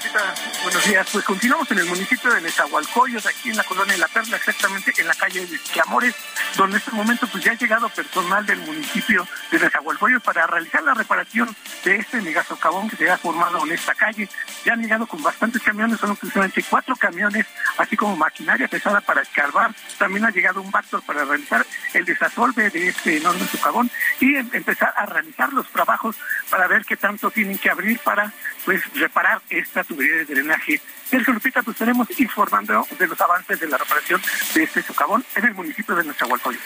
[0.63, 1.07] Buenos días.
[1.11, 4.93] Pues continuamos en el municipio de Nezahualcóyotl, aquí en la colonia de La Perla, exactamente
[4.97, 6.15] en la calle de Chiamores,
[6.55, 10.81] donde en este momento pues ya ha llegado personal del municipio de Nezahualcóyotl para realizar
[10.83, 14.29] la reparación de este megasocavón que se ha formado en esta calle.
[14.63, 17.45] Ya han llegado con bastantes camiones, son aproximadamente cuatro camiones,
[17.77, 19.71] así como maquinaria pesada para escarbar.
[19.97, 23.91] También ha llegado un Bactor para realizar el desasolve de este enorme socavón
[24.21, 26.15] y em- empezar a realizar los trabajos
[26.49, 28.31] para ver qué tanto tienen que abrir para
[28.63, 30.81] pues reparar esta tubería de drenaje.
[31.09, 34.21] Sergio Lupita, pues estaremos informando de los avances de la reparación
[34.53, 36.63] de este socavón en el municipio de Nezahualcóyotl.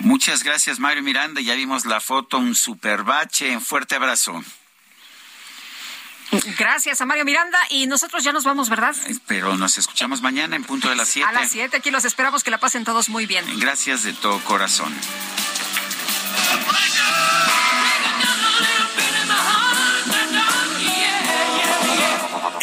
[0.00, 4.42] Muchas gracias Mario Miranda, ya vimos la foto, un super bache, fuerte abrazo.
[6.58, 8.94] Gracias a Mario Miranda y nosotros ya nos vamos, ¿verdad?
[9.26, 11.28] Pero nos escuchamos mañana en punto de las 7.
[11.28, 13.44] A las 7, aquí los esperamos, que la pasen todos muy bien.
[13.60, 14.92] Gracias de todo corazón.